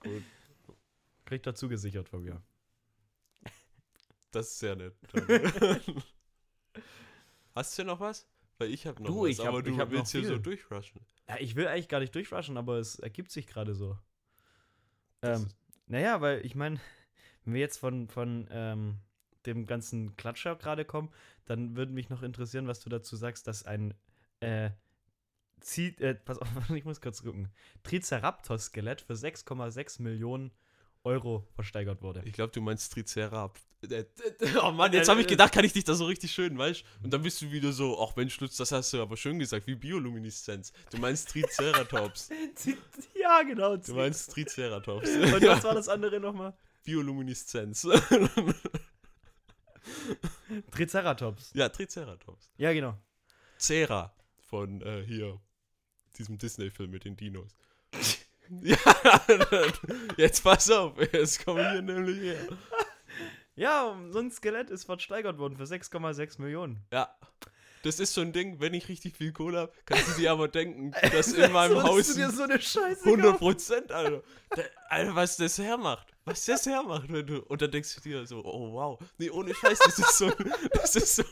Gut. 0.00 0.22
Kriegt 1.24 1.46
er 1.46 1.54
zugesichert 1.56 2.08
von 2.08 2.22
mir. 2.22 2.40
Das 4.30 4.46
ist 4.48 4.58
sehr 4.60 4.76
nett. 4.76 4.94
Hast 7.54 7.78
du 7.78 7.84
noch 7.84 7.98
was? 8.00 8.28
Weil 8.58 8.70
ich 8.70 8.86
habe 8.86 9.02
noch 9.02 9.10
Du, 9.10 9.22
was, 9.22 9.30
ich 9.30 9.40
hab- 9.40 9.48
aber 9.48 9.62
du 9.62 9.72
ich 9.72 9.78
hab 9.78 9.90
willst 9.90 10.12
hier 10.12 10.24
so 10.24 10.38
durchrushen. 10.38 11.00
Ja, 11.28 11.36
ich 11.38 11.56
will 11.56 11.66
eigentlich 11.66 11.88
gar 11.88 12.00
nicht 12.00 12.14
durchrushen, 12.14 12.56
aber 12.56 12.78
es 12.78 12.98
ergibt 12.98 13.30
sich 13.30 13.46
gerade 13.46 13.74
so. 13.74 13.98
Ähm, 15.22 15.48
naja, 15.86 16.20
weil 16.20 16.44
ich 16.44 16.54
meine, 16.54 16.80
wenn 17.44 17.54
wir 17.54 17.60
jetzt 17.60 17.78
von, 17.78 18.08
von 18.08 18.46
ähm, 18.50 18.98
dem 19.46 19.66
ganzen 19.66 20.16
Klatscher 20.16 20.56
gerade 20.56 20.84
kommen, 20.84 21.10
dann 21.44 21.76
würde 21.76 21.92
mich 21.92 22.10
noch 22.10 22.22
interessieren, 22.22 22.66
was 22.66 22.80
du 22.80 22.88
dazu 22.88 23.16
sagst, 23.16 23.46
dass 23.46 23.64
ein 23.64 23.94
äh, 24.40 24.70
Zi 25.60 25.94
äh, 25.98 26.14
pass 26.14 26.38
auf, 26.38 26.48
ich 26.70 26.84
muss 26.84 27.00
kurz 27.00 27.22
gucken. 27.22 27.48
Triceratops-Skelett 27.82 29.00
für 29.00 29.14
6,6 29.14 30.02
Millionen 30.02 30.52
Euro 31.06 31.46
versteigert 31.54 32.02
wurde. 32.02 32.22
Ich 32.24 32.32
glaube, 32.32 32.52
du 32.52 32.60
meinst 32.60 32.92
Tricerap. 32.92 33.58
Äh, 33.88 34.04
Oh 34.62 34.72
Mann, 34.72 34.92
jetzt 34.92 35.08
habe 35.08 35.20
ich 35.20 35.26
gedacht, 35.26 35.52
kann 35.52 35.64
ich 35.64 35.72
dich 35.72 35.84
da 35.84 35.94
so 35.94 36.06
richtig 36.06 36.32
schön, 36.32 36.58
weißt 36.58 36.82
du? 36.82 37.04
Und 37.04 37.12
dann 37.12 37.22
bist 37.22 37.40
du 37.40 37.50
wieder 37.52 37.72
so, 37.72 37.98
ach 38.02 38.16
Mensch, 38.16 38.38
Lutz, 38.40 38.56
das 38.56 38.72
hast 38.72 38.92
du 38.92 39.00
aber 39.00 39.16
schön 39.16 39.38
gesagt, 39.38 39.66
wie 39.66 39.76
Biolumineszenz. 39.76 40.72
Du 40.90 40.98
meinst 40.98 41.28
Triceratops. 41.30 42.30
ja, 43.14 43.42
genau. 43.42 43.76
Du 43.76 43.94
meinst 43.94 44.32
Triceratops. 44.32 45.08
Und 45.14 45.42
was 45.46 45.64
war 45.64 45.74
das 45.74 45.88
andere 45.88 46.18
nochmal? 46.18 46.56
Biolumineszenz. 46.84 47.86
Triceratops. 50.70 51.52
ja, 51.54 51.68
Triceratops. 51.68 52.50
Ja, 52.56 52.72
genau. 52.72 52.98
Cera 53.58 54.14
von 54.40 54.80
äh, 54.82 55.04
hier, 55.06 55.40
diesem 56.18 56.38
Disney-Film 56.38 56.90
mit 56.90 57.04
den 57.04 57.16
Dinos. 57.16 57.54
ja, 58.62 58.78
jetzt 60.16 60.42
pass 60.42 60.70
auf, 60.70 60.94
jetzt 61.12 61.44
kommen 61.44 61.58
wir 61.58 61.82
nämlich 61.82 62.20
her. 62.20 62.48
Ja, 63.54 63.96
so 64.10 64.18
ein 64.18 64.30
Skelett 64.30 64.70
ist 64.70 64.84
versteigert 64.84 65.38
worden 65.38 65.56
für 65.56 65.64
6,6 65.64 66.40
Millionen. 66.40 66.84
Ja. 66.92 67.16
Das 67.82 68.00
ist 68.00 68.14
so 68.14 68.20
ein 68.20 68.32
Ding, 68.32 68.58
wenn 68.60 68.74
ich 68.74 68.88
richtig 68.88 69.16
viel 69.16 69.32
Kohle 69.32 69.58
habe, 69.60 69.72
kannst 69.84 70.08
du 70.08 70.20
dir 70.20 70.32
aber 70.32 70.48
denken, 70.48 70.92
dass 71.12 71.32
in 71.32 71.52
meinem 71.52 71.76
Würdest 71.76 71.88
Haus 71.88 72.06
du 72.08 72.14
dir 72.14 72.30
so 72.30 72.42
eine 72.42 72.60
Scheiße 72.60 73.04
100 73.04 73.26
kaufen? 73.26 73.38
Prozent, 73.38 73.92
Alter. 73.92 74.22
Da, 74.50 74.62
Alter, 74.88 75.14
was 75.14 75.36
das 75.36 75.56
hermacht. 75.58 76.12
Was 76.24 76.44
das 76.44 76.66
hermacht, 76.66 77.12
wenn 77.12 77.26
du. 77.26 77.42
Und 77.42 77.62
dann 77.62 77.70
denkst 77.70 77.94
du 77.94 78.00
dir 78.00 78.26
so, 78.26 78.44
oh 78.44 78.72
wow. 78.72 78.98
Nee, 79.18 79.30
ohne 79.30 79.54
Scheiß, 79.54 79.78
das 79.78 79.98
ist 80.00 80.18
so. 80.18 80.32
Das 80.72 80.96
ist 80.96 81.16
so. 81.16 81.22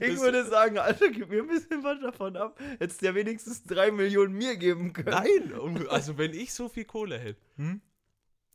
Ich 0.00 0.14
das- 0.14 0.20
würde 0.22 0.44
sagen, 0.46 0.78
Alter, 0.78 1.10
gib 1.10 1.28
mir 1.28 1.42
ein 1.42 1.48
bisschen 1.48 1.82
was 1.84 2.00
davon 2.00 2.36
ab. 2.36 2.58
Hättest 2.78 3.02
du 3.02 3.06
ja 3.06 3.14
wenigstens 3.14 3.62
3 3.64 3.90
Millionen 3.90 4.34
mir 4.34 4.56
geben 4.56 4.92
können. 4.92 5.10
Nein, 5.10 5.86
also 5.88 6.16
wenn 6.18 6.32
ich 6.34 6.52
so 6.54 6.68
viel 6.68 6.84
Kohle 6.84 7.18
hätte 7.18 7.40
Hm? 7.56 7.80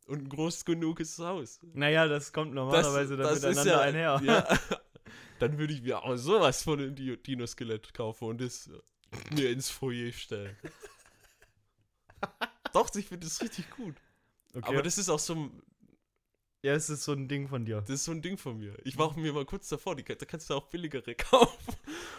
und 0.08 0.24
ein 0.24 0.30
groß 0.30 0.66
genuges 0.66 1.18
Haus. 1.20 1.60
Naja, 1.74 2.08
das 2.08 2.32
kommt 2.34 2.54
normalerweise 2.54 3.18
dann 3.18 3.34
miteinander 3.34 3.82
einher. 3.82 4.22
Ja, 4.24 4.48
dann 5.40 5.58
würde 5.58 5.74
ich 5.74 5.82
mir 5.82 6.04
auch 6.04 6.16
sowas 6.18 6.64
von 6.64 6.80
einem 6.80 6.96
Di- 6.96 7.18
Dino-Skelett 7.18 7.94
kaufen 7.94 8.26
und 8.30 8.42
das 8.42 8.68
äh, 8.68 9.36
mir 9.36 9.50
ins 9.52 9.70
Foyer 9.70 10.12
stellen. 10.12 10.56
Doch, 12.74 12.94
ich 12.96 13.08
finde 13.08 13.26
das 13.28 13.42
richtig 13.42 13.70
gut. 13.72 13.96
Okay. 14.54 14.66
Aber 14.68 14.82
das 14.82 14.98
ist 14.98 15.10
auch 15.10 15.20
so, 15.20 15.36
ein- 15.36 15.62
ja, 16.66 16.74
es 16.74 16.90
ist 16.90 17.04
so 17.04 17.12
ein 17.12 17.28
Ding 17.28 17.48
von 17.48 17.64
dir. 17.64 17.82
das 17.82 17.90
ist 17.92 18.06
so 18.06 18.12
ein 18.12 18.22
Ding 18.24 18.38
von 18.38 18.58
mir. 18.58 18.76
Ich 18.84 18.98
mache 18.98 19.20
mir 19.20 19.32
mal 19.32 19.46
kurz 19.46 19.70
davor, 19.70 19.96
die, 19.96 20.04
da 20.04 20.16
kannst 20.26 20.50
du 20.50 20.56
auch 20.56 20.66
billigere 20.68 21.14
kaufen. 21.16 21.76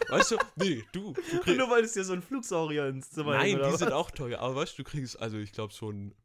Weißt 0.07 0.31
du? 0.31 0.37
Nee, 0.55 0.85
du. 0.93 1.11
du 1.13 1.21
kriegst, 1.41 1.57
nur 1.57 1.69
weil 1.69 1.83
es 1.83 1.93
dir 1.93 2.05
so 2.05 2.13
ein 2.13 2.21
Flugsaurier 2.21 2.87
ins 2.87 3.11
Zimmer 3.11 3.33
nein, 3.33 3.57
die 3.57 3.61
was? 3.61 3.79
sind 3.79 3.91
auch 3.91 4.09
teuer. 4.09 4.39
Aber 4.39 4.55
weißt 4.55 4.77
du, 4.77 4.83
du 4.83 4.89
kriegst, 4.89 5.19
also 5.19 5.37
ich 5.37 5.51
glaube, 5.51 5.73
so 5.73 5.91
ein, 5.91 6.15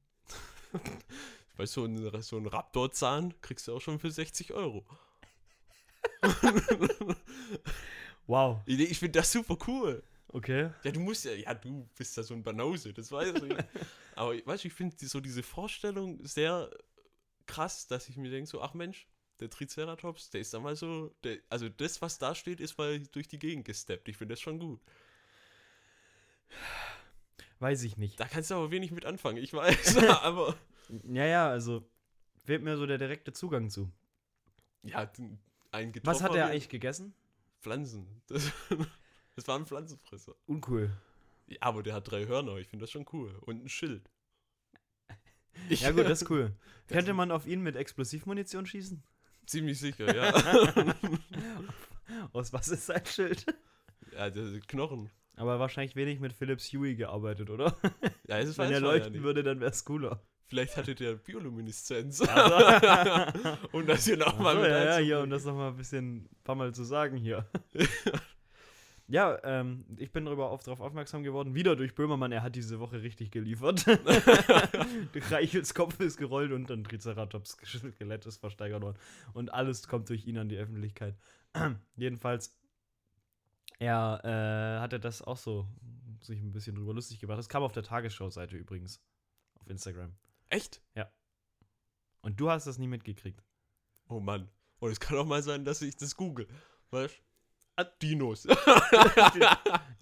weißt 1.57 1.77
du, 1.77 1.81
so 1.81 1.85
ein, 1.87 2.23
so 2.23 2.37
ein 2.37 2.47
Raptor-Zahn 2.47 3.35
kriegst 3.41 3.67
du 3.67 3.75
auch 3.75 3.81
schon 3.81 3.99
für 3.99 4.11
60 4.11 4.53
Euro. 4.53 4.85
Wow, 8.27 8.61
Ich, 8.67 8.79
ich 8.79 8.99
finde 8.99 9.19
das 9.19 9.33
super 9.33 9.57
cool. 9.67 10.03
okay. 10.29 10.71
Ja, 10.85 10.93
du 10.93 11.01
musst 11.01 11.25
ja, 11.25 11.33
ja, 11.33 11.55
du 11.55 11.89
bist 11.99 12.17
ja 12.17 12.23
so 12.23 12.35
ein 12.35 12.43
Banause, 12.45 12.93
das 12.93 13.11
weiß 13.11 13.35
ich. 13.35 13.57
Aber 14.15 14.35
weißt 14.47 14.63
du, 14.65 14.69
ich 14.69 14.75
finde 14.75 14.95
so 15.07 15.19
diese 15.21 15.43
Vorstellung 15.43 16.25
sehr 16.25 16.71
krass, 17.47 17.87
dass 17.87 18.09
ich 18.09 18.17
mir 18.17 18.31
denke, 18.31 18.49
so, 18.49 18.61
ach 18.63 18.75
Mensch, 18.75 19.07
der 19.41 19.51
Triceratops, 19.51 20.31
der 20.31 20.41
ist 20.41 20.55
da 20.55 20.61
mal 20.61 20.77
so, 20.77 21.15
der, 21.25 21.39
also 21.49 21.69
das, 21.69 22.01
was 22.01 22.19
da 22.19 22.35
steht, 22.35 22.61
ist 22.61 22.79
mal 22.79 23.01
durch 23.01 23.29
die 23.29 23.39
Gegend 23.39 23.65
gesteppt. 23.65 24.09
Ich 24.09 24.17
finde 24.17 24.35
das 24.35 24.41
schon 24.41 24.59
gut. 24.59 24.81
Weiß 27.59 27.83
ich 27.83 27.97
nicht. 27.97 28.19
Da 28.19 28.27
kannst 28.27 28.51
du 28.51 28.55
aber 28.55 28.71
wenig 28.71 28.91
mit 28.91 29.05
anfangen, 29.05 29.39
ich 29.39 29.53
weiß, 29.53 29.97
aber. 30.23 30.57
Ja, 31.05 31.25
ja, 31.25 31.49
also 31.49 31.89
fehlt 32.45 32.63
mir 32.63 32.77
so 32.77 32.87
der 32.87 32.99
direkte 32.99 33.33
Zugang 33.33 33.71
zu. 33.71 33.91
Ja, 34.83 35.11
ein 35.71 35.93
Getroffen. 35.93 36.07
Was 36.07 36.23
hat 36.23 36.35
er 36.35 36.47
eigentlich 36.47 36.69
gegessen? 36.69 37.15
Pflanzen. 37.61 38.07
Das, 38.27 38.51
das 39.37 39.49
war 39.49 39.59
ein 39.59 39.65
Pflanzenfresser. 39.67 40.35
Uncool. 40.47 40.91
Ja, 41.47 41.59
aber 41.61 41.83
der 41.83 41.95
hat 41.95 42.11
drei 42.11 42.27
Hörner, 42.27 42.57
ich 42.57 42.69
finde 42.69 42.83
das 42.83 42.91
schon 42.91 43.07
cool. 43.13 43.35
Und 43.41 43.65
ein 43.65 43.69
Schild. 43.69 44.11
Ich, 45.69 45.81
Ja 45.83 45.91
gut, 45.91 46.05
das 46.05 46.23
ist 46.23 46.31
cool. 46.31 46.53
Könnte 46.89 47.15
man 47.15 47.31
auf 47.31 47.47
ihn 47.47 47.63
mit 47.63 47.77
Explosivmunition 47.77 48.67
schießen? 48.67 49.03
Ziemlich 49.47 49.79
sicher, 49.79 50.15
ja. 50.15 50.33
Aus 52.33 52.53
was 52.53 52.69
ist 52.69 52.87
sein 52.87 53.05
Schild? 53.07 53.47
ja, 54.13 54.31
der 54.31 54.61
Knochen. 54.69 55.11
Aber 55.37 55.59
wahrscheinlich 55.59 55.97
wenig 55.97 56.21
mit 56.21 56.33
Philips 56.35 56.73
Huey 56.73 56.95
gearbeitet, 56.95 57.49
oder? 57.51 57.77
Ja, 58.29 58.39
es 58.39 58.51
ist 58.51 58.59
Wenn 58.59 58.67
er 58.67 58.73
ja 58.73 58.79
leuchten 58.79 59.13
nicht. 59.13 59.23
würde, 59.23 59.43
dann 59.43 59.61
wäre 59.61 59.71
es 59.71 59.85
cooler. 59.85 60.23
Vielleicht 60.47 60.77
hatte 60.77 60.95
der 60.95 61.15
Biolumineszenz. 61.15 62.21
Also, 62.21 63.59
um 63.73 63.87
das 63.87 64.05
hier 64.05 64.19
nochmal 64.19 64.57
Ach 64.57 64.57
so, 64.57 64.61
mit 64.61 64.71
ja, 64.71 64.85
ja, 64.85 64.97
hier, 64.99 65.21
um 65.21 65.31
das 65.31 65.45
nochmal 65.47 65.71
ein 65.71 65.77
bisschen, 65.77 66.17
ein 66.25 66.29
paar 66.45 66.55
Mal 66.55 66.75
zu 66.75 66.85
sagen 66.85 67.17
hier. 67.17 67.49
Ja, 69.13 69.39
ähm, 69.45 69.85
ich 69.99 70.11
bin 70.11 70.25
darüber 70.25 70.49
auf, 70.49 70.63
darauf 70.63 70.81
aufmerksam 70.81 71.23
geworden, 71.23 71.55
wieder 71.55 71.77
durch 71.77 71.95
Böhmermann, 71.95 72.33
er 72.33 72.43
hat 72.43 72.57
diese 72.57 72.81
Woche 72.81 73.03
richtig 73.03 73.31
geliefert. 73.31 73.85
Reichels 75.31 75.75
Kopf 75.75 76.01
ist 76.01 76.17
gerollt 76.17 76.51
und 76.51 76.71
ein 76.71 76.83
Triceratops 76.83 77.59
Skelett 77.63 78.25
ist 78.25 78.39
versteigert 78.39 78.83
worden. 78.83 78.97
Und 79.35 79.53
alles 79.53 79.87
kommt 79.87 80.09
durch 80.09 80.27
ihn 80.27 80.39
an 80.39 80.49
die 80.49 80.57
Öffentlichkeit. 80.57 81.15
Jedenfalls, 81.97 82.59
er 83.79 84.21
äh, 84.25 84.81
hatte 84.81 84.99
das 84.99 85.21
auch 85.21 85.37
so 85.37 85.69
sich 86.23 86.41
ein 86.41 86.53
bisschen 86.53 86.77
drüber 86.77 86.95
lustig 86.95 87.21
gemacht. 87.21 87.39
Das 87.39 87.51
kam 87.51 87.63
auf 87.63 87.73
der 87.73 87.83
Tagesschau-Seite 87.83 88.57
übrigens. 88.57 89.05
Auf 89.57 89.69
Instagram. 89.69 90.15
Echt? 90.49 90.81
Und 92.23 92.41
du 92.41 92.49
hast 92.49 92.67
das 92.67 92.79
nie 92.79 92.87
mitgekriegt. 92.87 93.45
Oh 94.09 94.21
Mann. 94.21 94.49
Und 94.79 94.91
es 94.91 95.01
kann 95.01 95.19
auch 95.19 95.27
mal 95.27 95.43
sein, 95.43 95.67
dass 95.67 95.83
ich 95.83 95.97
das 95.99 96.17
google. 96.17 96.49
Weißt 96.91 97.15
du? 97.15 97.32
Dinos. 98.03 98.47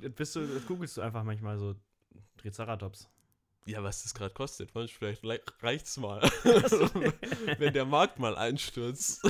Das 0.02 0.12
Bist 0.14 0.34
du, 0.36 0.46
das 0.46 0.66
googelst 0.66 0.96
du 0.96 1.02
einfach 1.02 1.22
manchmal 1.24 1.58
so 1.58 1.74
Triceratops. 2.38 3.06
ja, 3.66 3.82
was 3.82 4.02
das 4.02 4.14
gerade 4.14 4.32
kostet. 4.32 4.74
Du, 4.74 4.86
Vielleicht 4.88 5.22
le- 5.22 5.42
reicht's 5.60 5.96
mal. 5.98 6.20
Wenn 7.58 7.74
der 7.74 7.84
Markt 7.84 8.18
mal 8.18 8.34
einstürzt. 8.36 9.22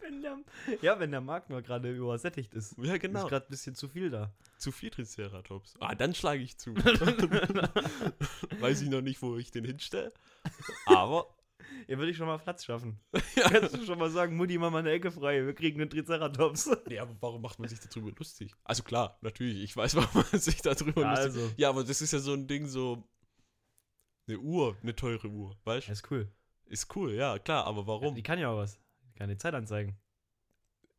Wenn 0.00 0.22
der, 0.22 0.38
ja, 0.80 0.98
wenn 1.00 1.10
der 1.10 1.20
Markt 1.20 1.50
nur 1.50 1.60
gerade 1.60 1.90
übersättigt 1.92 2.54
ist. 2.54 2.76
ja, 2.78 2.96
genau. 2.98 3.24
Ist 3.24 3.28
gerade 3.30 3.46
ein 3.46 3.50
bisschen 3.50 3.74
zu 3.74 3.88
viel 3.88 4.10
da. 4.10 4.32
Zu 4.58 4.70
viel 4.70 4.90
Triceratops. 4.90 5.74
Ah, 5.80 5.96
dann 5.96 6.14
schlage 6.14 6.42
ich 6.42 6.56
zu. 6.56 6.72
Weiß 8.60 8.80
ich 8.82 8.88
noch 8.90 9.00
nicht, 9.02 9.20
wo 9.22 9.36
ich 9.36 9.50
den 9.50 9.64
hinstelle. 9.64 10.12
Aber 10.86 11.26
Ja, 11.88 11.98
würde 11.98 12.10
ich 12.10 12.16
schon 12.16 12.26
mal 12.26 12.38
Platz 12.38 12.64
schaffen. 12.64 13.00
Ja. 13.36 13.48
Kannst 13.50 13.76
du 13.76 13.84
schon 13.84 13.98
mal 13.98 14.10
sagen, 14.10 14.36
Mutti, 14.36 14.58
mach 14.58 14.70
mal 14.70 14.78
eine 14.78 14.90
Ecke 14.92 15.10
frei, 15.10 15.44
wir 15.44 15.54
kriegen 15.54 15.80
einen 15.80 15.90
Triceratops. 15.90 16.70
Nee, 16.88 16.98
aber 16.98 17.16
warum 17.20 17.42
macht 17.42 17.58
man 17.58 17.68
sich 17.68 17.80
darüber 17.80 18.10
lustig? 18.18 18.54
Also 18.64 18.82
klar, 18.82 19.18
natürlich, 19.22 19.62
ich 19.62 19.76
weiß, 19.76 19.96
warum 19.96 20.24
man 20.30 20.40
sich 20.40 20.60
darüber 20.62 21.02
lustig 21.02 21.24
Also, 21.26 21.50
Ja, 21.56 21.68
aber 21.68 21.84
das 21.84 22.00
ist 22.02 22.12
ja 22.12 22.18
so 22.18 22.32
ein 22.34 22.46
Ding, 22.46 22.66
so 22.66 23.02
eine 24.28 24.38
Uhr, 24.38 24.76
eine 24.82 24.94
teure 24.94 25.28
Uhr, 25.28 25.56
weißt 25.64 25.88
du? 25.88 25.92
ist 25.92 26.10
cool. 26.10 26.30
Ist 26.66 26.94
cool, 26.96 27.12
ja, 27.14 27.38
klar, 27.38 27.66
aber 27.66 27.86
warum? 27.86 28.14
Die 28.14 28.22
kann 28.22 28.38
ja 28.38 28.48
auch 28.50 28.58
was. 28.58 28.78
Die 29.08 29.18
kann 29.18 29.28
die 29.28 29.36
Zeit 29.36 29.54
anzeigen. 29.54 29.96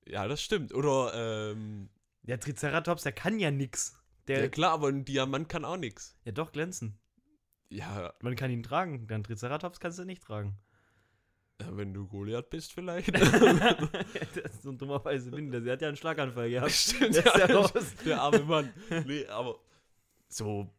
Ja, 0.06 0.28
das 0.28 0.42
stimmt. 0.42 0.74
Oder, 0.74 1.14
ähm, 1.52 1.90
Der 2.24 2.40
Triceratops, 2.40 3.04
der 3.04 3.12
kann 3.14 3.40
ja 3.40 3.50
nix. 3.52 3.98
Der, 4.28 4.42
ja 4.42 4.48
klar, 4.50 4.72
aber 4.74 4.88
ein 4.90 5.06
Diamant 5.06 5.50
kann 5.50 5.66
auch 5.66 5.78
nichts. 5.78 6.18
ja 6.26 6.32
doch, 6.32 6.52
glänzen. 6.52 7.00
Ja, 7.70 8.14
Man 8.22 8.36
kann 8.36 8.52
ihn 8.52 8.62
tragen. 8.62 9.08
Den 9.08 9.24
Triceratops 9.24 9.80
kannst 9.80 9.98
du 9.98 10.06
nicht 10.06 10.22
tragen. 10.22 10.60
Wenn 11.60 11.94
du 11.94 12.08
Goliath 12.08 12.50
bist 12.50 12.74
vielleicht. 12.74 13.14
das 13.14 13.34
ist 14.54 14.64
so 14.64 14.72
dummerweise 14.72 15.32
bin 15.32 15.52
das. 15.52 15.64
Er 15.66 15.74
hat 15.74 15.82
ja 15.82 15.88
einen 15.88 15.98
Schlaganfall 15.98 16.50
gehabt. 16.50 16.72
Stimmt, 16.74 17.16
Der 17.16 17.24
ja, 17.26 17.46
raus. 17.56 17.72
der 18.06 18.22
arme 18.22 18.44
Mann. 18.44 18.74
Nee, 19.06 19.26
aber 19.28 19.60
so 20.28 20.70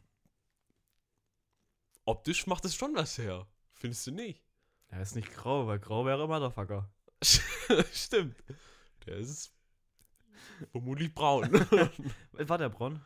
optisch 2.04 2.46
macht 2.46 2.64
es 2.64 2.74
schon 2.74 2.94
was 2.94 3.16
her. 3.18 3.46
Findest 3.72 4.06
du 4.06 4.12
nicht? 4.12 4.42
Er 4.88 5.02
ist 5.02 5.16
nicht 5.16 5.32
grau, 5.32 5.66
weil 5.66 5.78
grau 5.78 6.04
wäre 6.06 6.28
Motherfucker. 6.28 6.90
Stimmt. 7.92 8.36
Der 9.06 9.16
ist 9.16 9.52
vermutlich 10.70 11.12
braun. 11.14 11.50
War 12.32 12.58
der 12.58 12.68
braun? 12.68 13.00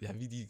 ja, 0.00 0.18
wie 0.18 0.28
die, 0.28 0.48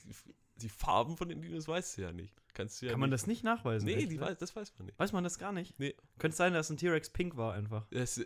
die 0.57 0.69
Farben 0.69 1.17
von 1.17 1.29
den 1.29 1.43
Dinos 1.43 1.69
weißt 1.69 1.99
du 1.99 2.03
ja 2.03 2.13
nicht. 2.13 2.35
Kannst 2.55 2.81
du 2.81 2.87
ja 2.87 2.93
Kann 2.93 3.01
man 3.01 3.11
nicht. 3.11 3.21
das 3.23 3.27
nicht 3.27 3.45
nachweisen? 3.45 3.87
Nee, 3.87 3.95
echt, 3.95 4.11
die 4.11 4.17
ne? 4.17 4.23
weiß, 4.23 4.39
das 4.39 4.55
weiß 4.55 4.73
man 4.79 4.87
nicht. 4.87 4.99
Weiß 4.99 5.13
man 5.13 5.25
das 5.25 5.39
gar 5.39 5.53
nicht? 5.53 5.79
Nee. 5.79 5.95
Könnte 6.19 6.37
sein, 6.37 6.55
dass 6.55 6.71
ein 6.71 6.77
T-Rex 6.77 7.11
pink 7.11 7.37
war 7.37 7.53
einfach. 7.53 7.87
Das, 7.91 8.25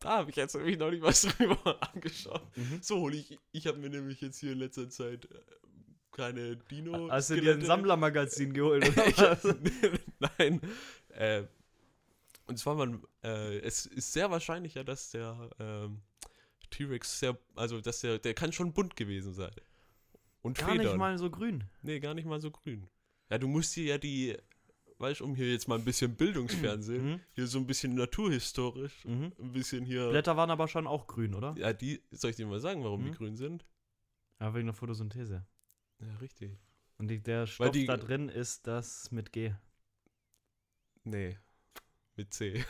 da 0.00 0.18
habe 0.18 0.30
ich 0.30 0.36
jetzt 0.36 0.54
nämlich 0.54 0.78
noch 0.78 0.90
nicht 0.90 1.02
was 1.02 1.22
drüber 1.38 1.78
angeschaut. 1.92 2.46
So, 2.82 3.04
und 3.04 3.14
ich, 3.14 3.38
ich 3.52 3.66
habe 3.66 3.78
mir 3.78 3.90
nämlich 3.90 4.20
jetzt 4.20 4.38
hier 4.38 4.52
in 4.52 4.58
letzter 4.58 4.90
Zeit 4.90 5.24
äh, 5.24 5.38
keine 6.12 6.56
Dino. 6.56 7.10
Hast 7.10 7.30
du 7.30 7.40
dir 7.40 7.54
ein 7.54 7.64
Sammlermagazin 7.64 8.52
geholt 8.52 8.88
oder 9.16 9.38
was? 9.42 9.56
Nein. 10.38 10.60
Äh, 11.10 11.44
und 12.46 12.58
zwar, 12.58 12.74
man, 12.74 13.02
äh, 13.22 13.58
es 13.58 13.86
ist 13.86 14.12
sehr 14.12 14.30
wahrscheinlich 14.30 14.74
ja, 14.74 14.84
dass 14.84 15.10
der 15.10 15.50
ähm, 15.58 16.02
T-Rex 16.70 17.20
sehr, 17.20 17.38
also 17.54 17.80
dass 17.80 18.00
der, 18.00 18.18
der 18.18 18.34
kann 18.34 18.52
schon 18.52 18.72
bunt 18.72 18.96
gewesen 18.96 19.32
sein. 19.32 19.54
Und 20.42 20.58
Gar 20.58 20.70
Federn. 20.70 20.86
nicht 20.86 20.96
mal 20.96 21.18
so 21.18 21.30
grün. 21.30 21.64
Nee, 21.82 22.00
gar 22.00 22.14
nicht 22.14 22.26
mal 22.26 22.40
so 22.40 22.50
grün. 22.50 22.88
Ja, 23.30 23.38
du 23.38 23.46
musst 23.48 23.76
dir 23.76 23.84
ja 23.84 23.98
die, 23.98 24.36
weißt 24.98 25.20
du, 25.20 25.24
um 25.24 25.34
hier 25.34 25.50
jetzt 25.52 25.68
mal 25.68 25.78
ein 25.78 25.84
bisschen 25.84 26.16
Bildungsfernsehen, 26.16 27.04
Mhm. 27.12 27.20
hier 27.32 27.46
so 27.46 27.58
ein 27.58 27.66
bisschen 27.66 27.94
naturhistorisch, 27.94 29.04
Mhm. 29.04 29.32
ein 29.38 29.52
bisschen 29.52 29.84
hier. 29.84 30.08
Blätter 30.10 30.36
waren 30.36 30.50
aber 30.50 30.68
schon 30.68 30.86
auch 30.86 31.06
grün, 31.06 31.34
oder? 31.34 31.54
Ja, 31.58 31.72
die, 31.72 32.02
soll 32.10 32.30
ich 32.30 32.36
dir 32.36 32.46
mal 32.46 32.60
sagen, 32.60 32.82
warum 32.84 33.04
die 33.04 33.10
Mhm. 33.10 33.14
grün 33.14 33.36
sind? 33.36 33.66
Ja, 34.40 34.54
wegen 34.54 34.66
der 34.66 34.74
Photosynthese. 34.74 35.44
Ja, 36.00 36.16
richtig. 36.20 36.58
Und 36.96 37.08
die, 37.08 37.20
der 37.22 37.46
Stoff 37.46 37.70
die- 37.72 37.86
da 37.86 37.96
drin 37.96 38.28
ist 38.28 38.66
das 38.66 39.10
mit 39.10 39.32
G. 39.32 39.52
Nee. 41.04 41.38
Mit 42.16 42.32
C. 42.34 42.64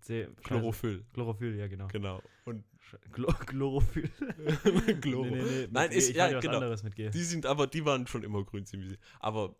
C 0.00 0.28
Chlorophyll, 0.42 1.04
Chlorophyll, 1.14 1.56
ja 1.56 1.68
genau. 1.68 1.86
genau. 1.88 2.22
Und 2.44 2.64
Chlor 3.12 3.34
Chlorophyll. 3.46 4.08
Chloro. 5.00 5.24
Nee, 5.24 5.30
nee, 5.30 5.42
nee, 5.42 5.68
Nein, 5.70 5.90
G. 5.90 5.96
ist- 5.96 6.10
ich 6.10 6.16
ja, 6.16 6.24
meine 6.24 6.36
was 6.36 6.42
genau. 6.42 6.54
anderes 6.56 6.82
mit 6.82 6.94
G. 6.96 7.10
Die 7.10 7.22
sind 7.24 7.46
aber, 7.46 7.66
die 7.66 7.84
waren 7.84 8.06
schon 8.06 8.22
immer 8.22 8.44
grün 8.44 8.66
ziemlich. 8.66 8.90
sicher. 8.90 9.02
Aber 9.20 9.56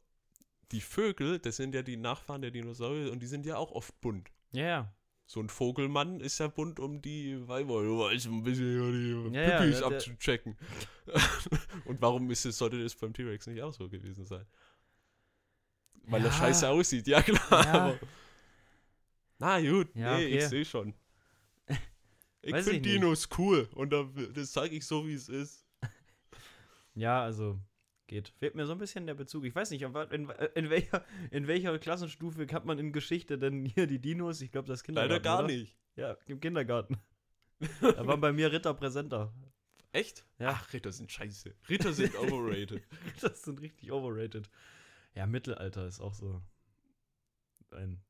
die 0.70 0.80
Vögel, 0.80 1.38
das 1.38 1.56
sind 1.56 1.74
ja 1.74 1.82
die 1.82 1.96
Nachfahren 1.96 2.42
der 2.42 2.50
Dinosaurier 2.50 3.12
und 3.12 3.20
die 3.20 3.26
sind 3.26 3.44
ja 3.46 3.56
auch 3.56 3.72
oft 3.72 3.98
bunt. 4.00 4.30
Ja, 4.52 4.64
ja. 4.64 4.94
So 5.24 5.40
ein 5.40 5.48
Vogelmann 5.48 6.20
ist 6.20 6.38
ja 6.40 6.48
bunt, 6.48 6.78
um 6.80 7.00
die 7.00 7.46
Weiber, 7.48 7.82
du 7.82 7.98
weißt, 8.00 8.26
ein 8.26 8.42
bisschen 8.42 9.30
die 9.30 9.34
Ja, 9.36 9.42
ja, 9.48 9.58
Pipis 9.60 9.78
der- 9.78 9.86
abzuchecken. 9.86 10.58
Und 11.86 12.00
warum 12.02 12.30
ist 12.30 12.44
es, 12.44 12.58
sollte 12.58 12.82
das 12.82 12.94
beim 12.96 13.12
T-Rex 13.14 13.46
nicht 13.46 13.62
auch 13.62 13.72
so 13.72 13.88
gewesen 13.88 14.26
sein? 14.26 14.44
Weil 16.04 16.20
er 16.22 16.26
Ja. 16.26 16.32
scheiße 16.32 16.68
aussieht, 16.68 17.06
ja 17.06 17.22
klar. 17.22 17.40
Ja. 17.50 17.72
Aber 17.72 17.98
na 19.38 19.60
gut, 19.60 19.94
Ja, 19.94 20.18
nee, 20.18 20.26
ich 20.26 20.36
okay. 20.36 20.46
sehe 20.48 20.64
schon. 20.64 20.94
Ich 22.42 22.54
finde 22.54 22.72
nicht. 22.72 22.84
Dinos 22.84 23.28
cool 23.38 23.68
und 23.74 23.92
da, 23.92 24.08
das 24.34 24.52
zeige 24.52 24.76
ich 24.76 24.84
so, 24.84 25.06
wie 25.06 25.14
es 25.14 25.28
ist. 25.28 25.64
Ja, 26.94 27.22
also 27.22 27.58
geht. 28.12 28.32
Fehlt 28.38 28.54
mir 28.54 28.66
so 28.66 28.72
ein 28.72 28.78
bisschen 28.78 29.06
der 29.06 29.14
Bezug. 29.14 29.44
Ich 29.44 29.54
weiß 29.54 29.70
nicht, 29.70 29.82
in, 29.82 30.30
in, 30.54 30.70
welcher, 30.70 31.04
in 31.30 31.46
welcher 31.46 31.78
Klassenstufe 31.78 32.46
hat 32.52 32.64
man 32.64 32.78
in 32.78 32.92
Geschichte 32.92 33.38
denn 33.38 33.64
hier 33.64 33.86
die 33.86 33.98
Dinos? 33.98 34.40
Ich 34.40 34.52
glaube, 34.52 34.68
das 34.68 34.82
Kindergarten. 34.82 35.12
Leider 35.12 35.22
gar 35.22 35.38
oder? 35.44 35.48
nicht. 35.48 35.76
Ja, 35.96 36.16
im 36.26 36.40
Kindergarten. 36.40 36.98
da 37.80 38.06
waren 38.06 38.20
bei 38.20 38.32
mir 38.32 38.52
Ritter 38.52 38.74
präsenter. 38.74 39.32
Echt? 39.92 40.24
Ja. 40.38 40.50
Ach, 40.50 40.72
Ritter 40.72 40.92
sind 40.92 41.12
scheiße. 41.12 41.54
Ritter 41.68 41.92
sind 41.92 42.14
overrated. 42.18 42.82
Das 43.20 43.42
sind 43.42 43.60
richtig 43.60 43.92
overrated. 43.92 44.48
Ja, 45.14 45.26
Mittelalter 45.26 45.86
ist 45.86 46.00
auch 46.00 46.14
so 46.14 46.42
ein. 47.70 48.02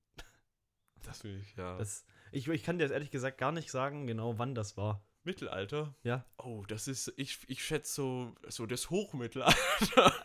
Das 1.02 1.22
finde 1.22 1.38
ich, 1.38 1.56
ja. 1.56 1.76
Das, 1.78 2.04
ich, 2.30 2.48
ich 2.48 2.62
kann 2.62 2.78
dir 2.78 2.84
jetzt 2.84 2.92
ehrlich 2.92 3.10
gesagt 3.10 3.38
gar 3.38 3.52
nicht 3.52 3.70
sagen, 3.70 4.06
genau 4.06 4.38
wann 4.38 4.54
das 4.54 4.76
war. 4.76 5.04
Mittelalter? 5.24 5.94
Ja. 6.02 6.24
Oh, 6.38 6.64
das 6.66 6.88
ist, 6.88 7.12
ich, 7.16 7.38
ich 7.48 7.64
schätze 7.64 7.94
so, 7.94 8.34
so 8.48 8.66
das 8.66 8.90
Hochmittelalter. 8.90 9.54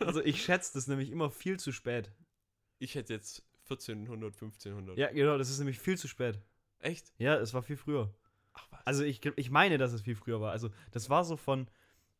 Also 0.00 0.22
ich 0.22 0.42
schätze 0.42 0.72
das 0.74 0.86
nämlich 0.86 1.10
immer 1.10 1.30
viel 1.30 1.58
zu 1.58 1.72
spät. 1.72 2.10
Ich 2.78 2.94
hätte 2.94 3.12
jetzt 3.12 3.44
1400, 3.64 4.34
1500. 4.34 4.96
Ja, 4.96 5.10
genau, 5.12 5.36
das 5.36 5.50
ist 5.50 5.58
nämlich 5.58 5.78
viel 5.78 5.98
zu 5.98 6.08
spät. 6.08 6.40
Echt? 6.78 7.12
Ja, 7.18 7.36
es 7.36 7.52
war 7.54 7.62
viel 7.62 7.76
früher. 7.76 8.14
Ach 8.54 8.66
was. 8.70 8.86
Also 8.86 9.04
ich, 9.04 9.24
ich 9.36 9.50
meine, 9.50 9.78
dass 9.78 9.92
es 9.92 10.02
viel 10.02 10.16
früher 10.16 10.40
war. 10.40 10.52
Also 10.52 10.70
das 10.92 11.10
war 11.10 11.24
so 11.24 11.36
von 11.36 11.68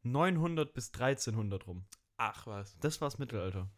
900 0.02 0.72
bis 0.74 0.92
1300 0.92 1.66
rum. 1.66 1.84
Ach 2.16 2.46
was. 2.46 2.76
Das 2.80 3.00
war's 3.00 3.18
Mittelalter. 3.18 3.70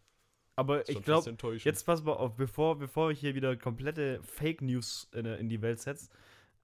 Aber 0.60 0.86
ich 0.90 1.02
glaube, 1.02 1.34
jetzt 1.56 1.86
pass 1.86 2.04
mal 2.04 2.12
auf, 2.12 2.36
bevor, 2.36 2.78
bevor 2.78 3.10
ich 3.10 3.18
hier 3.18 3.34
wieder 3.34 3.56
komplette 3.56 4.20
Fake 4.22 4.60
News 4.60 5.08
in, 5.14 5.24
in 5.24 5.48
die 5.48 5.62
Welt 5.62 5.80
setze. 5.80 6.10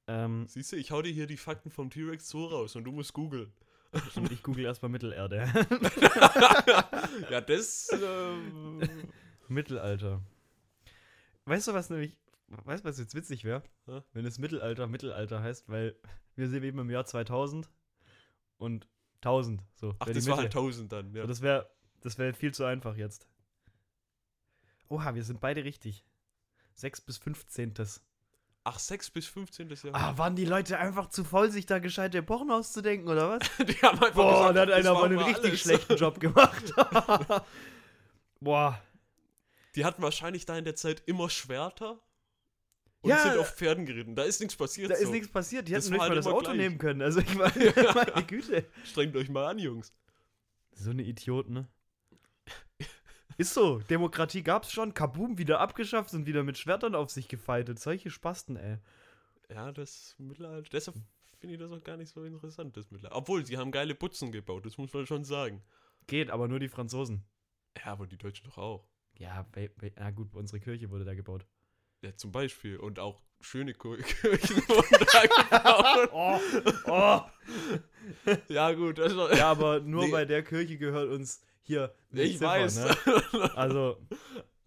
Ähm, 0.07 0.44
Siehst 0.47 0.72
du, 0.72 0.76
ich 0.76 0.90
hau 0.90 1.01
dir 1.01 1.11
hier 1.11 1.26
die 1.26 1.38
Fakten 1.38 1.70
vom 1.70 1.88
T-Rex 1.88 2.28
so 2.28 2.44
raus 2.44 2.76
und 2.76 2.84
du 2.84 2.92
musst 2.92 3.14
googeln. 3.14 3.51
und 4.16 4.30
ich 4.30 4.42
google 4.42 4.66
erstmal 4.66 4.90
Mittelerde. 4.90 5.51
ja, 7.30 7.40
das. 7.40 7.88
Ähm, 7.90 8.82
Mittelalter. 9.49 10.20
Weißt 11.47 11.66
du, 11.66 11.72
was 11.72 11.88
nämlich, 11.88 12.18
weißt 12.49 12.84
du, 12.84 12.88
was 12.90 12.99
jetzt 12.99 13.14
witzig 13.14 13.47
wäre? 13.47 13.62
Wenn 14.12 14.26
es 14.26 14.38
Mittelalter 14.38 14.86
Mittelalter 14.88 15.42
heißt, 15.42 15.70
weil 15.70 15.97
wir 16.34 16.51
sind 16.51 16.64
eben 16.64 16.80
im 16.80 16.90
Jahr 16.90 17.07
2000 17.07 17.70
und 18.59 18.86
1000. 19.22 19.62
So, 19.74 19.94
ach, 20.01 20.07
das 20.07 20.26
war 20.26 20.36
Mitte. 20.36 20.55
halt 20.55 20.55
1000 20.55 20.92
dann, 20.92 21.14
ja. 21.14 21.22
So, 21.22 21.28
das 21.28 21.40
wäre 21.40 21.70
das 22.03 22.18
wär 22.18 22.34
viel 22.34 22.53
zu 22.53 22.66
einfach 22.66 22.94
jetzt. 22.99 23.26
Oha, 24.89 25.14
wir 25.14 25.24
sind 25.24 25.41
beide 25.41 25.64
richtig. 25.64 26.05
6 26.74 27.01
bis 27.03 27.18
15. 27.18 27.74
Ach, 28.64 28.78
6 28.78 29.11
bis 29.11 29.26
15. 29.26 29.68
Jahr. 29.70 29.95
Ah, 29.95 30.18
waren 30.18 30.34
die 30.37 30.45
Leute 30.45 30.78
einfach 30.78 31.09
zu 31.09 31.24
voll, 31.24 31.51
sich 31.51 31.66
da 31.66 31.78
gescheite 31.78 32.18
Epochen 32.18 32.51
auszudenken, 32.51 33.09
oder 33.09 33.30
was? 33.39 33.49
Die 33.66 33.74
haben 33.82 33.99
einfach 34.03 34.12
Boah, 34.14 34.53
gesagt, 34.53 34.57
da 34.57 34.61
hat 34.62 34.70
einer 34.72 34.91
aber 34.91 35.05
einen 35.05 35.18
richtig 35.18 35.45
alles. 35.51 35.61
schlechten 35.61 35.97
Job 35.97 36.18
gemacht. 36.20 36.72
Boah. 38.41 38.80
Die 39.76 39.84
hatten 39.84 40.03
wahrscheinlich 40.03 40.47
da 40.47 40.57
in 40.59 40.64
der 40.64 40.74
Zeit 40.74 41.03
immer 41.07 41.30
Schwerter 41.30 42.01
und 43.03 43.11
Ja, 43.11 43.18
sind 43.22 43.39
auf 43.39 43.55
Pferden 43.55 43.87
geritten. 43.87 44.16
Da 44.16 44.24
ist 44.24 44.41
nichts 44.41 44.57
passiert. 44.57 44.91
Da 44.91 44.95
ist 44.95 45.05
so. 45.07 45.12
nichts 45.12 45.28
passiert. 45.28 45.68
Die 45.68 45.72
Das 45.72 45.84
hätten 45.84 45.93
nicht 45.93 46.01
mal 46.01 46.09
halt 46.09 46.18
das 46.18 46.26
Auto 46.26 46.47
gleich. 46.47 46.57
nehmen 46.57 46.78
können. 46.78 47.03
Also 47.03 47.20
ich 47.20 47.34
meine, 47.34 47.53
meine 47.95 48.24
Güte. 48.26 48.64
Strengt 48.84 49.14
euch 49.16 49.28
mal 49.28 49.47
an, 49.47 49.59
Jungs. 49.59 49.93
So 50.72 50.91
eine 50.91 51.03
Idioten, 51.05 51.53
ne? 51.53 51.68
Ist 53.39 53.53
so. 53.55 53.78
Demokratie 53.80 54.43
gab's 54.43 54.72
schon. 54.72 54.95
Kaboom, 54.95 55.39
wieder 55.39 55.61
abgeschafft 55.61 56.12
und 56.14 56.26
wieder 56.26 56.43
mit 56.43 56.57
Schwertern 56.59 56.95
auf 56.95 57.11
sich 57.11 57.28
gefeitet. 57.28 57.78
Solche 57.78 58.11
Spasten, 58.11 58.57
ey. 58.57 58.78
Ja, 59.51 59.72
das 59.72 60.14
Mittelalter. 60.18 60.68
Deshalb 60.72 60.97
finde 61.39 61.55
ich 61.55 61.61
das 61.61 61.70
auch 61.70 61.82
gar 61.84 61.97
nicht 61.97 62.11
so 62.12 62.24
interessant, 62.24 62.76
das 62.76 62.91
Mittelalter. 62.91 63.16
Obwohl, 63.16 63.45
sie 63.45 63.59
haben 63.59 63.70
geile 63.70 63.95
Putzen 63.95 64.32
gebaut, 64.32 64.64
das 64.66 64.78
muss 64.78 64.93
man 64.93 65.07
schon 65.07 65.24
sagen. 65.24 65.62
Geht, 66.07 66.30
aber 66.30 66.49
nur 66.49 66.59
die 66.61 66.68
Franzosen. 66.68 67.24
Ja, 67.78 67.93
aber 67.93 68.07
die 68.07 68.16
Deutschen 68.16 68.47
doch 68.47 68.59
auch. 68.59 68.87
Ja, 69.18 69.47
na 69.97 70.11
gut, 70.11 70.34
unsere 70.34 70.61
Kirche 70.61 70.91
wurde 70.91 71.05
da 71.05 71.14
gebaut. 71.14 71.47
Ja, 72.03 72.14
zum 72.16 72.32
Beispiel. 72.32 72.76
Und 72.78 72.99
auch 72.99 73.22
schöne 73.41 73.72
Kirchen 73.74 74.57
wurden 74.68 75.07
da 75.12 75.22
gebaut. 75.26 76.11
Oh, 76.12 76.41
oh. 76.87 77.20
Ja, 78.49 78.72
gut. 78.72 78.99
Das 78.99 79.16
war, 79.16 79.34
Ja, 79.37 79.51
aber 79.51 79.80
nur 79.80 80.05
Nee. 80.07 80.11
bei 80.11 80.24
der 80.24 80.43
Kirche 80.43 80.78
gehört 80.78 81.11
uns 81.11 81.43
hier 81.67 81.95
ich 82.12 82.39
Ziffer, 82.39 82.47
weiß. 82.47 82.77
Ne? 82.77 82.97
Also, 83.57 84.01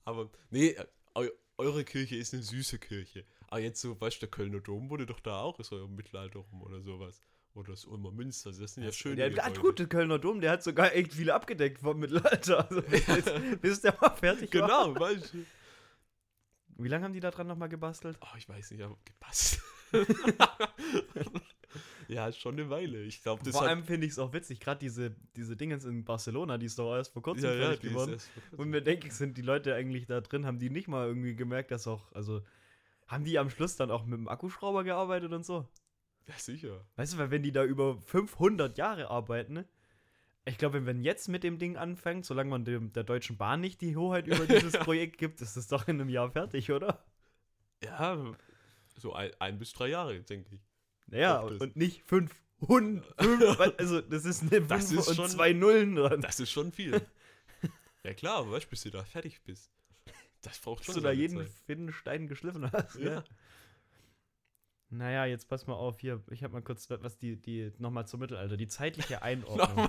aber, 0.06 0.30
nee, 0.50 0.76
eu 1.16 1.28
eure 1.58 1.84
Kirche 1.84 2.16
ist 2.16 2.34
eine 2.34 2.44
süße 2.44 2.80
Kirche. 2.80 3.26
Aber 3.50 3.60
jetzt 3.60 3.82
so, 3.82 4.00
weißt 4.00 4.18
du, 4.18 4.20
der 4.22 4.30
Kölner 4.30 4.62
Dom 4.62 4.90
wurde 4.90 5.06
doch 5.06 5.20
da 5.20 5.42
auch 5.42 5.60
so 5.62 5.84
im 5.84 5.96
Mittelalter 5.96 6.40
rum 6.40 6.62
oder 6.62 6.82
sowas. 6.82 7.22
Oder 7.54 7.72
das 7.72 7.84
Ulmer 7.84 8.12
Münster. 8.12 8.52
Das 8.52 8.76
sind 8.76 8.84
ja 8.84 8.92
schöne 8.94 9.16
der 9.18 9.30
Gebäude. 9.30 9.46
hat 9.46 9.60
gut, 9.60 9.80
der 9.80 9.88
Kölner 9.88 10.20
Dom, 10.20 10.40
der 10.40 10.52
hat 10.52 10.64
sogar 10.64 10.94
echt 10.96 11.14
viel 11.14 11.32
abgedeckt 11.32 11.82
vom 11.82 12.00
Mittelalter. 12.00 12.70
Also, 12.70 12.82
bis, 12.90 13.60
bis 13.62 13.82
der 13.82 13.98
mal 14.00 14.16
fertig 14.16 14.54
war. 14.54 14.68
Genau, 14.68 15.00
weißt 15.00 15.34
du. 15.34 15.46
Wie 16.78 16.88
lange 16.88 17.04
haben 17.04 17.14
die 17.14 17.20
da 17.20 17.32
dran 17.32 17.48
nochmal 17.48 17.68
gebastelt? 17.68 18.18
Oh, 18.22 18.38
ich 18.38 18.48
weiß 18.48 18.72
nicht, 18.72 18.82
aber 18.82 18.98
gepasst. 19.04 19.60
ja, 22.10 22.32
schon 22.32 22.60
eine 22.60 22.70
Weile. 22.70 23.04
Ich 23.04 23.22
glaube, 23.22 23.44
das 23.44 23.54
Vor 23.56 23.68
allem 23.68 23.84
finde 23.84 24.08
ich 24.08 24.14
es 24.14 24.20
auch 24.20 24.34
witzig, 24.34 24.60
gerade 24.60 24.80
diese, 24.80 25.16
diese 25.36 25.56
Dingens 25.56 25.86
in 25.86 26.04
Barcelona, 26.04 26.58
die 26.58 26.66
ist 26.66 26.80
doch 26.80 26.96
erst 26.96 27.14
vor 27.14 27.22
kurzem 27.22 27.46
ja, 27.46 27.72
ja, 27.72 27.76
geworden. 27.76 28.18
Und 28.58 28.70
mir 28.70 28.82
denke 28.82 29.08
ich, 29.08 29.14
sind 29.14 29.38
die 29.38 29.44
Leute 29.44 29.76
eigentlich 29.76 30.08
da 30.08 30.20
drin, 30.20 30.46
haben 30.46 30.58
die 30.58 30.72
nicht 30.72 30.88
mal 30.88 31.08
irgendwie 31.08 31.36
gemerkt, 31.36 31.70
dass 31.70 31.88
auch, 31.88 32.12
also, 32.14 32.42
haben 33.08 33.24
die 33.24 33.38
am 33.38 33.52
Schluss 33.52 33.76
dann 33.76 33.92
auch 33.92 34.06
mit 34.06 34.18
dem 34.18 34.28
Akkuschrauber 34.28 34.84
gearbeitet 34.84 35.32
und 35.34 35.46
so? 35.46 35.68
Ja, 36.28 36.34
sicher. 36.38 36.84
Weißt 36.96 37.14
du, 37.14 37.18
weil 37.20 37.32
wenn 37.32 37.44
die 37.44 37.52
da 37.52 37.64
über 37.64 38.00
500 38.02 38.78
Jahre 38.78 39.10
arbeiten, 39.10 39.54
ne? 39.54 39.66
Ich 40.46 40.58
glaube, 40.58 40.76
wenn 40.76 40.86
man 40.86 41.04
jetzt 41.04 41.28
mit 41.28 41.44
dem 41.44 41.60
Ding 41.60 41.78
anfängt, 41.78 42.26
solange 42.26 42.50
man 42.50 42.66
dem, 42.66 42.92
der 42.94 43.04
Deutschen 43.04 43.38
Bahn 43.38 43.62
nicht 43.62 43.82
die 43.82 43.96
Hoheit 43.96 44.26
über 44.26 44.46
dieses 44.48 44.74
Ja. 44.74 44.84
Projekt 44.84 45.20
gibt, 45.20 45.42
ist 45.42 45.58
es 45.58 45.68
doch 45.68 45.88
in 45.88 46.02
einem 46.02 46.10
Jahr 46.10 46.32
fertig, 46.32 46.72
oder? 46.72 47.04
Ja, 47.84 48.34
so 48.98 49.14
ein, 49.14 49.32
ein 49.40 49.60
bis 49.60 49.74
drei 49.74 49.90
Jahre, 49.90 50.22
denke 50.22 50.56
ich. 50.56 50.69
Naja, 51.12 51.42
Doch, 51.42 51.60
und 51.62 51.76
nicht 51.76 52.04
500. 52.04 52.36
fünf, 53.20 53.60
also, 53.78 54.02
das 54.02 54.26
ist 54.26 54.42
eine 54.42 54.50
5 54.52 54.68
Das 54.68 54.92
ist 54.92 55.08
und 55.08 55.16
schon- 55.16 55.30
zwei 55.30 55.54
Nullen 55.54 55.96
dran. 55.96 56.22
Das 56.22 56.40
ist 56.40 56.52
schon 56.52 56.72
viel. 56.72 57.02
ja 58.04 58.14
klar, 58.14 58.38
aber 58.40 58.52
weißt 58.52 58.66
du, 58.66 58.70
bis 58.70 58.84
du 58.84 58.92
da 58.92 59.04
fertig 59.04 59.42
bist. 59.44 59.72
Das 60.42 60.60
braucht 60.60 60.80
Dass 60.80 60.86
schon 60.88 60.96
du 60.96 61.02
da 61.02 61.12
jeden 61.12 61.38
Zeit. 61.38 61.52
Finnenstein 61.66 62.28
geschliffen 62.28 62.72
hast. 62.72 62.96
Ja. 62.98 63.12
Ja. 63.16 63.24
Naja, 64.92 65.26
jetzt 65.26 65.48
pass 65.48 65.68
mal 65.68 65.76
auf 65.76 66.00
hier. 66.00 66.24
Ich 66.32 66.44
habe 66.44 66.54
mal 66.54 66.64
kurz 66.64 66.90
was 66.90 67.18
die, 67.20 67.36
die 67.40 67.72
nochmal 67.78 68.08
zum 68.08 68.22
Mittelalter. 68.22 68.58
Die 68.58 68.68
zeitliche 68.68 69.22
Einordnung. 69.22 69.88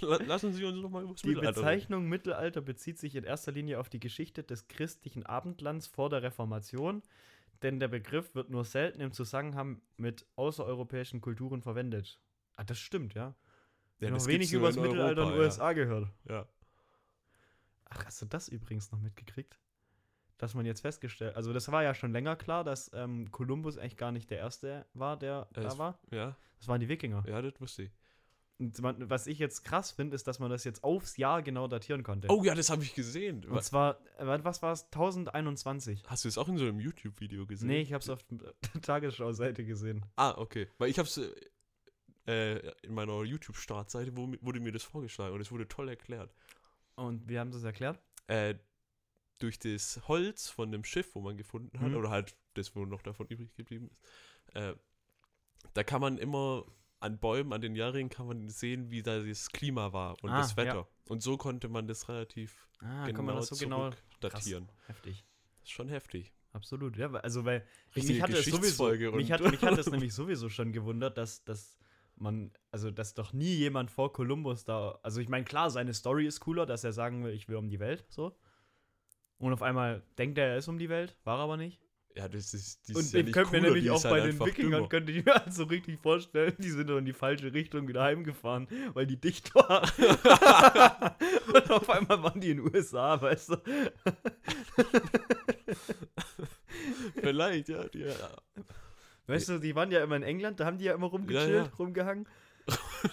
Lassen 0.00 0.54
Sie 0.54 0.64
uns 0.64 0.80
nochmal 0.80 1.02
über 1.02 1.12
das 1.12 1.20
Die 1.22 1.28
Mittelalter 1.28 1.60
reden. 1.60 1.66
Bezeichnung 1.66 2.08
Mittelalter 2.08 2.62
bezieht 2.62 2.98
sich 2.98 3.16
in 3.16 3.24
erster 3.24 3.52
Linie 3.52 3.78
auf 3.78 3.90
die 3.90 4.00
Geschichte 4.00 4.42
des 4.42 4.66
christlichen 4.68 5.26
Abendlands 5.26 5.86
vor 5.88 6.08
der 6.08 6.22
Reformation, 6.22 7.02
denn 7.64 7.80
der 7.80 7.88
Begriff 7.88 8.34
wird 8.36 8.50
nur 8.50 8.64
selten 8.64 9.00
im 9.00 9.10
Zusammenhang 9.12 9.80
mit 9.96 10.26
außereuropäischen 10.36 11.20
Kulturen 11.20 11.62
verwendet. 11.62 12.20
Ah, 12.56 12.62
das 12.62 12.78
stimmt, 12.78 13.14
ja. 13.14 13.34
Ja, 13.98 14.10
noch 14.10 14.26
wenig 14.26 14.52
über 14.52 14.68
das 14.68 14.76
Mittelalter 14.76 15.22
in 15.22 15.28
den 15.28 15.34
Europa, 15.38 15.38
USA 15.44 15.72
gehört. 15.72 16.08
Ja. 16.28 16.46
Ach, 17.86 18.04
hast 18.06 18.22
du 18.22 18.26
das 18.26 18.48
übrigens 18.48 18.90
noch 18.92 19.00
mitgekriegt? 19.00 19.58
Dass 20.36 20.54
man 20.54 20.66
jetzt 20.66 20.80
festgestellt, 20.80 21.36
also 21.36 21.52
das 21.52 21.70
war 21.70 21.82
ja 21.84 21.94
schon 21.94 22.12
länger 22.12 22.34
klar, 22.36 22.64
dass 22.64 22.90
ähm, 22.92 23.30
Kolumbus 23.30 23.78
eigentlich 23.78 23.96
gar 23.96 24.10
nicht 24.12 24.30
der 24.30 24.38
Erste 24.38 24.84
war, 24.92 25.16
der 25.16 25.48
Ja, 25.54 25.62
da 25.62 25.68
es- 25.68 25.78
war. 25.78 25.98
ja, 26.10 26.36
Das 26.58 26.68
waren 26.68 26.80
die 26.80 26.88
Wikinger. 26.88 27.24
ja, 27.26 27.40
das 27.40 27.60
wusste 27.60 27.84
ich. 27.84 27.92
Und 28.58 28.80
man, 28.80 29.10
was 29.10 29.26
ich 29.26 29.40
jetzt 29.40 29.64
krass 29.64 29.90
finde, 29.90 30.14
ist, 30.14 30.28
dass 30.28 30.38
man 30.38 30.48
das 30.48 30.62
jetzt 30.62 30.84
aufs 30.84 31.16
Jahr 31.16 31.42
genau 31.42 31.66
datieren 31.66 32.04
konnte. 32.04 32.28
Oh 32.30 32.44
ja, 32.44 32.54
das 32.54 32.70
habe 32.70 32.84
ich 32.84 32.94
gesehen. 32.94 33.44
Und 33.44 33.62
zwar, 33.64 33.98
äh, 34.18 34.26
was 34.44 34.62
war 34.62 34.72
es? 34.72 34.84
1021. 34.84 36.04
Hast 36.06 36.24
du 36.24 36.28
es 36.28 36.38
auch 36.38 36.48
in 36.48 36.56
so 36.56 36.64
einem 36.64 36.78
YouTube-Video 36.78 37.46
gesehen? 37.46 37.66
Nee, 37.68 37.80
ich 37.80 37.92
habe 37.92 38.02
es 38.02 38.08
auf 38.08 38.24
der 38.30 38.54
Tagesschau-Seite 38.82 39.64
gesehen. 39.64 40.04
Ah, 40.16 40.34
okay. 40.38 40.68
Weil 40.78 40.88
ich 40.90 40.98
habe 41.00 41.08
es 41.08 41.20
äh, 42.26 42.58
in 42.82 42.94
meiner 42.94 43.22
YouTube-Startseite 43.24 44.16
wo, 44.16 44.32
wurde 44.40 44.60
mir 44.60 44.72
das 44.72 44.84
vorgeschlagen 44.84 45.34
und 45.34 45.40
es 45.40 45.50
wurde 45.50 45.66
toll 45.68 45.88
erklärt. 45.88 46.32
Und 46.94 47.28
wie 47.28 47.38
haben 47.38 47.50
sie 47.52 47.58
es 47.58 47.64
erklärt? 47.64 47.98
Äh, 48.28 48.54
durch 49.38 49.58
das 49.58 50.00
Holz 50.06 50.48
von 50.48 50.70
dem 50.70 50.84
Schiff, 50.84 51.14
wo 51.16 51.20
man 51.20 51.36
gefunden 51.36 51.80
hat, 51.80 51.88
Mhm. 51.90 51.96
oder 51.96 52.10
halt 52.10 52.36
das, 52.54 52.76
wo 52.76 52.86
noch 52.86 53.02
davon 53.02 53.26
übrig 53.26 53.52
geblieben 53.56 53.88
ist, 53.90 54.02
äh, 54.54 54.74
da 55.74 55.82
kann 55.82 56.00
man 56.00 56.18
immer 56.18 56.64
an 57.04 57.18
Bäumen, 57.18 57.52
an 57.52 57.60
den 57.60 57.76
Jahrringen 57.76 58.10
kann 58.10 58.26
man 58.26 58.48
sehen, 58.48 58.90
wie 58.90 59.02
da 59.02 59.20
das 59.20 59.50
Klima 59.50 59.92
war 59.92 60.16
und 60.22 60.30
Ah, 60.30 60.38
das 60.38 60.52
ja. 60.52 60.56
Wetter. 60.56 60.88
Und 61.08 61.22
so 61.22 61.36
konnte 61.36 61.68
man 61.68 61.86
das 61.86 62.08
relativ 62.08 62.68
Ah, 62.80 63.06
genau 63.06 63.36
das 63.36 63.48
so 63.48 63.56
genau. 63.56 63.90
datieren. 64.20 64.68
Heftig. 64.86 65.24
Das 65.60 65.68
ist 65.68 65.72
schon 65.72 65.88
heftig. 65.88 66.32
absolut. 66.52 66.96
Ja, 66.96 67.10
also 67.12 67.44
weil 67.44 67.64
Richtige 67.94 68.14
mich 68.14 68.22
hat, 68.22 68.30
es 68.30 68.44
sowieso, 68.46 68.88
mich, 69.16 69.30
hat, 69.32 69.40
mich 69.42 69.62
hat 69.62 69.78
es 69.78 69.86
nämlich 69.90 70.14
sowieso 70.14 70.48
schon 70.48 70.72
gewundert, 70.72 71.16
dass, 71.18 71.44
dass 71.44 71.78
man, 72.16 72.52
also 72.70 72.90
dass 72.90 73.14
doch 73.14 73.32
nie 73.32 73.54
jemand 73.54 73.90
vor 73.90 74.12
Kolumbus 74.12 74.64
da, 74.64 74.98
also 75.02 75.20
ich 75.20 75.28
meine, 75.28 75.44
klar, 75.44 75.70
seine 75.70 75.92
Story 75.94 76.26
ist 76.26 76.40
cooler, 76.40 76.64
dass 76.66 76.84
er 76.84 76.92
sagen 76.92 77.24
will, 77.24 77.32
ich 77.32 77.48
will 77.48 77.56
um 77.56 77.68
die 77.68 77.80
Welt, 77.80 78.04
so. 78.08 78.36
Und 79.38 79.52
auf 79.52 79.62
einmal 79.62 80.02
denkt 80.16 80.38
er, 80.38 80.46
er 80.46 80.58
ist 80.58 80.68
um 80.68 80.78
die 80.78 80.88
Welt, 80.88 81.16
war 81.24 81.38
aber 81.38 81.56
nicht. 81.56 81.80
Ja, 82.16 82.28
das 82.28 82.54
ist, 82.54 82.86
die 82.86 82.94
Und 82.94 83.00
ist 83.00 83.12
ja 83.12 83.18
ich 83.20 83.24
nicht 83.26 83.34
könnte 83.34 83.50
mir 83.50 83.58
cooler, 83.58 83.72
nämlich 83.72 83.90
auch 83.90 83.96
ist 83.96 84.02
bei 84.04 84.20
halt 84.20 84.32
den 84.32 84.38
Wikingern, 84.38 84.72
dümmer. 84.72 84.88
könnte 84.88 85.10
ich 85.10 85.24
mir 85.24 85.34
halt 85.44 85.52
so 85.52 85.64
richtig 85.64 86.00
vorstellen, 86.00 86.54
die 86.58 86.70
sind 86.70 86.88
doch 86.88 86.98
in 86.98 87.04
die 87.04 87.12
falsche 87.12 87.52
Richtung 87.52 87.88
wieder 87.88 88.02
heimgefahren, 88.04 88.68
weil 88.92 89.06
die 89.06 89.20
dicht 89.20 89.52
war. 89.56 89.82
Und 91.52 91.70
auf 91.72 91.90
einmal 91.90 92.22
waren 92.22 92.40
die 92.40 92.50
in 92.50 92.58
den 92.58 92.72
USA, 92.72 93.20
weißt 93.20 93.50
du. 93.50 93.56
Vielleicht, 97.20 97.68
ja. 97.68 97.82
Die, 97.88 98.00
ja. 98.02 98.14
Weißt 99.26 99.48
du, 99.48 99.58
die 99.58 99.74
waren 99.74 99.90
ja 99.90 100.04
immer 100.04 100.14
in 100.14 100.22
England, 100.22 100.60
da 100.60 100.66
haben 100.66 100.78
die 100.78 100.84
ja 100.84 100.94
immer 100.94 101.08
rumgechillt, 101.08 101.66
ja. 101.66 101.72
rumgehangen. 101.78 102.28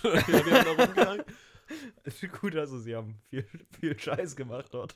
ja, 0.03 0.21
die 0.21 0.33
haben 0.33 0.77
da 0.77 0.85
rumgehangen. 0.85 1.25
Gut, 2.39 2.55
also 2.55 2.77
sie 2.77 2.95
haben 2.95 3.15
viel, 3.29 3.47
viel 3.79 3.97
Scheiß 3.97 4.35
gemacht 4.35 4.73
dort. 4.73 4.95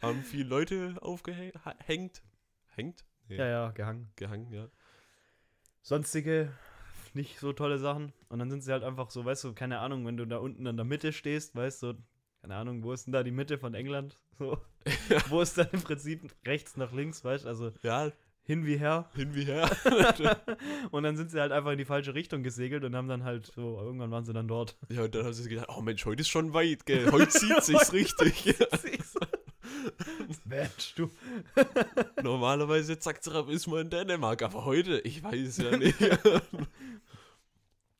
Haben 0.00 0.22
viele 0.22 0.48
Leute 0.48 0.94
aufgehängt. 1.00 2.22
Hängt? 2.74 3.04
Nee, 3.28 3.36
Ja, 3.36 3.46
ja, 3.46 3.70
gehangen. 3.70 4.10
gehangen, 4.16 4.50
ja. 4.52 4.68
Sonstige, 5.82 6.52
nicht 7.14 7.38
so 7.38 7.52
tolle 7.52 7.78
Sachen. 7.78 8.12
Und 8.28 8.38
dann 8.38 8.50
sind 8.50 8.62
sie 8.62 8.72
halt 8.72 8.84
einfach 8.84 9.10
so, 9.10 9.24
weißt 9.24 9.44
du, 9.44 9.52
keine 9.52 9.78
Ahnung, 9.80 10.06
wenn 10.06 10.16
du 10.16 10.26
da 10.26 10.38
unten 10.38 10.66
an 10.66 10.76
der 10.76 10.84
Mitte 10.84 11.12
stehst, 11.12 11.54
weißt 11.54 11.82
du, 11.82 11.94
keine 12.40 12.56
Ahnung, 12.56 12.82
wo 12.82 12.92
ist 12.92 13.06
denn 13.06 13.12
da 13.12 13.22
die 13.22 13.30
Mitte 13.30 13.58
von 13.58 13.74
England? 13.74 14.16
So. 14.38 14.58
Wo 15.28 15.40
ist 15.42 15.56
dann 15.58 15.68
im 15.72 15.82
Prinzip 15.82 16.34
rechts 16.44 16.76
nach 16.76 16.90
links, 16.92 17.22
weißt 17.22 17.44
du, 17.44 17.48
also 17.48 17.70
Ja, 17.82 18.10
hin 18.42 18.66
wie 18.66 18.76
her. 18.76 19.08
hin 19.14 19.32
wie 19.36 19.44
her. 19.44 19.70
Und 20.90 21.04
dann 21.04 21.16
sind 21.16 21.30
sie 21.30 21.38
halt 21.38 21.52
einfach 21.52 21.70
in 21.70 21.78
die 21.78 21.84
falsche 21.84 22.14
Richtung 22.14 22.42
gesegelt 22.42 22.82
und 22.82 22.96
haben 22.96 23.06
dann 23.06 23.22
halt 23.22 23.46
so, 23.54 23.78
irgendwann 23.78 24.10
waren 24.10 24.24
sie 24.24 24.32
dann 24.32 24.48
dort. 24.48 24.76
ja, 24.88 25.02
und 25.04 25.14
dann 25.14 25.24
haben 25.26 25.32
sie 25.34 25.48
gedacht, 25.48 25.68
oh 25.68 25.80
Mensch, 25.82 26.04
heute 26.06 26.22
ist 26.22 26.28
schon 26.30 26.52
weit, 26.54 26.84
gell. 26.86 27.12
Heute 27.12 27.28
zieht 27.28 27.62
sich's 27.62 27.92
richtig. 27.92 28.56
Mensch, 30.44 30.94
du. 30.94 31.10
Normalerweise, 32.22 32.98
zack, 32.98 33.22
zack, 33.22 33.48
ist 33.48 33.66
man 33.66 33.82
in 33.82 33.90
Dänemark, 33.90 34.42
aber 34.42 34.64
heute, 34.64 35.00
ich 35.00 35.22
weiß 35.22 35.58
ja 35.58 35.76
nicht. 35.76 35.98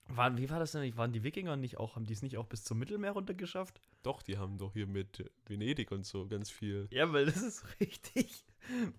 Waren, 0.09 0.37
wie 0.37 0.51
war 0.51 0.59
das 0.59 0.73
denn? 0.73 0.95
Waren 0.97 1.13
die 1.13 1.23
Wikinger 1.23 1.57
nicht 1.57 1.79
auch, 1.79 1.97
haben 1.97 2.05
die 2.05 2.13
es 2.13 2.21
nicht 2.21 2.37
auch 2.37 2.47
bis 2.47 2.65
zum 2.65 2.79
Mittelmeer 2.79 3.13
runtergeschafft? 3.13 3.81
Doch, 4.03 4.21
die 4.23 4.37
haben 4.37 4.59
doch 4.59 4.75
hier 4.75 4.87
mit 4.87 5.25
Venedig 5.47 5.91
und 5.91 6.05
so 6.05 6.27
ganz 6.27 6.51
viel. 6.51 6.87
Ja, 6.91 7.11
weil 7.13 7.25
das 7.25 7.41
ist 7.41 7.65
richtig. 7.81 8.45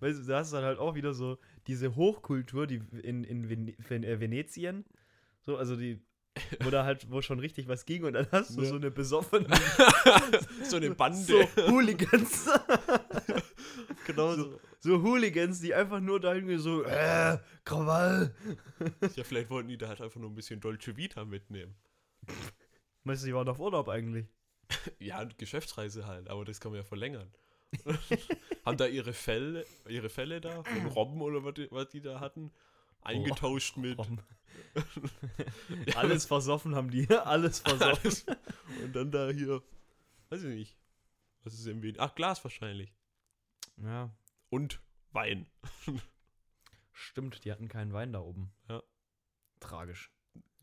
Weißt 0.00 0.20
du, 0.20 0.24
da 0.24 0.38
hast 0.38 0.52
du 0.52 0.56
dann 0.56 0.64
halt 0.64 0.78
auch 0.78 0.96
wieder 0.96 1.14
so 1.14 1.38
diese 1.68 1.94
Hochkultur, 1.94 2.66
die 2.66 2.82
in, 3.02 3.22
in 3.22 3.48
Vene 3.48 3.74
Ven 3.78 4.02
äh, 4.02 4.18
Venetien, 4.18 4.84
so, 5.42 5.56
also 5.56 5.76
die, 5.76 6.00
wo 6.62 6.70
da 6.70 6.84
halt, 6.84 7.10
wo 7.10 7.22
schon 7.22 7.38
richtig 7.38 7.68
was 7.68 7.84
ging 7.84 8.04
und 8.04 8.14
dann 8.14 8.26
hast 8.32 8.56
du 8.56 8.62
Ja. 8.62 8.68
so 8.68 8.74
eine 8.76 8.90
besoffene 8.90 9.46
So 10.64 10.76
eine 10.76 10.90
Bande. 10.90 11.48
so 11.56 11.66
Hooligans, 11.68 12.48
genau 14.06 14.34
so. 14.34 14.60
so 14.80 15.02
Hooligans, 15.02 15.60
die 15.60 15.74
einfach 15.74 16.00
nur 16.00 16.20
dahin 16.20 16.46
gehen, 16.46 16.58
so, 16.58 16.82
äh, 16.84 17.38
Krawall. 17.64 18.34
Ja, 19.16 19.24
vielleicht 19.24 19.50
wollten 19.50 19.68
die 19.68 19.78
da 19.78 19.88
halt 19.88 20.00
einfach 20.00 20.20
nur 20.20 20.30
ein 20.30 20.34
bisschen 20.34 20.60
Dolce 20.60 20.96
Vita 20.96 21.24
mitnehmen. 21.24 21.74
Weißt 23.04 23.22
du, 23.22 23.26
die 23.26 23.34
waren 23.34 23.48
auf 23.48 23.58
Urlaub 23.60 23.88
eigentlich. 23.88 24.26
Ja, 24.98 25.24
Geschäftsreise 25.24 26.06
halt, 26.06 26.28
aber 26.28 26.44
das 26.44 26.58
kann 26.60 26.72
man 26.72 26.80
ja 26.80 26.84
verlängern. 26.84 27.30
haben 28.64 28.76
da 28.76 28.86
ihre 28.86 29.12
Fälle, 29.12 29.64
ihre 29.88 30.08
Fälle 30.08 30.40
da, 30.40 30.62
von 30.62 30.86
Robben 30.86 31.20
oder 31.20 31.44
was 31.44 31.54
die, 31.54 31.68
was 31.70 31.88
die 31.90 32.00
da 32.00 32.20
hatten, 32.20 32.50
eingetauscht 33.04 33.76
mit. 33.76 33.96
Komm. 33.96 34.18
alles 35.96 36.24
versoffen 36.26 36.74
haben 36.74 36.90
die, 36.90 37.08
alles 37.10 37.60
versoffen. 37.60 37.98
Alles. 38.02 38.26
Und 38.82 38.92
dann 38.94 39.10
da 39.10 39.30
hier, 39.30 39.62
weiß 40.30 40.42
ich 40.44 40.54
nicht. 40.54 40.76
Was 41.42 41.54
ist 41.54 41.66
im 41.66 41.82
Wien? 41.82 41.96
Ach, 41.98 42.14
Glas 42.14 42.42
wahrscheinlich. 42.42 42.94
Ja, 43.76 44.16
Und 44.48 44.80
Wein. 45.12 45.46
stimmt, 46.92 47.44
die 47.44 47.52
hatten 47.52 47.68
keinen 47.68 47.92
Wein 47.92 48.12
da 48.12 48.20
oben. 48.20 48.52
Ja. 48.68 48.82
Tragisch. 49.60 50.10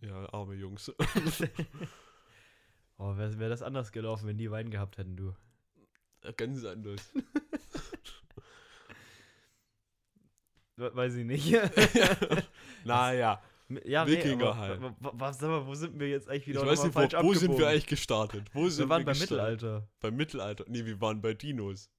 Ja, 0.01 0.31
arme 0.33 0.55
Jungs. 0.55 0.91
Oh, 2.97 3.17
wäre 3.17 3.39
wär 3.39 3.49
das 3.49 3.63
anders 3.63 3.91
gelaufen, 3.91 4.27
wenn 4.27 4.37
die 4.37 4.51
Wein 4.51 4.69
gehabt 4.69 4.99
hätten, 4.99 5.17
du. 5.17 5.33
Ganz 6.37 6.63
anders. 6.63 7.11
Weiß 10.95 11.15
ich 11.15 11.25
nicht. 11.25 11.51
naja, 12.83 13.41
ja, 13.85 14.05
Wikinger 14.07 14.47
aber, 14.47 14.57
halt. 14.57 14.81
wa- 14.81 14.95
wa- 14.99 15.11
Was, 15.15 15.39
sag 15.39 15.49
mal, 15.49 15.65
wo 15.65 15.73
sind 15.75 15.97
wir 15.99 16.09
jetzt 16.09 16.27
eigentlich 16.29 16.41
ich 16.43 16.47
wieder 16.49 16.65
weiß 16.65 16.83
nochmal 16.83 17.03
nicht, 17.05 17.13
wo, 17.13 17.17
falsch 17.19 17.23
wo 17.25 17.33
sind 17.33 17.41
wir 17.41 17.47
abgebogen? 17.49 17.65
eigentlich 17.67 17.87
gestartet? 17.87 18.43
Wo 18.53 18.67
sind 18.69 18.85
Wir 18.85 18.89
waren 18.89 19.05
beim 19.05 19.13
gestartet? 19.17 19.51
Mittelalter. 19.61 19.87
Beim 20.01 20.15
Mittelalter. 20.15 20.65
Nee, 20.67 20.85
wir 20.85 20.99
waren 21.01 21.21
bei 21.21 21.33
Dinos. 21.33 21.89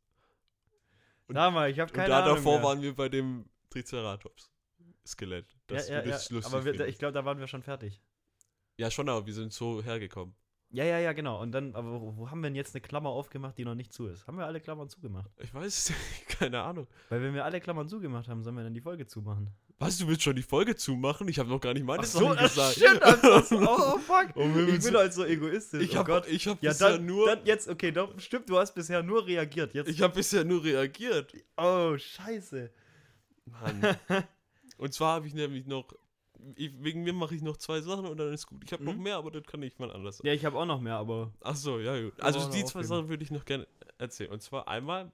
Und- 1.28 1.37
Sag 1.37 1.53
mal, 1.55 1.70
ich 1.70 1.78
habe 1.80 1.91
Und 1.91 1.97
keine 1.97 2.09
da 2.09 2.22
Ahnung 2.24 2.37
davor 2.37 2.55
mehr. 2.59 2.64
waren 2.68 2.83
wir 2.83 2.95
bei 2.95 3.09
dem 3.09 3.47
Triceratops-Skelett. 3.70 5.47
Das 5.66 5.89
ja, 5.89 5.95
ja, 6.01 6.01
ja, 6.07 6.11
lustig 6.12 6.45
aber 6.45 6.64
wir, 6.64 6.87
ich 6.87 6.99
glaube, 6.99 7.12
da 7.12 7.24
waren 7.24 7.39
wir 7.39 7.47
schon 7.47 7.62
fertig. 7.62 8.03
Ja, 8.76 8.91
schon, 8.91 9.09
aber 9.09 9.24
wir 9.26 9.33
sind 9.35 9.53
so 9.53 9.83
hergekommen. 9.83 10.35
Ja, 10.75 10.85
ja, 10.85 10.99
ja, 10.99 11.12
genau. 11.12 11.41
Und 11.43 11.53
dann, 11.53 11.75
aber 11.75 12.01
wo, 12.01 12.16
wo 12.16 12.31
haben 12.31 12.41
wir 12.41 12.49
denn 12.49 12.55
jetzt 12.57 12.75
eine 12.75 12.81
Klammer 12.81 13.11
aufgemacht, 13.11 13.59
die 13.59 13.64
noch 13.64 13.75
nicht 13.75 13.93
zu 13.93 14.07
ist? 14.07 14.27
Haben 14.27 14.39
wir 14.39 14.47
alle 14.47 14.59
Klammern 14.59 14.89
zugemacht? 14.89 15.31
Ich 15.43 15.53
weiß 15.53 15.66
es 15.66 15.91
nicht, 16.29 16.39
keine 16.39 16.62
Ahnung. 16.62 16.87
Weil 17.11 17.20
wenn 17.23 17.35
wir 17.35 17.45
alle 17.45 17.61
Klammern 17.61 17.89
zugemacht 17.89 18.27
haben, 18.27 18.43
sollen 18.43 18.57
wir 18.57 18.64
dann 18.64 18.73
die 18.73 18.81
Folge 18.81 19.07
zumachen. 19.07 19.51
Was, 19.79 19.99
du 19.99 20.09
willst 20.09 20.23
schon 20.23 20.35
die 20.37 20.43
Folge 20.43 20.75
zumachen? 20.75 21.29
Ich 21.29 21.39
habe 21.39 21.51
noch 21.51 21.61
gar 21.61 21.75
nicht 21.75 21.85
meine 21.85 22.05
so, 22.07 22.20
Sachen 22.20 22.37
das 22.39 22.55
gesagt. 22.55 22.75
stimmt. 22.77 23.03
Also, 23.03 23.57
oh, 23.61 23.99
fuck. 24.07 24.35
Und 24.35 24.55
wir 24.57 24.68
Ich 24.75 24.83
bin 24.83 24.95
halt 24.97 25.12
so 25.12 25.25
egoistisch. 25.27 25.83
ich 25.83 25.93
oh 25.93 25.97
habe 25.99 26.11
Gott. 26.12 26.27
ich 26.29 26.47
hab 26.49 26.62
Ja, 26.62 26.70
bisher 26.70 26.91
dann, 26.93 27.05
nur, 27.07 27.27
dann 27.27 27.45
jetzt, 27.45 27.68
okay, 27.68 27.91
doch, 27.93 28.18
stimmt, 28.18 28.49
du 28.49 28.57
hast 28.59 28.73
bisher 28.75 29.03
nur 29.03 29.27
reagiert. 29.27 29.75
Jetzt, 29.75 29.89
ich 29.91 30.01
habe 30.01 30.14
bisher 30.14 30.43
nur 30.45 30.64
reagiert. 30.64 31.35
oh, 31.59 31.97
scheiße. 31.99 32.70
Mann. 33.45 33.97
Und 34.79 34.95
zwar 34.95 35.16
habe 35.16 35.27
ich 35.27 35.35
nämlich 35.35 35.66
noch, 35.66 35.93
ich, 36.57 36.72
wegen 36.82 37.03
mir 37.03 37.12
mache 37.12 37.34
ich 37.34 37.43
noch 37.43 37.57
zwei 37.57 37.80
Sachen 37.80 38.07
und 38.07 38.16
dann 38.16 38.32
ist 38.32 38.47
gut. 38.47 38.62
Ich 38.64 38.72
habe 38.72 38.84
noch 38.84 38.95
Mhm. 38.95 39.03
mehr, 39.03 39.16
aber 39.16 39.30
das 39.30 39.45
kann 39.45 39.62
ich 39.62 39.78
mal 39.78 39.90
anders 39.90 40.18
sagen. 40.18 40.26
Ja, 40.28 40.34
ich 40.34 40.45
habe 40.45 40.59
auch 40.59 40.66
noch 40.66 40.80
mehr, 40.80 40.97
aber 40.97 41.32
Ach 41.43 41.57
so, 41.57 41.78
ja 41.80 42.01
gut. 42.01 42.20
Also 42.20 42.40
noch 42.40 42.51
die 42.51 42.64
zwei. 42.64 42.82
Sachen 42.82 43.09
würde 43.09 43.22
ich 43.24 43.30
noch 43.30 43.45
gerne 43.45 43.66
erzählen. 43.99 44.30
Und 44.30 44.43
zwar 44.43 44.68
einmal, 44.68 45.11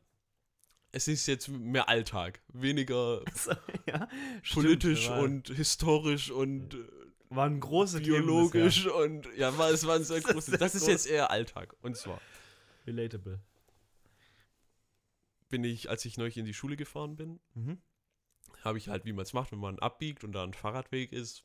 es 0.92 1.06
ist 1.08 1.26
jetzt 1.26 1.48
mehr 1.48 1.88
Alltag, 1.88 2.40
weniger 2.48 3.22
ja, 3.86 4.08
politisch 4.52 5.04
stimmt, 5.04 5.48
und 5.50 5.56
historisch 5.56 6.30
und 6.30 6.74
äh, 6.74 6.78
waren 7.30 7.60
große 7.60 8.00
Themen 8.02 8.22
biologisch 8.24 8.86
und 8.86 9.28
ja, 9.36 9.56
war, 9.58 9.70
es 9.70 9.86
war 9.86 9.96
ein 9.96 10.04
sehr 10.04 10.20
Das 10.22 10.26
ist 10.28 10.32
großes. 10.32 10.46
sehr 10.50 10.58
Das 10.58 10.74
ist 10.74 10.80
groß. 10.82 10.88
jetzt 10.90 11.06
eher 11.06 11.30
Alltag. 11.30 11.74
Und 11.82 11.96
zwar. 11.96 12.20
Relatable. 12.86 13.38
bin 15.50 15.64
ich, 15.64 15.88
als 15.90 16.04
ich 16.04 16.16
neulich 16.16 16.36
in 16.38 16.44
die 16.44 16.54
Schule 16.54 16.76
gefahren 16.76 17.16
bin, 17.16 17.40
Mhm. 17.54 17.78
Habe 18.64 18.78
ich 18.78 18.88
halt, 18.88 19.04
wie 19.04 19.12
man 19.12 19.24
es 19.24 19.32
macht, 19.32 19.52
wenn 19.52 19.58
man 19.58 19.78
abbiegt 19.78 20.24
und 20.24 20.32
da 20.32 20.44
ein 20.44 20.54
Fahrradweg 20.54 21.12
ist, 21.12 21.44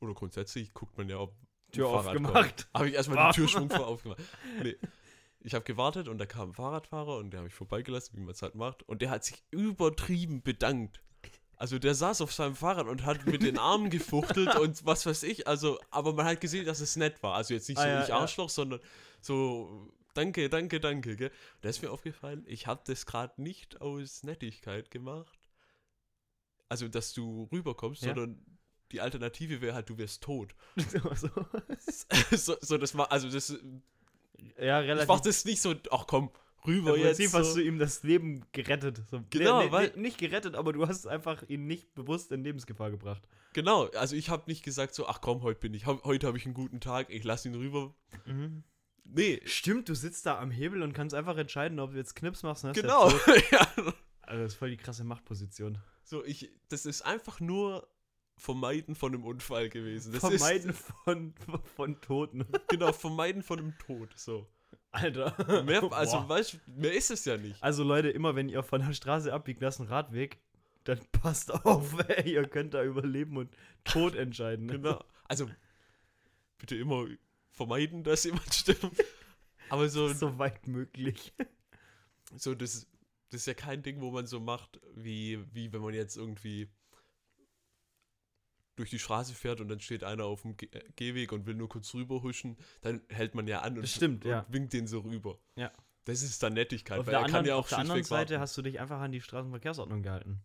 oder 0.00 0.14
grundsätzlich 0.14 0.74
guckt 0.74 0.96
man 0.98 1.08
ja, 1.08 1.18
ob 1.18 1.34
Tür 1.72 1.88
Fahrrad 1.90 2.06
aufgemacht. 2.06 2.68
Habe 2.74 2.88
ich 2.88 2.94
erstmal 2.94 3.30
die 3.30 3.36
Türschwung 3.36 3.70
vor 3.70 3.86
aufgemacht. 3.86 4.20
Nee. 4.62 4.76
Ich 5.40 5.52
habe 5.52 5.64
gewartet 5.64 6.08
und 6.08 6.16
da 6.16 6.24
kam 6.24 6.50
ein 6.50 6.52
Fahrradfahrer 6.54 7.18
und 7.18 7.30
der 7.30 7.40
habe 7.40 7.48
ich 7.48 7.54
vorbeigelassen, 7.54 8.16
wie 8.16 8.22
man 8.22 8.30
es 8.30 8.40
halt 8.40 8.54
macht. 8.54 8.82
Und 8.84 9.02
der 9.02 9.10
hat 9.10 9.24
sich 9.24 9.42
übertrieben 9.50 10.42
bedankt. 10.42 11.02
Also 11.56 11.78
der 11.78 11.94
saß 11.94 12.22
auf 12.22 12.32
seinem 12.32 12.56
Fahrrad 12.56 12.86
und 12.86 13.04
hat 13.04 13.26
mit 13.26 13.42
den 13.42 13.58
Armen 13.58 13.90
gefuchtelt 13.90 14.54
und 14.60 14.86
was 14.86 15.04
weiß 15.04 15.22
ich. 15.24 15.46
Also, 15.46 15.78
aber 15.90 16.14
man 16.14 16.24
hat 16.24 16.40
gesehen, 16.40 16.64
dass 16.64 16.80
es 16.80 16.96
nett 16.96 17.22
war. 17.22 17.34
Also 17.34 17.52
jetzt 17.52 17.68
nicht 17.68 17.78
Ah, 17.78 17.82
so 17.82 17.88
ja, 17.88 18.02
ich 18.02 18.08
ja. 18.08 18.18
Arschloch, 18.18 18.48
sondern 18.48 18.80
so 19.20 19.90
danke, 20.14 20.48
danke, 20.48 20.80
danke. 20.80 21.14
Gell? 21.16 21.30
Da 21.60 21.68
ist 21.68 21.82
mir 21.82 21.90
aufgefallen, 21.90 22.44
ich 22.46 22.66
habe 22.66 22.80
das 22.86 23.04
gerade 23.04 23.40
nicht 23.42 23.82
aus 23.82 24.22
Nettigkeit 24.22 24.90
gemacht. 24.90 25.38
Also, 26.68 26.88
dass 26.88 27.12
du 27.12 27.48
rüberkommst, 27.52 28.02
Ja. 28.02 28.14
sondern 28.14 28.44
die 28.92 29.00
Alternative 29.00 29.60
wäre 29.60 29.74
halt, 29.74 29.88
du 29.90 29.98
wärst 29.98 30.22
tot. 30.22 30.54
so. 31.16 31.28
so, 32.36 32.56
so, 32.60 32.78
das 32.78 32.96
war, 32.96 33.10
also 33.12 33.28
das, 33.30 33.56
Ja, 34.58 34.80
ich 34.82 34.88
relativ. 34.88 35.08
mach 35.08 35.20
das 35.20 35.44
nicht 35.44 35.60
so, 35.60 35.74
ach 35.90 36.06
komm, 36.06 36.30
rüber 36.66 36.96
Im 36.96 37.02
jetzt. 37.02 37.18
Prinzip 37.18 37.38
hast 37.38 37.52
So. 37.54 37.58
du 37.58 37.64
ihm 37.64 37.78
das 37.78 38.02
Leben 38.02 38.44
gerettet. 38.52 39.02
So, 39.10 39.22
Genau, 39.30 39.60
nee, 39.60 39.66
nee, 39.66 39.72
weil- 39.72 39.92
nicht 39.96 40.18
gerettet, 40.18 40.54
aber 40.54 40.72
du 40.72 40.86
hast 40.86 41.06
einfach 41.06 41.42
ihn 41.48 41.66
nicht 41.66 41.94
bewusst 41.94 42.32
in 42.32 42.42
Lebensgefahr 42.44 42.90
gebracht. 42.90 43.22
Genau, 43.52 43.86
also 43.90 44.16
ich 44.16 44.30
habe 44.30 44.44
nicht 44.46 44.64
gesagt 44.64 44.94
so, 44.94 45.06
ach 45.06 45.20
komm, 45.20 45.42
heute 45.42 45.60
bin 45.60 45.74
ich, 45.74 45.86
heute 45.86 46.26
habe 46.26 46.36
ich 46.38 46.44
einen 46.44 46.54
guten 46.54 46.80
Tag, 46.80 47.08
ich 47.10 47.22
lass 47.24 47.44
ihn 47.46 47.54
rüber. 47.54 47.94
Nee, 49.04 49.40
Stimmt, 49.44 49.88
du 49.88 49.94
sitzt 49.94 50.24
da 50.26 50.38
am 50.40 50.50
Hebel 50.50 50.82
und 50.82 50.92
kannst 50.92 51.14
einfach 51.14 51.36
entscheiden, 51.36 51.78
ob 51.78 51.92
du 51.92 51.98
jetzt 51.98 52.16
Knips 52.16 52.42
machst. 52.42 52.64
genau. 52.72 53.10
ja. 53.52 53.68
Also, 54.22 54.42
das 54.42 54.52
ist 54.52 54.58
voll 54.58 54.70
die 54.70 54.76
krasse 54.78 55.04
Machtposition. 55.04 55.78
So, 56.04 56.24
ich, 56.24 56.50
das 56.68 56.86
ist 56.86 57.02
einfach 57.02 57.40
nur 57.40 57.88
Vermeiden 58.36 58.94
von 58.94 59.14
einem 59.14 59.24
Unfall 59.24 59.68
gewesen. 59.68 60.12
Das 60.12 60.20
Vermeiden 60.20 60.72
von, 60.72 61.34
von 61.76 62.00
Toten. 62.00 62.42
Ist, 62.42 62.48
genau, 62.68 62.92
Vermeiden 62.92 63.42
von 63.42 63.58
einem 63.58 63.78
Tod. 63.78 64.10
So. 64.16 64.46
Alter. 64.90 65.62
Mehr, 65.64 65.82
also, 65.92 66.18
Boah. 66.18 66.28
weißt 66.28 66.60
mehr 66.66 66.92
ist 66.92 67.10
es 67.10 67.24
ja 67.24 67.36
nicht. 67.36 67.60
Also 67.62 67.82
Leute, 67.82 68.10
immer 68.10 68.36
wenn 68.36 68.48
ihr 68.48 68.62
von 68.62 68.80
der 68.80 68.92
Straße 68.92 69.32
abbiegt, 69.32 69.62
das 69.62 69.76
ist 69.76 69.80
ein 69.80 69.88
Radweg. 69.88 70.38
dann 70.84 71.00
passt 71.12 71.52
auf, 71.52 71.96
ey, 72.08 72.34
ihr 72.34 72.46
könnt 72.46 72.74
da 72.74 72.84
über 72.84 73.02
Leben 73.02 73.36
und 73.36 73.56
Tod 73.84 74.14
entscheiden. 74.14 74.68
Genau. 74.68 75.02
Also, 75.26 75.48
bitte 76.58 76.76
immer 76.76 77.06
vermeiden, 77.50 78.04
dass 78.04 78.24
jemand 78.24 78.52
stirbt. 78.52 79.04
Aber 79.70 79.88
so, 79.88 80.12
so 80.12 80.38
weit 80.38 80.66
möglich. 80.68 81.32
so 82.36 82.54
das, 82.54 82.86
das 83.34 83.42
ist 83.42 83.46
ja 83.46 83.54
kein 83.54 83.82
Ding, 83.82 84.00
wo 84.00 84.10
man 84.10 84.26
so 84.26 84.40
macht, 84.40 84.80
wie, 84.94 85.44
wie 85.52 85.72
wenn 85.72 85.82
man 85.82 85.92
jetzt 85.92 86.16
irgendwie 86.16 86.68
durch 88.76 88.90
die 88.90 88.98
Straße 88.98 89.34
fährt 89.34 89.60
und 89.60 89.68
dann 89.68 89.80
steht 89.80 90.02
einer 90.04 90.24
auf 90.24 90.42
dem 90.42 90.56
Ge 90.56 90.68
äh, 90.72 90.82
Gehweg 90.96 91.32
und 91.32 91.46
will 91.46 91.54
nur 91.54 91.68
kurz 91.68 91.92
rüberhuschen, 91.94 92.56
dann 92.80 93.02
hält 93.08 93.34
man 93.34 93.46
ja 93.46 93.60
an 93.60 93.76
und, 93.76 93.82
Das 93.82 93.92
stimmt, 93.92 94.24
und 94.24 94.30
ja. 94.30 94.46
winkt 94.48 94.72
den 94.72 94.86
so 94.86 95.00
rüber. 95.00 95.38
Ja. 95.56 95.70
Das 96.04 96.22
ist 96.22 96.42
dann 96.42 96.54
Nettigkeit, 96.54 96.98
Auf 96.98 97.06
weil 97.06 97.12
der, 97.12 97.20
er 97.20 97.24
anderen, 97.24 97.40
kann 97.42 97.46
ja 97.48 97.54
auch 97.54 97.60
auf 97.60 97.68
der 97.68 97.78
anderen 97.78 98.02
Seite 98.04 98.34
warten. 98.34 98.40
hast 98.42 98.56
du 98.58 98.62
dich 98.62 98.78
einfach 98.80 99.00
an 99.00 99.12
die 99.12 99.20
Straßenverkehrsordnung 99.20 100.02
gehalten. 100.02 100.42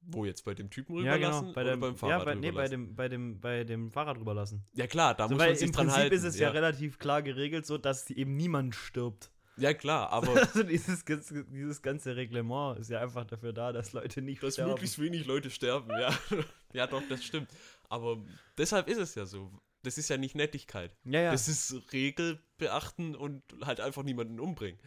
Wo 0.00 0.24
jetzt 0.24 0.44
bei 0.44 0.54
dem 0.54 0.70
Typen 0.70 0.94
Ja, 1.04 1.14
rüberlassen 1.14 1.40
genau. 1.42 1.54
Bei 1.54 1.62
oder 1.62 1.70
dem, 1.72 1.80
beim 1.80 1.92
ja, 1.92 1.96
Fahrrad 1.98 2.24
bei, 2.24 2.34
nee, 2.34 2.40
bei 2.52 2.66
rüberlassen? 2.66 2.70
dem, 2.86 2.94
bei, 2.96 3.08
dem, 3.08 3.40
bei 3.40 3.64
dem 3.64 3.90
Fahrrad 3.90 4.18
rüberlassen. 4.18 4.64
Ja 4.74 4.86
klar, 4.86 5.14
da 5.14 5.28
So, 5.28 5.34
muss 5.34 5.44
man 5.44 5.54
sich 5.54 5.66
im 5.66 5.72
dran 5.72 5.86
Prinzip 5.86 6.00
halten. 6.02 6.14
ist 6.14 6.24
es 6.24 6.38
ja. 6.38 6.50
relativ 6.50 6.98
klar 6.98 7.22
geregelt, 7.22 7.66
so 7.66 7.78
dass 7.78 8.08
eben 8.10 8.36
niemand 8.36 8.74
stirbt. 8.74 9.32
Ja 9.58 9.74
klar, 9.74 10.10
aber 10.10 10.32
Also 10.40 10.62
dieses, 10.62 11.04
ganze- 11.04 11.44
dieses 11.44 11.82
ganze 11.82 12.16
Reglement 12.16 12.78
ist 12.78 12.90
ja 12.90 13.00
einfach 13.00 13.24
dafür 13.24 13.52
da, 13.52 13.72
dass 13.72 13.92
Leute 13.92 14.22
nicht 14.22 14.42
dass 14.42 14.54
sterben. 14.54 14.70
möglichst 14.72 14.98
wenig 14.98 15.26
Leute 15.26 15.50
sterben, 15.50 15.90
ja. 15.90 16.16
ja 16.72 16.86
doch, 16.86 17.02
das 17.08 17.24
stimmt. 17.24 17.50
Aber 17.88 18.18
deshalb 18.56 18.88
ist 18.88 18.98
es 18.98 19.14
ja 19.14 19.26
so. 19.26 19.50
Das 19.82 19.96
ist 19.96 20.08
ja 20.10 20.16
nicht 20.16 20.34
Nettigkeit. 20.34 20.96
Ja, 21.04 21.20
ja. 21.20 21.32
Das 21.32 21.48
ist 21.48 21.92
Regel 21.92 22.40
beachten 22.58 23.14
und 23.14 23.42
halt 23.64 23.80
einfach 23.80 24.02
niemanden 24.02 24.40
umbringen. 24.40 24.78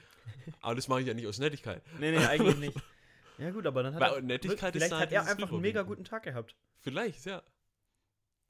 Aber 0.61 0.75
das 0.75 0.87
mache 0.87 1.01
ich 1.01 1.07
ja 1.07 1.13
nicht 1.13 1.27
aus 1.27 1.39
Nettigkeit. 1.39 1.81
nee, 1.99 2.11
nee, 2.11 2.17
eigentlich 2.25 2.57
nicht. 2.57 2.77
Ja 3.37 3.49
gut, 3.51 3.65
aber 3.65 3.81
dann 3.83 3.95
hat 3.95 4.01
Weil 4.01 4.13
er, 4.15 4.21
Nettigkeit 4.21 4.75
ist 4.75 4.79
vielleicht 4.83 4.91
da 4.91 4.99
hat 4.99 5.11
er 5.11 5.21
dieses 5.21 5.33
einfach 5.33 5.51
einen 5.51 5.61
mega 5.61 5.81
guten 5.83 6.03
Tag 6.03 6.23
gehabt. 6.23 6.55
Vielleicht, 6.81 7.25
ja. 7.25 7.41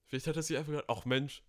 Vielleicht 0.07 0.27
hat 0.27 0.35
er 0.35 0.43
sich 0.43 0.57
einfach 0.57 0.71
gedacht, 0.71 0.85
ach 0.89 1.05
Mensch, 1.05 1.43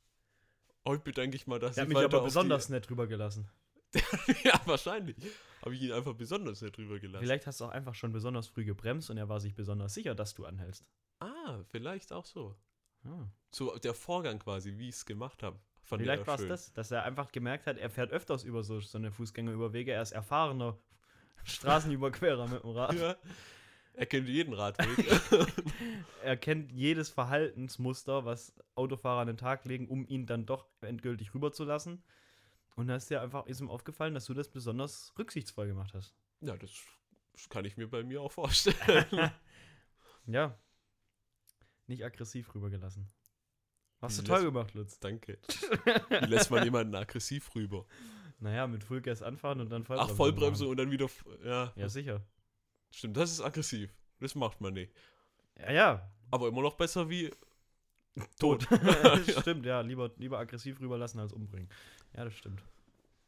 heute 0.86 1.02
bedanke 1.02 1.36
ich 1.36 1.46
mal, 1.48 1.58
dass 1.58 1.76
Er 1.76 1.82
hat 1.82 1.88
ich 1.88 1.94
mich 1.96 2.04
aber 2.04 2.22
besonders 2.22 2.68
nett 2.68 2.88
rübergelassen. 2.90 3.44
Die 3.44 3.61
ja, 4.44 4.60
wahrscheinlich. 4.64 5.16
Habe 5.62 5.74
ich 5.74 5.82
ihn 5.82 5.92
einfach 5.92 6.14
besonders 6.14 6.60
drüber 6.60 6.98
gelassen. 6.98 7.24
Vielleicht 7.24 7.46
hast 7.46 7.60
du 7.60 7.66
auch 7.66 7.70
einfach 7.70 7.94
schon 7.94 8.12
besonders 8.12 8.48
früh 8.48 8.64
gebremst 8.64 9.10
und 9.10 9.16
er 9.16 9.28
war 9.28 9.40
sich 9.40 9.54
besonders 9.54 9.94
sicher, 9.94 10.14
dass 10.14 10.34
du 10.34 10.44
anhältst. 10.44 10.84
Ah, 11.20 11.62
vielleicht 11.70 12.12
auch 12.12 12.26
so. 12.26 12.56
Ah. 13.04 13.28
So 13.50 13.76
der 13.78 13.94
Vorgang 13.94 14.38
quasi, 14.38 14.76
wie 14.78 14.88
ich 14.88 14.96
es 14.96 15.06
gemacht 15.06 15.42
habe. 15.42 15.58
Vielleicht 15.84 16.26
war 16.26 16.38
es 16.38 16.48
das, 16.48 16.72
dass 16.72 16.90
er 16.90 17.04
einfach 17.04 17.32
gemerkt 17.32 17.66
hat, 17.66 17.76
er 17.76 17.90
fährt 17.90 18.12
öfters 18.12 18.44
über 18.44 18.62
so, 18.62 18.80
so 18.80 18.98
eine 18.98 19.12
Fußgängerüberwege. 19.12 19.92
Er 19.92 20.02
ist 20.02 20.12
erfahrener 20.12 20.78
Straßenüberquerer 21.44 22.48
mit 22.48 22.62
dem 22.62 22.70
Rad. 22.76 22.94
Ja. 22.94 23.16
Er 23.94 24.06
kennt 24.06 24.28
jeden 24.28 24.54
Radweg. 24.54 24.88
Er 26.22 26.36
kennt 26.36 26.72
jedes 26.72 27.10
Verhaltensmuster, 27.10 28.24
was 28.24 28.54
Autofahrer 28.74 29.20
an 29.20 29.26
den 29.26 29.36
Tag 29.36 29.64
legen, 29.64 29.88
um 29.88 30.06
ihn 30.06 30.24
dann 30.24 30.46
doch 30.46 30.66
endgültig 30.80 31.34
rüberzulassen. 31.34 32.02
Und 32.76 32.86
da 32.88 32.96
ist 32.96 33.10
dir 33.10 33.20
einfach 33.20 33.46
ist 33.46 33.60
ihm 33.60 33.68
aufgefallen, 33.70 34.14
dass 34.14 34.24
du 34.26 34.34
das 34.34 34.48
besonders 34.48 35.12
rücksichtsvoll 35.18 35.66
gemacht 35.68 35.92
hast. 35.94 36.14
ja, 36.40 36.56
das, 36.56 36.70
kann 37.48 37.64
ich 37.64 37.76
mir 37.76 37.88
bei 37.88 38.02
mir 38.02 38.22
auch 38.22 38.32
vorstellen. 38.32 39.06
Ja. 40.26 40.56
Nicht 41.88 42.04
aggressiv 42.04 42.54
rübergelassen. 42.54 43.10
Hast 44.00 44.18
du 44.18 44.22
toll 44.22 44.44
gemacht, 44.44 44.72
Lutz. 44.74 45.00
Danke. 45.00 45.38
Wie 46.10 46.26
lässt 46.26 46.50
man 46.50 46.62
jemanden 46.64 46.94
aggressiv 46.94 47.52
rüber? 47.56 47.86
Naja, 48.38 48.66
mit 48.68 48.84
Fullgas 48.84 49.20
anfahren 49.22 49.60
und 49.60 49.70
dann 49.70 49.84
Vollbremse. 49.84 50.12
Ach, 50.12 50.16
Vollbremse 50.16 50.62
machen. 50.64 50.70
und 50.70 50.76
dann 50.76 50.90
wieder. 50.92 51.08
Ja, 51.44 51.72
Ja, 51.76 51.88
sicher. 51.88 52.22
stimmt, 52.92 53.16
das 53.16 53.32
ist 53.32 53.40
aggressiv. 53.40 53.92
Das 54.20 54.34
macht 54.36 54.60
man 54.60 54.74
nicht. 54.74 54.92
Ja, 55.58 55.72
ja. 55.72 56.12
Aber 56.30 56.46
immer 56.48 56.62
noch 56.62 56.74
besser 56.74 57.08
wie 57.10 57.30
Tot. 58.38 58.62
tot. 58.68 58.68
stimmt, 59.40 59.66
ja. 59.66 59.80
Lieber, 59.80 60.10
lieber 60.18 60.38
aggressiv 60.38 60.80
rüberlassen 60.80 61.18
als 61.20 61.32
umbringen. 61.32 61.68
Ja, 62.16 62.24
das 62.24 62.34
stimmt. 62.34 62.62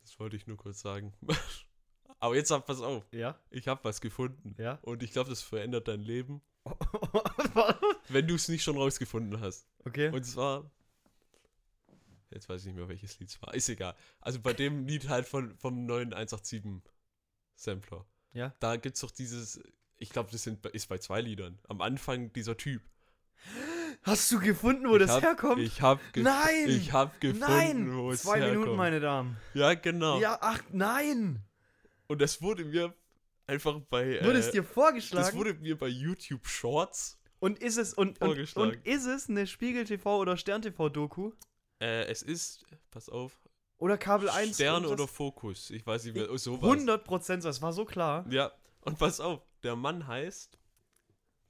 Das 0.03 0.18
wollte 0.20 0.37
ich 0.37 0.47
nur 0.47 0.57
kurz 0.57 0.80
sagen. 0.80 1.12
Aber 2.20 2.37
jetzt 2.37 2.51
hab, 2.51 2.66
pass 2.66 2.80
auf, 2.80 3.05
Ja? 3.12 3.39
ich 3.51 3.68
habe 3.68 3.82
was 3.85 4.01
gefunden. 4.01 4.55
Ja? 4.59 4.78
Und 4.82 5.03
ich 5.03 5.12
glaube, 5.12 5.30
das 5.30 5.43
verändert 5.43 5.89
dein 5.89 6.01
Leben, 6.01 6.41
wenn 8.09 8.26
du 8.26 8.35
es 8.35 8.49
nicht 8.49 8.62
schon 8.62 8.76
rausgefunden 8.76 9.41
hast. 9.41 9.66
okay. 9.85 10.09
Und 10.11 10.24
zwar. 10.24 10.70
Jetzt 12.30 12.49
weiß 12.49 12.62
ich 12.62 12.66
nicht 12.68 12.76
mehr, 12.76 12.89
welches 12.89 13.18
Lied 13.20 13.28
es 13.28 13.41
war. 13.43 13.55
Ist 13.55 13.68
egal. 13.68 13.95
Also 14.20 14.41
bei 14.41 14.53
dem 14.55 14.87
Lied 14.87 15.09
halt 15.09 15.26
von, 15.28 15.57
vom 15.57 15.87
neuen 15.87 16.12
187 16.12 16.82
Sampler. 17.55 18.05
Ja. 18.32 18.55
Da 18.61 18.76
gibt 18.76 18.97
es 18.97 19.03
doch 19.03 19.11
dieses. 19.12 19.62
Ich 19.99 20.11
glaube, 20.11 20.30
das 20.32 20.43
sind, 20.43 20.64
ist 20.66 20.89
bei 20.89 20.99
zwei 20.99 21.20
Liedern. 21.20 21.59
Am 21.68 21.80
Anfang 21.80 22.32
dieser 22.32 22.57
Typ. 22.57 22.82
Hast 24.05 24.31
du 24.33 24.39
gefunden, 24.39 24.87
wo 24.89 24.95
Ich 24.97 25.01
das 25.03 25.11
hab- 25.13 25.23
herkommt? 25.23 25.61
Ich 25.63 25.81
habe 25.81 26.01
Nein! 26.15 26.69
Ich 26.69 26.93
habe 26.93 27.13
gefunden, 27.21 27.41
nein! 27.47 27.97
wo 27.97 28.11
es 28.11 28.23
Zwei 28.23 28.39
herkommt. 28.39 28.59
Minuten, 28.61 28.77
meine 28.77 29.01
Damen. 29.01 29.37
Ja, 29.55 29.75
genau. 29.75 30.21
Ja, 30.21 30.39
ach, 30.41 30.63
nein! 30.73 31.43
Und 32.07 32.21
das 32.21 32.41
wurde 32.43 32.65
mir 32.67 32.95
einfach 33.47 33.81
bei. 33.89 34.23
Wurde 34.23 34.39
es 34.39 34.49
äh, 34.49 34.53
dir 34.53 34.63
das 34.63 34.71
vorgeschlagen? 34.73 35.37
wurde 35.39 35.55
mir 35.55 35.79
bei 35.79 35.89
YouTube 35.89 36.47
Shorts. 36.47 37.19
und 37.41 37.59
ist 37.61 37.79
es 37.79 37.95
und, 37.95 38.21
und, 38.21 38.27
vorgeschlagen. 38.29 38.71
und 38.73 38.87
ist 38.87 39.07
es 39.07 39.29
eine 39.31 39.47
Spiegel 39.47 39.85
TV 39.85 40.19
oder 40.19 40.37
Stern 40.37 40.61
TV 40.63 40.89
Doku? 40.91 41.33
Äh, 41.81 42.05
es 42.05 42.23
ist, 42.23 42.65
pass 42.91 43.09
auf, 43.09 43.33
Oder 43.79 43.97
Kabel 43.99 44.29
1? 44.29 44.55
Sterne 44.55 44.77
irgendwas? 44.87 44.93
oder 44.93 45.09
Fokus. 45.09 45.71
Ich 45.71 45.87
weiß 45.87 46.05
nicht 46.05 46.15
mehr. 46.15 46.27
Sowas. 46.39 46.63
100 46.71 47.05
Prozent, 47.05 47.45
das 47.45 47.61
war 47.63 47.73
so 47.73 47.85
klar. 47.87 48.27
Ja, 48.31 48.53
und 48.83 48.99
pass 48.99 49.19
auf, 49.21 49.41
der 49.63 49.77
Mann 49.77 50.07
heißt, 50.07 50.59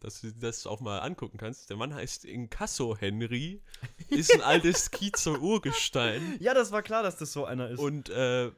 dass 0.05 0.21
du 0.21 0.33
das 0.33 0.67
auch 0.67 0.81
mal 0.81 0.99
angucken 1.01 1.39
kannst, 1.39 1.69
der 1.71 1.77
Mann 1.77 1.93
heißt 1.95 2.25
Inkasso 2.25 2.97
Henry, 2.97 3.63
ist 4.09 4.33
ein 4.35 4.41
altes 4.43 4.91
Kiezer 4.93 5.41
Urgestein 5.41 6.37
Ja, 6.41 6.55
das 6.55 6.71
war 6.73 6.83
klar, 6.83 7.03
dass 7.03 7.17
das 7.17 7.33
so 7.33 7.45
einer 7.45 7.69
ist. 7.71 7.81
und 7.81 8.09
äh, 8.11 8.53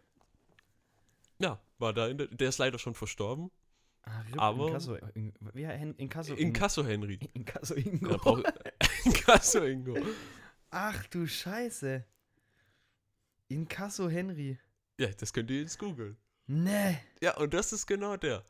ja, 1.39 1.61
war 1.79 1.93
da, 1.93 2.09
in 2.09 2.19
der, 2.19 2.27
der 2.29 2.49
ist 2.49 2.59
leider 2.59 2.79
schon 2.79 2.95
verstorben. 2.95 3.51
ah, 4.03 4.21
Rip 4.21 4.39
aber- 4.41 4.67
Inkasso, 4.69 4.95
in, 5.15 5.33
wie 5.55 5.67
Hen- 5.67 5.95
Inkasso, 5.97 6.35
Inkasso 6.35 6.85
Henry. 6.85 7.19
Inkasso 7.35 7.75
Ingo. 7.75 8.11
Ja, 8.11 8.17
brauch, 8.17 8.43
Inkasso 9.05 9.65
Ingo. 9.65 9.97
Ach 10.71 11.07
du 11.09 11.27
Scheiße. 11.27 12.05
Inkasso 13.49 14.09
Henry. 14.09 14.59
Ja, 14.99 15.09
das 15.09 15.33
könnt 15.33 15.51
ihr 15.51 15.61
jetzt 15.61 15.79
googeln. 15.79 16.17
Ne, 16.49 16.99
Ja, 17.21 17.37
und 17.37 17.53
das 17.55 17.73
ist 17.73 17.87
genau 17.87 18.17
der. 18.17 18.45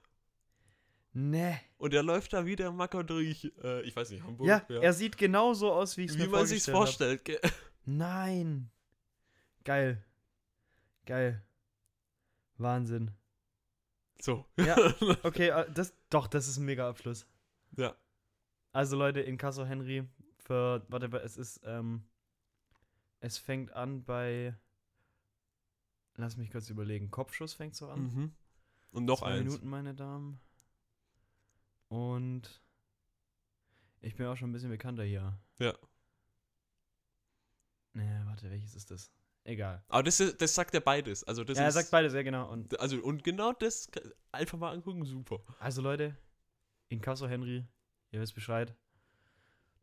ne. 1.13 1.61
Und 1.79 1.93
der 1.93 2.03
läuft 2.03 2.33
da 2.33 2.47
wie 2.47 2.57
der 2.57 2.73
Macker 2.73 3.05
durch, 3.05 3.53
äh, 3.63 3.83
ich 3.83 3.95
weiß 3.95 4.11
nicht, 4.11 4.23
Hamburg. 4.23 4.47
Ja, 4.49 4.59
er 4.69 4.93
sieht 4.95 5.19
genauso 5.19 5.73
aus, 5.73 5.97
wie 5.97 6.05
ich 6.05 6.13
es 6.13 6.17
wie 6.19 6.23
mir 6.23 6.29
man 6.31 6.47
sich's 6.47 6.69
vorstellt. 6.69 7.29
hab. 7.29 7.53
Nein. 7.85 8.71
Geil. 9.65 10.03
Geil. 11.05 11.43
Wahnsinn. 12.57 13.11
So. 14.21 14.47
Ja. 14.57 14.77
Okay, 15.23 15.49
äh, 15.49 15.71
das, 15.73 15.95
doch, 16.09 16.27
das 16.27 16.49
ist 16.49 16.57
ein 16.57 16.65
mega 16.65 16.89
Abschluss. 16.89 17.27
ja. 17.77 17.95
Also 18.73 18.95
Leute, 18.97 19.21
Inkasso 19.21 19.65
Henry 19.65 20.07
für, 20.37 20.85
warte, 20.89 21.07
es 21.23 21.39
ist, 21.39 21.63
ähm, 21.65 22.05
es 23.21 23.39
fängt 23.39 23.73
an 23.73 24.05
bei, 24.05 24.55
lass 26.17 26.37
mich 26.37 26.51
kurz 26.51 26.69
überlegen, 26.69 27.11
Kopfschuss 27.11 27.55
fängt 27.55 27.75
so 27.75 27.89
an. 27.89 28.03
Mhm. 28.03 28.33
Und 28.91 29.07
noch 29.07 29.21
Zwei 29.21 29.33
eins. 29.33 29.45
Minuten, 29.45 29.69
meine 29.71 29.95
Damen. 29.95 30.41
Und 31.89 32.63
ich 34.01 34.17
bin 34.17 34.27
auch 34.27 34.37
schon 34.37 34.51
ein 34.51 34.53
bisschen 34.53 34.71
bekannter 34.71 35.05
hier. 35.05 35.39
Ja. 35.59 35.75
Nee, 37.93 38.21
warte, 38.25 38.51
welches 38.51 38.75
ist 38.75 38.91
das? 38.91 39.11
Egal. 39.45 39.83
Aber 39.89 40.03
das, 40.03 40.19
ist, 40.21 40.41
das 40.43 40.55
sagt 40.55 40.75
er 40.75 40.81
beides. 40.81 41.23
Also 41.25 41.45
das 41.45 41.57
ja, 41.57 41.65
er 41.65 41.69
ist, 41.69 41.75
sagt 41.75 41.91
beides, 41.91 42.13
ja 42.13 42.23
genau. 42.23 42.51
Und 42.51 42.79
Also, 42.81 42.99
und 42.99 43.23
genau 43.23 43.53
das 43.53 43.89
einfach 44.33 44.59
mal 44.59 44.73
angucken, 44.73 45.05
super. 45.05 45.41
also 45.61 45.81
Leute, 45.83 46.17
Inkasso 46.89 47.29
Henry, 47.29 47.65
ihr 48.11 48.21
wisst 48.21 48.35
Bescheid. 48.35 48.75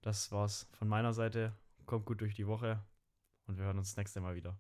Das 0.02 0.32
war's 0.32 0.68
von 0.74 0.90
meiner 0.90 1.14
Seite. 1.14 1.54
Kommt 1.86 2.06
gut 2.06 2.20
durch 2.22 2.36
die 2.36 2.46
Woche 2.46 2.84
und 3.46 3.58
wir 3.58 3.66
hören 3.66 3.78
uns 3.78 3.90
das 3.90 3.98
nächste 3.98 4.20
Mal 4.20 4.36
wieder. 4.36 4.58